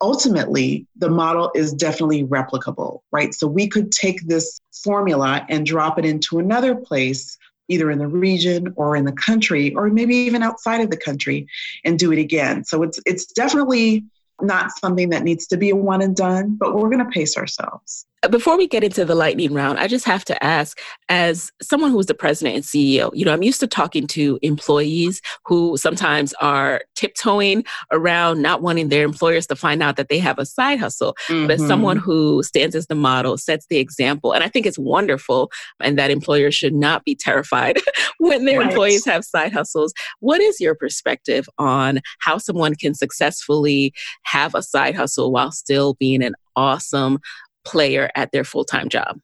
Ultimately, 0.00 0.86
the 0.96 1.08
model 1.08 1.50
is 1.54 1.72
definitely 1.72 2.24
replicable, 2.24 3.00
right? 3.12 3.32
So 3.32 3.46
we 3.46 3.68
could 3.68 3.92
take 3.92 4.26
this 4.26 4.60
formula 4.82 5.44
and 5.48 5.64
drop 5.64 5.98
it 5.98 6.04
into 6.04 6.38
another 6.38 6.74
place 6.74 7.38
either 7.68 7.90
in 7.90 7.98
the 7.98 8.08
region 8.08 8.72
or 8.76 8.96
in 8.96 9.04
the 9.04 9.12
country 9.12 9.74
or 9.74 9.88
maybe 9.88 10.16
even 10.16 10.42
outside 10.42 10.80
of 10.80 10.90
the 10.90 10.96
country 10.96 11.46
and 11.84 11.98
do 11.98 12.12
it 12.12 12.18
again. 12.18 12.64
So 12.64 12.82
it's 12.82 12.98
it's 13.06 13.26
definitely 13.26 14.04
not 14.40 14.70
something 14.78 15.10
that 15.10 15.24
needs 15.24 15.46
to 15.48 15.56
be 15.56 15.70
a 15.70 15.76
one 15.76 16.02
and 16.02 16.14
done, 16.14 16.56
but 16.56 16.74
we're 16.74 16.90
going 16.90 17.04
to 17.04 17.10
pace 17.10 17.36
ourselves. 17.36 18.06
Before 18.30 18.58
we 18.58 18.66
get 18.66 18.82
into 18.82 19.04
the 19.04 19.14
lightning 19.14 19.54
round, 19.54 19.78
I 19.78 19.86
just 19.86 20.04
have 20.04 20.24
to 20.24 20.44
ask 20.44 20.78
as 21.08 21.52
someone 21.62 21.92
who's 21.92 22.06
the 22.06 22.14
president 22.14 22.56
and 22.56 22.64
CEO, 22.64 23.10
you 23.14 23.24
know, 23.24 23.32
I'm 23.32 23.44
used 23.44 23.60
to 23.60 23.68
talking 23.68 24.08
to 24.08 24.40
employees 24.42 25.22
who 25.44 25.76
sometimes 25.76 26.34
are 26.40 26.82
tiptoeing 26.96 27.64
around 27.92 28.42
not 28.42 28.60
wanting 28.60 28.88
their 28.88 29.04
employers 29.04 29.46
to 29.46 29.56
find 29.56 29.84
out 29.84 29.96
that 29.96 30.08
they 30.08 30.18
have 30.18 30.38
a 30.40 30.46
side 30.46 30.80
hustle. 30.80 31.16
Mm-hmm. 31.28 31.46
But 31.46 31.60
someone 31.60 31.96
who 31.96 32.42
stands 32.42 32.74
as 32.74 32.88
the 32.88 32.96
model, 32.96 33.38
sets 33.38 33.66
the 33.66 33.78
example. 33.78 34.32
And 34.32 34.42
I 34.42 34.48
think 34.48 34.66
it's 34.66 34.78
wonderful 34.78 35.52
and 35.80 35.96
that 35.96 36.10
employers 36.10 36.56
should 36.56 36.74
not 36.74 37.04
be 37.04 37.14
terrified 37.14 37.78
when 38.18 38.46
their 38.46 38.58
right. 38.58 38.68
employees 38.68 39.04
have 39.04 39.24
side 39.24 39.52
hustles. 39.52 39.94
What 40.18 40.40
is 40.40 40.60
your 40.60 40.74
perspective 40.74 41.48
on 41.56 42.00
how 42.18 42.38
someone 42.38 42.74
can 42.74 42.94
successfully 42.94 43.94
have 44.24 44.56
a 44.56 44.62
side 44.62 44.96
hustle 44.96 45.30
while 45.30 45.52
still 45.52 45.94
being 45.94 46.24
an 46.24 46.34
awesome 46.56 47.20
player 47.68 48.10
at 48.14 48.32
their 48.32 48.44
full 48.44 48.64
time 48.64 48.88
job? 48.88 49.20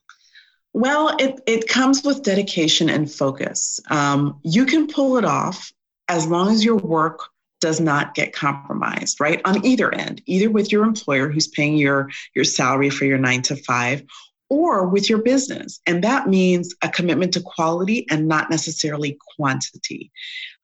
Well, 0.74 1.16
it, 1.18 1.40
it 1.46 1.68
comes 1.68 2.02
with 2.02 2.22
dedication 2.22 2.90
and 2.90 3.10
focus. 3.10 3.80
Um, 3.90 4.40
you 4.42 4.66
can 4.66 4.88
pull 4.88 5.16
it 5.16 5.24
off 5.24 5.72
as 6.08 6.26
long 6.26 6.50
as 6.50 6.64
your 6.64 6.76
work 6.76 7.20
does 7.60 7.80
not 7.80 8.14
get 8.14 8.34
compromised, 8.34 9.20
right? 9.20 9.40
On 9.44 9.64
either 9.64 9.94
end, 9.94 10.20
either 10.26 10.50
with 10.50 10.72
your 10.72 10.84
employer 10.84 11.30
who's 11.30 11.46
paying 11.46 11.76
your, 11.76 12.10
your 12.34 12.44
salary 12.44 12.90
for 12.90 13.04
your 13.04 13.18
nine 13.18 13.40
to 13.42 13.56
five, 13.56 14.02
or 14.50 14.86
with 14.86 15.08
your 15.08 15.22
business. 15.22 15.80
And 15.86 16.04
that 16.04 16.28
means 16.28 16.74
a 16.82 16.88
commitment 16.88 17.32
to 17.34 17.40
quality 17.40 18.06
and 18.10 18.28
not 18.28 18.50
necessarily 18.50 19.16
quantity. 19.36 20.12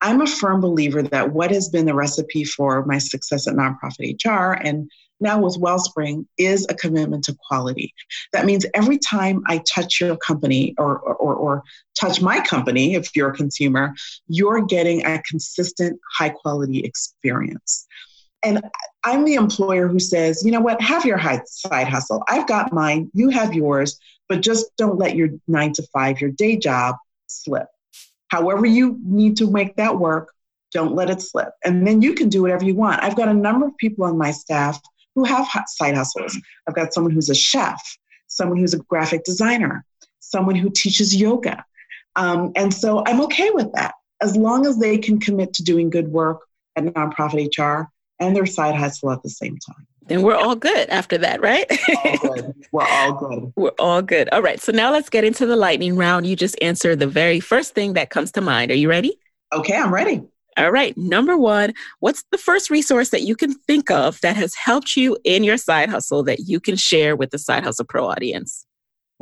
I'm 0.01 0.21
a 0.21 0.27
firm 0.27 0.61
believer 0.61 1.03
that 1.03 1.33
what 1.33 1.51
has 1.51 1.69
been 1.69 1.87
the 1.87 1.95
recipe 1.95 2.45
for 2.45 2.85
my 2.85 2.99
success 2.99 3.49
at 3.49 3.55
Nonprofit 3.55 4.25
HR 4.25 4.53
and 4.53 4.91
now 5.21 5.41
with 5.41 5.57
Wellspring 5.59 6.27
is 6.39 6.67
a 6.69 6.75
commitment 6.75 7.25
to 7.25 7.37
quality. 7.49 7.95
That 8.33 8.47
means 8.47 8.67
every 8.75 8.99
time 8.99 9.43
I 9.47 9.63
touch 9.73 10.01
your 10.01 10.17
company 10.17 10.75
or, 10.79 10.99
or, 10.99 11.35
or 11.35 11.63
touch 11.99 12.21
my 12.21 12.41
company, 12.41 12.95
if 12.95 13.15
you're 13.15 13.31
a 13.31 13.37
consumer, 13.37 13.95
you're 14.29 14.63
getting 14.63 15.05
a 15.05 15.23
consistent, 15.23 16.01
high 16.17 16.31
quality 16.31 16.81
experience. 16.81 17.87
And 18.43 18.63
I'm 19.05 19.25
the 19.25 19.35
employer 19.35 19.89
who 19.89 19.99
says, 19.99 20.43
you 20.45 20.51
know 20.51 20.61
what, 20.61 20.81
have 20.81 21.05
your 21.05 21.21
side 21.47 21.89
hustle. 21.89 22.25
I've 22.29 22.47
got 22.47 22.73
mine, 22.73 23.11
you 23.13 23.29
have 23.29 23.55
yours, 23.55 23.99
but 24.29 24.41
just 24.41 24.75
don't 24.77 24.99
let 24.99 25.15
your 25.15 25.29
nine 25.47 25.73
to 25.75 25.83
five, 25.93 26.21
your 26.21 26.31
day 26.31 26.57
job 26.57 26.97
slip. 27.27 27.67
However, 28.29 28.65
you 28.65 28.99
need 29.03 29.37
to 29.39 29.51
make 29.51 29.77
that 29.77 29.99
work, 29.99 30.33
don't 30.73 30.95
let 30.95 31.11
it 31.11 31.21
slip. 31.21 31.51
And 31.65 31.87
then 31.87 32.01
you 32.01 32.15
can 32.15 32.29
do 32.29 32.43
whatever 32.43 32.65
you 32.65 32.75
want. 32.75 33.03
I've 33.03 33.17
got 33.17 33.29
a 33.29 33.35
number 33.35 33.67
of 33.67 33.77
people 33.77 34.05
on 34.05 34.17
my 34.17 34.31
staff 34.31 34.81
who 35.15 35.25
have 35.25 35.49
side 35.69 35.95
hustles. 35.95 36.39
I've 36.69 36.75
got 36.75 36.93
someone 36.93 37.13
who's 37.13 37.31
a 37.31 37.35
chef, 37.35 37.81
someone 38.29 38.59
who's 38.59 38.75
a 38.75 38.79
graphic 38.79 39.25
designer, 39.25 39.85
someone 40.21 40.55
who 40.55 40.71
teaches 40.71 41.15
yoga. 41.15 41.65
Um, 42.17 42.53
and 42.57 42.73
so 42.73 43.03
I'm 43.07 43.21
okay 43.23 43.51
with 43.51 43.73
that 43.75 43.95
as 44.21 44.37
long 44.37 44.67
as 44.67 44.79
they 44.79 44.99
can 44.99 45.19
commit 45.19 45.55
to 45.55 45.63
doing 45.63 45.91
good 45.91 46.09
work 46.09 46.41
at 46.77 46.85
nonprofit 46.85 47.57
HR 47.57 47.89
and 48.19 48.37
their 48.37 48.47
side 48.47 48.75
hustle 48.75 49.11
at 49.11 49.23
the 49.23 49.31
same 49.31 49.57
time. 49.67 49.87
Then 50.07 50.23
we're 50.23 50.37
all 50.37 50.57
good 50.57 50.89
after 50.89 51.17
that, 51.19 51.41
right? 51.41 51.67
all 52.25 52.55
we're 52.73 52.87
all 52.87 53.13
good. 53.13 53.53
We're 53.57 53.71
all 53.79 54.03
good. 54.03 54.29
All 54.31 54.43
right. 54.43 54.61
So 54.61 54.73
now 54.73 54.91
let's 54.91 55.09
get 55.09 55.23
into 55.23 55.47
the 55.47 55.55
lightning 55.55 55.97
round. 55.97 56.27
You 56.27 56.35
just 56.35 56.61
answer 56.61 56.97
the 56.97 57.07
very 57.07 57.39
first 57.39 57.75
thing 57.75 57.93
that 57.93 58.11
comes 58.11 58.33
to 58.33 58.41
mind. 58.41 58.73
Are 58.73 58.77
you 58.77 58.89
ready? 58.89 59.19
Okay, 59.53 59.77
I'm 59.77 59.95
ready. 59.95 60.23
All 60.57 60.71
right. 60.71 60.97
Number 60.97 61.37
one, 61.37 61.73
what's 62.01 62.25
the 62.31 62.39
first 62.39 62.71
resource 62.71 63.11
that 63.11 63.23
you 63.23 63.37
can 63.37 63.55
think 63.55 63.91
of 63.91 64.21
that 64.21 64.37
has 64.37 64.55
helped 64.55 64.97
you 64.97 65.17
in 65.25 65.45
your 65.45 65.57
side 65.57 65.89
hustle 65.89 66.23
that 66.25 66.41
you 66.41 66.61
can 66.61 66.77
share 66.77 67.17
with 67.17 67.31
the 67.31 67.39
Side 67.39 67.63
Hustle 67.63 67.85
Pro 67.85 68.07
audience? 68.07 68.67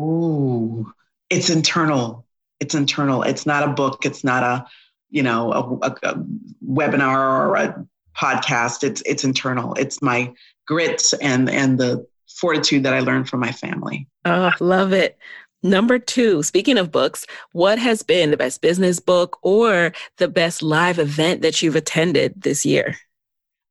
Ooh, 0.01 0.93
it's 1.31 1.51
internal. 1.51 2.27
It's 2.61 2.75
internal. 2.75 3.23
It's 3.23 3.47
not 3.47 3.69
a 3.69 3.73
book. 3.73 4.05
It's 4.05 4.25
not 4.25 4.43
a, 4.43 4.67
you 5.11 5.23
know, 5.23 5.53
a, 5.53 5.89
a, 5.89 5.97
a 6.03 6.25
webinar 6.67 7.17
or 7.17 7.57
a 7.57 7.87
podcast. 8.17 8.83
It's 8.83 9.03
it's 9.07 9.25
internal. 9.25 9.75
It's 9.75 10.03
my 10.03 10.33
grit 10.67 11.13
and 11.21 11.49
and 11.49 11.79
the 11.79 12.07
fortitude 12.29 12.85
that 12.85 12.95
I 12.95 13.01
learned 13.01 13.29
from 13.29 13.41
my 13.41 13.53
family. 13.53 14.09
Oh, 14.25 14.53
love 14.61 14.93
it. 14.93 15.19
Number 15.63 15.99
two, 15.99 16.43
speaking 16.45 16.79
of 16.79 16.93
books, 16.93 17.27
what 17.53 17.79
has 17.81 18.03
been 18.03 18.31
the 18.31 18.37
best 18.37 18.63
business 18.63 19.01
book 19.01 19.39
or 19.43 19.93
the 20.19 20.29
best 20.29 20.63
live 20.63 21.01
event 21.01 21.43
that 21.43 21.61
you've 21.61 21.75
attended 21.75 22.43
this 22.43 22.65
year? 22.65 22.97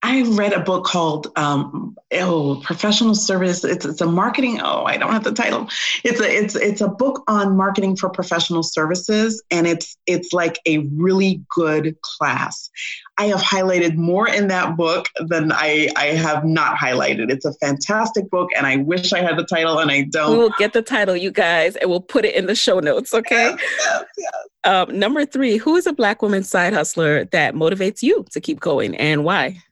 I 0.03 0.21
read 0.21 0.53
a 0.53 0.59
book 0.59 0.85
called 0.85 1.31
um, 1.35 1.97
oh 2.13 2.61
professional 2.63 3.15
service. 3.15 3.63
It's 3.63 3.83
it's 3.83 3.99
a 3.99 4.05
marketing. 4.05 4.61
Oh, 4.61 4.83
I 4.83 4.95
don't 4.95 5.11
have 5.11 5.23
the 5.23 5.31
title. 5.31 5.69
It's 6.03 6.19
a 6.19 6.31
it's 6.31 6.55
it's 6.55 6.81
a 6.81 6.87
book 6.87 7.23
on 7.27 7.57
marketing 7.57 7.95
for 7.95 8.09
professional 8.09 8.61
services, 8.61 9.41
and 9.49 9.65
it's 9.65 9.97
it's 10.05 10.33
like 10.33 10.59
a 10.67 10.79
really 10.95 11.41
good 11.49 11.99
class. 12.01 12.69
I 13.17 13.25
have 13.25 13.41
highlighted 13.41 13.95
more 13.95 14.29
in 14.29 14.49
that 14.49 14.77
book 14.77 15.07
than 15.17 15.51
I 15.51 15.89
I 15.95 16.07
have 16.07 16.45
not 16.45 16.77
highlighted. 16.77 17.31
It's 17.31 17.45
a 17.45 17.53
fantastic 17.53 18.29
book, 18.29 18.49
and 18.55 18.67
I 18.67 18.77
wish 18.77 19.13
I 19.13 19.21
had 19.21 19.35
the 19.35 19.45
title, 19.45 19.79
and 19.79 19.89
I 19.89 20.03
don't. 20.03 20.31
We 20.31 20.37
will 20.37 20.53
get 20.59 20.73
the 20.73 20.83
title, 20.83 21.17
you 21.17 21.31
guys, 21.31 21.75
and 21.75 21.89
we'll 21.89 22.01
put 22.01 22.23
it 22.23 22.35
in 22.35 22.45
the 22.45 22.55
show 22.55 22.79
notes. 22.79 23.15
Okay. 23.15 23.49
Yes, 23.49 23.59
yes, 23.79 24.05
yes. 24.17 24.33
Um, 24.63 24.99
number 24.99 25.25
three, 25.25 25.57
who 25.57 25.75
is 25.75 25.87
a 25.87 25.93
Black 25.93 26.21
woman 26.21 26.43
side 26.43 26.73
hustler 26.73 27.25
that 27.25 27.55
motivates 27.55 28.03
you 28.03 28.25
to 28.31 28.39
keep 28.39 28.59
going, 28.59 28.95
and 28.95 29.23
why? 29.23 29.63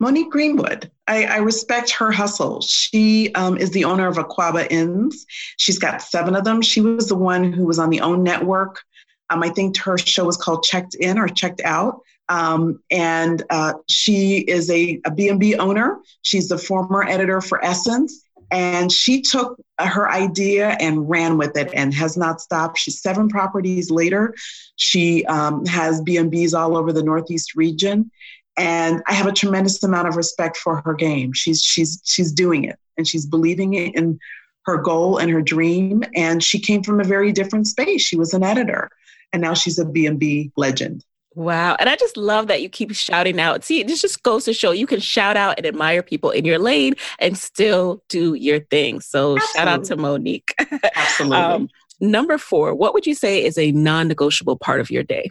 Monique 0.00 0.30
Greenwood. 0.30 0.90
I, 1.06 1.26
I, 1.26 1.36
respect 1.38 1.90
her 1.90 2.10
hustle. 2.10 2.62
She 2.62 3.32
um, 3.34 3.58
is 3.58 3.70
the 3.70 3.84
owner 3.84 4.08
of 4.08 4.16
Akwaaba 4.16 4.66
Inns. 4.70 5.26
She's 5.58 5.78
got 5.78 6.00
seven 6.00 6.34
of 6.34 6.44
them. 6.44 6.62
She 6.62 6.80
was 6.80 7.08
the 7.08 7.16
one 7.16 7.52
who 7.52 7.66
was 7.66 7.78
on 7.78 7.90
the 7.90 8.00
OWN 8.00 8.22
network. 8.22 8.82
Um, 9.28 9.42
I 9.42 9.50
think 9.50 9.76
her 9.78 9.98
show 9.98 10.24
was 10.24 10.38
called 10.38 10.64
Checked 10.64 10.94
In 10.94 11.18
or 11.18 11.28
Checked 11.28 11.60
Out. 11.64 12.00
Um, 12.30 12.80
and 12.90 13.42
uh, 13.50 13.74
she 13.88 14.38
is 14.38 14.70
a, 14.70 15.00
a 15.04 15.10
B&B 15.10 15.56
owner. 15.56 15.98
She's 16.22 16.48
the 16.48 16.58
former 16.58 17.02
editor 17.02 17.40
for 17.40 17.62
Essence. 17.62 18.24
And 18.52 18.90
she 18.90 19.20
took 19.20 19.60
her 19.78 20.10
idea 20.10 20.70
and 20.80 21.08
ran 21.08 21.38
with 21.38 21.56
it 21.56 21.70
and 21.74 21.94
has 21.94 22.16
not 22.16 22.40
stopped. 22.40 22.78
She's 22.78 23.00
seven 23.00 23.28
properties 23.28 23.90
later. 23.90 24.34
She 24.76 25.24
um, 25.26 25.64
has 25.66 26.00
B&Bs 26.00 26.58
all 26.58 26.76
over 26.76 26.92
the 26.92 27.02
Northeast 27.02 27.54
region 27.54 28.10
and 28.56 29.02
I 29.06 29.14
have 29.14 29.26
a 29.26 29.32
tremendous 29.32 29.82
amount 29.82 30.08
of 30.08 30.16
respect 30.16 30.56
for 30.56 30.80
her 30.82 30.94
game. 30.94 31.32
She's 31.32 31.62
she's 31.62 32.00
she's 32.04 32.32
doing 32.32 32.64
it 32.64 32.78
and 32.96 33.06
she's 33.06 33.26
believing 33.26 33.74
it 33.74 33.94
in 33.94 34.18
her 34.66 34.76
goal 34.76 35.18
and 35.18 35.30
her 35.30 35.42
dream. 35.42 36.04
And 36.14 36.42
she 36.42 36.58
came 36.58 36.82
from 36.82 37.00
a 37.00 37.04
very 37.04 37.32
different 37.32 37.66
space. 37.66 38.02
She 38.02 38.16
was 38.16 38.34
an 38.34 38.42
editor, 38.42 38.90
and 39.32 39.42
now 39.42 39.54
she's 39.54 39.78
a 39.78 39.84
B&B 39.84 40.52
legend. 40.56 41.04
Wow. 41.34 41.76
And 41.78 41.88
I 41.88 41.94
just 41.96 42.16
love 42.16 42.48
that 42.48 42.60
you 42.60 42.68
keep 42.68 42.92
shouting 42.92 43.38
out. 43.40 43.62
See, 43.62 43.84
this 43.84 44.00
just 44.00 44.22
goes 44.24 44.44
to 44.46 44.52
show 44.52 44.72
you 44.72 44.86
can 44.86 44.98
shout 44.98 45.36
out 45.36 45.54
and 45.58 45.66
admire 45.66 46.02
people 46.02 46.30
in 46.30 46.44
your 46.44 46.58
lane 46.58 46.94
and 47.20 47.38
still 47.38 48.02
do 48.08 48.34
your 48.34 48.58
thing. 48.60 49.00
So 49.00 49.36
Absolutely. 49.36 49.58
shout 49.58 49.68
out 49.68 49.84
to 49.84 49.96
Monique. 49.96 50.54
Absolutely. 50.96 51.38
um, 51.38 51.68
number 52.00 52.36
four, 52.36 52.74
what 52.74 52.94
would 52.94 53.06
you 53.06 53.14
say 53.14 53.44
is 53.44 53.56
a 53.58 53.70
non 53.70 54.08
negotiable 54.08 54.56
part 54.56 54.80
of 54.80 54.90
your 54.90 55.04
day? 55.04 55.30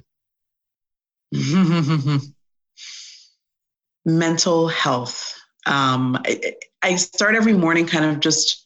mental 4.18 4.68
health. 4.68 5.36
Um, 5.66 6.20
I, 6.26 6.56
I, 6.82 6.96
start 6.96 7.36
every 7.36 7.54
morning 7.54 7.86
kind 7.86 8.06
of 8.06 8.20
just 8.22 8.66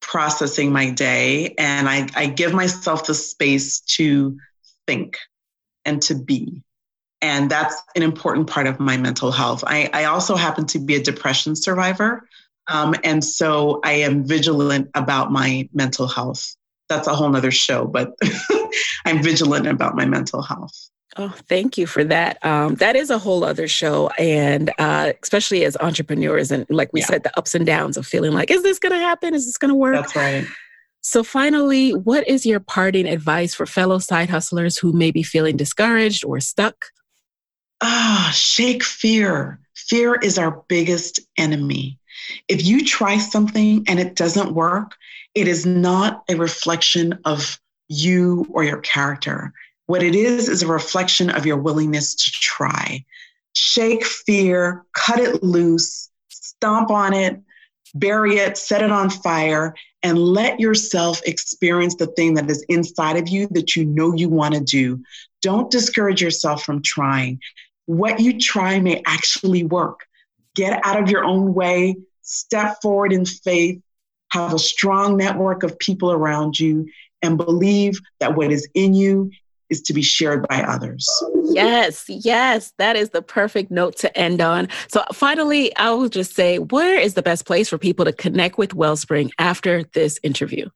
processing 0.00 0.72
my 0.72 0.90
day, 0.90 1.54
and 1.58 1.88
I, 1.88 2.08
I 2.16 2.26
give 2.26 2.52
myself 2.52 3.06
the 3.06 3.14
space 3.14 3.80
to 3.80 4.36
think 4.86 5.18
and 5.84 6.00
to 6.02 6.14
be. 6.14 6.62
And 7.20 7.50
that's 7.50 7.80
an 7.96 8.02
important 8.02 8.48
part 8.48 8.66
of 8.66 8.80
my 8.80 8.96
mental 8.96 9.32
health. 9.32 9.64
I, 9.66 9.88
I 9.92 10.04
also 10.04 10.36
happen 10.36 10.66
to 10.66 10.78
be 10.78 10.96
a 10.96 11.02
depression 11.02 11.56
survivor. 11.56 12.28
Um, 12.68 12.94
and 13.04 13.24
so 13.24 13.80
I 13.84 13.92
am 13.92 14.24
vigilant 14.24 14.90
about 14.94 15.30
my 15.30 15.68
mental 15.72 16.06
health. 16.06 16.56
That's 16.88 17.06
a 17.06 17.14
whole 17.14 17.30
nother 17.30 17.50
show, 17.50 17.86
but 17.86 18.14
I'm 19.06 19.22
vigilant 19.22 19.66
about 19.66 19.94
my 19.94 20.04
mental 20.04 20.42
health. 20.42 20.90
Oh, 21.16 21.34
thank 21.48 21.78
you 21.78 21.86
for 21.86 22.02
that. 22.04 22.44
Um, 22.44 22.74
that 22.76 22.96
is 22.96 23.10
a 23.10 23.18
whole 23.18 23.44
other 23.44 23.68
show. 23.68 24.08
And 24.18 24.72
uh, 24.78 25.12
especially 25.22 25.64
as 25.64 25.76
entrepreneurs, 25.76 26.50
and 26.50 26.66
like 26.68 26.92
we 26.92 27.00
yeah. 27.00 27.06
said, 27.06 27.22
the 27.22 27.36
ups 27.38 27.54
and 27.54 27.64
downs 27.64 27.96
of 27.96 28.06
feeling 28.06 28.32
like, 28.32 28.50
is 28.50 28.62
this 28.62 28.78
going 28.78 28.92
to 28.92 28.98
happen? 28.98 29.34
Is 29.34 29.46
this 29.46 29.56
going 29.56 29.68
to 29.70 29.76
work? 29.76 29.94
That's 29.94 30.16
right. 30.16 30.44
So, 31.02 31.22
finally, 31.22 31.90
what 31.92 32.26
is 32.26 32.46
your 32.46 32.60
parting 32.60 33.06
advice 33.06 33.54
for 33.54 33.66
fellow 33.66 33.98
side 33.98 34.30
hustlers 34.30 34.78
who 34.78 34.92
may 34.92 35.10
be 35.10 35.22
feeling 35.22 35.56
discouraged 35.56 36.24
or 36.24 36.40
stuck? 36.40 36.86
Ah, 37.82 38.32
shake 38.34 38.82
fear. 38.82 39.60
Fear 39.74 40.14
is 40.16 40.38
our 40.38 40.64
biggest 40.66 41.20
enemy. 41.36 41.98
If 42.48 42.64
you 42.64 42.84
try 42.84 43.18
something 43.18 43.84
and 43.86 44.00
it 44.00 44.14
doesn't 44.14 44.54
work, 44.54 44.96
it 45.34 45.46
is 45.46 45.66
not 45.66 46.24
a 46.30 46.36
reflection 46.36 47.18
of 47.26 47.60
you 47.88 48.46
or 48.50 48.64
your 48.64 48.78
character. 48.78 49.52
What 49.86 50.02
it 50.02 50.14
is 50.14 50.48
is 50.48 50.62
a 50.62 50.66
reflection 50.66 51.30
of 51.30 51.44
your 51.44 51.58
willingness 51.58 52.14
to 52.14 52.30
try. 52.32 53.04
Shake 53.52 54.04
fear, 54.04 54.84
cut 54.94 55.20
it 55.20 55.42
loose, 55.42 56.10
stomp 56.28 56.90
on 56.90 57.12
it, 57.12 57.40
bury 57.94 58.36
it, 58.38 58.56
set 58.56 58.82
it 58.82 58.90
on 58.90 59.10
fire, 59.10 59.74
and 60.02 60.18
let 60.18 60.58
yourself 60.58 61.20
experience 61.24 61.94
the 61.96 62.08
thing 62.08 62.34
that 62.34 62.50
is 62.50 62.64
inside 62.68 63.16
of 63.16 63.28
you 63.28 63.46
that 63.52 63.76
you 63.76 63.84
know 63.84 64.14
you 64.14 64.28
want 64.28 64.54
to 64.54 64.60
do. 64.60 65.02
Don't 65.42 65.70
discourage 65.70 66.22
yourself 66.22 66.64
from 66.64 66.82
trying. 66.82 67.40
What 67.86 68.20
you 68.20 68.38
try 68.38 68.80
may 68.80 69.02
actually 69.06 69.64
work. 69.64 70.06
Get 70.54 70.84
out 70.84 71.00
of 71.02 71.10
your 71.10 71.24
own 71.24 71.54
way, 71.54 71.96
step 72.22 72.80
forward 72.80 73.12
in 73.12 73.26
faith, 73.26 73.80
have 74.30 74.54
a 74.54 74.58
strong 74.58 75.16
network 75.16 75.62
of 75.62 75.78
people 75.78 76.10
around 76.10 76.58
you, 76.58 76.88
and 77.22 77.36
believe 77.36 78.00
that 78.20 78.36
what 78.36 78.52
is 78.52 78.68
in 78.74 78.94
you 78.94 79.30
is 79.74 79.82
to 79.82 79.92
be 79.92 80.02
shared 80.02 80.46
by 80.48 80.62
others. 80.62 81.06
Yes, 81.44 82.04
yes, 82.08 82.72
that 82.78 82.96
is 82.96 83.10
the 83.10 83.22
perfect 83.22 83.70
note 83.70 83.96
to 83.98 84.16
end 84.16 84.40
on. 84.40 84.68
So, 84.88 85.04
finally, 85.12 85.74
I 85.76 85.90
will 85.90 86.08
just 86.08 86.34
say, 86.34 86.58
where 86.58 86.98
is 86.98 87.14
the 87.14 87.22
best 87.22 87.44
place 87.44 87.68
for 87.68 87.78
people 87.78 88.04
to 88.04 88.12
connect 88.12 88.56
with 88.56 88.74
Wellspring 88.74 89.30
after 89.38 89.84
this 89.94 90.18
interview? 90.22 90.68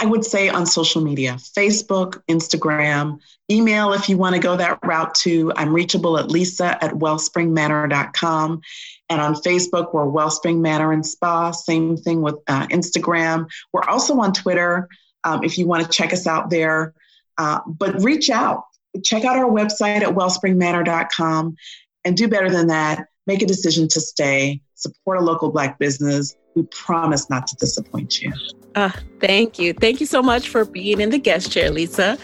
I 0.00 0.06
would 0.06 0.24
say 0.24 0.48
on 0.48 0.66
social 0.66 1.02
media 1.02 1.34
Facebook, 1.34 2.22
Instagram, 2.30 3.20
email 3.50 3.92
if 3.92 4.08
you 4.08 4.16
want 4.16 4.34
to 4.34 4.40
go 4.40 4.56
that 4.56 4.78
route 4.82 5.14
too. 5.14 5.52
I'm 5.56 5.72
reachable 5.72 6.18
at 6.18 6.30
lisa 6.30 6.82
at 6.82 6.92
wellspringmanor.com. 6.92 8.60
And 9.08 9.20
on 9.20 9.34
Facebook, 9.34 9.92
we're 9.92 10.06
Wellspring 10.06 10.62
Manor 10.62 10.92
and 10.92 11.06
Spa. 11.06 11.52
Same 11.52 11.96
thing 11.96 12.22
with 12.22 12.36
uh, 12.48 12.66
Instagram. 12.68 13.48
We're 13.72 13.84
also 13.84 14.18
on 14.18 14.32
Twitter 14.32 14.88
um, 15.24 15.44
if 15.44 15.58
you 15.58 15.66
want 15.66 15.84
to 15.84 15.90
check 15.90 16.12
us 16.12 16.26
out 16.26 16.50
there. 16.50 16.94
Uh, 17.38 17.60
but 17.66 18.02
reach 18.02 18.30
out, 18.30 18.64
check 19.04 19.24
out 19.24 19.36
our 19.36 19.50
website 19.50 20.02
at 20.02 20.14
wellspringmanor.com, 20.14 21.56
and 22.04 22.16
do 22.16 22.28
better 22.28 22.50
than 22.50 22.68
that. 22.68 23.06
make 23.26 23.42
a 23.42 23.46
decision 23.46 23.88
to 23.88 24.00
stay, 24.00 24.60
support 24.74 25.18
a 25.18 25.20
local 25.20 25.50
Black 25.50 25.78
business. 25.78 26.36
We 26.54 26.62
promise 26.64 27.28
not 27.28 27.46
to 27.48 27.56
disappoint 27.56 28.22
you. 28.22 28.32
Uh, 28.76 28.90
thank 29.20 29.58
you. 29.58 29.72
Thank 29.72 30.00
you 30.00 30.06
so 30.06 30.22
much 30.22 30.48
for 30.48 30.64
being 30.64 31.00
in 31.00 31.10
the 31.10 31.18
guest 31.18 31.50
chair, 31.50 31.70
Lisa. 31.70 32.16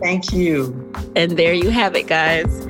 Thank 0.00 0.32
you. 0.32 0.92
And 1.16 1.32
there 1.32 1.54
you 1.54 1.70
have 1.70 1.96
it, 1.96 2.06
guys. 2.06 2.66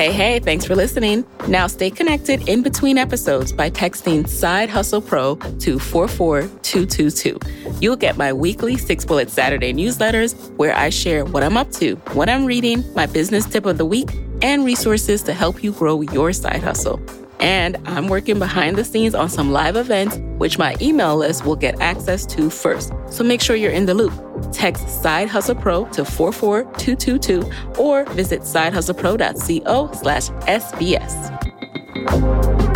Hey, 0.00 0.12
hey, 0.12 0.38
thanks 0.38 0.64
for 0.64 0.74
listening. 0.74 1.26
Now 1.46 1.66
stay 1.66 1.90
connected 1.90 2.48
in 2.48 2.62
between 2.62 2.96
episodes 2.96 3.52
by 3.52 3.68
texting 3.68 4.26
Side 4.26 4.70
Hustle 4.70 5.02
Pro 5.02 5.34
to 5.34 5.78
44222. 5.78 7.38
You'll 7.82 7.96
get 7.96 8.16
my 8.16 8.32
weekly 8.32 8.78
Six 8.78 9.04
Bullet 9.04 9.28
Saturday 9.28 9.74
newsletters 9.74 10.56
where 10.56 10.74
I 10.74 10.88
share 10.88 11.26
what 11.26 11.42
I'm 11.42 11.58
up 11.58 11.70
to, 11.72 11.96
what 12.14 12.30
I'm 12.30 12.46
reading, 12.46 12.82
my 12.94 13.04
business 13.04 13.44
tip 13.44 13.66
of 13.66 13.76
the 13.76 13.84
week, 13.84 14.08
and 14.40 14.64
resources 14.64 15.22
to 15.24 15.34
help 15.34 15.62
you 15.62 15.72
grow 15.72 16.00
your 16.00 16.32
side 16.32 16.62
hustle. 16.62 16.98
And 17.40 17.76
I'm 17.86 18.08
working 18.08 18.38
behind 18.38 18.76
the 18.76 18.84
scenes 18.84 19.14
on 19.14 19.28
some 19.28 19.50
live 19.50 19.76
events, 19.76 20.18
which 20.38 20.58
my 20.58 20.76
email 20.80 21.16
list 21.16 21.44
will 21.44 21.56
get 21.56 21.80
access 21.80 22.26
to 22.26 22.50
first. 22.50 22.92
So 23.08 23.24
make 23.24 23.40
sure 23.40 23.56
you're 23.56 23.72
in 23.72 23.86
the 23.86 23.94
loop. 23.94 24.12
Text 24.52 25.02
Side 25.02 25.28
Hustle 25.28 25.54
Pro 25.54 25.86
to 25.86 26.04
44222 26.04 27.80
or 27.80 28.04
visit 28.12 28.42
sidehustlepro.co 28.42 29.92
slash 29.92 30.28
SBS. 30.46 32.69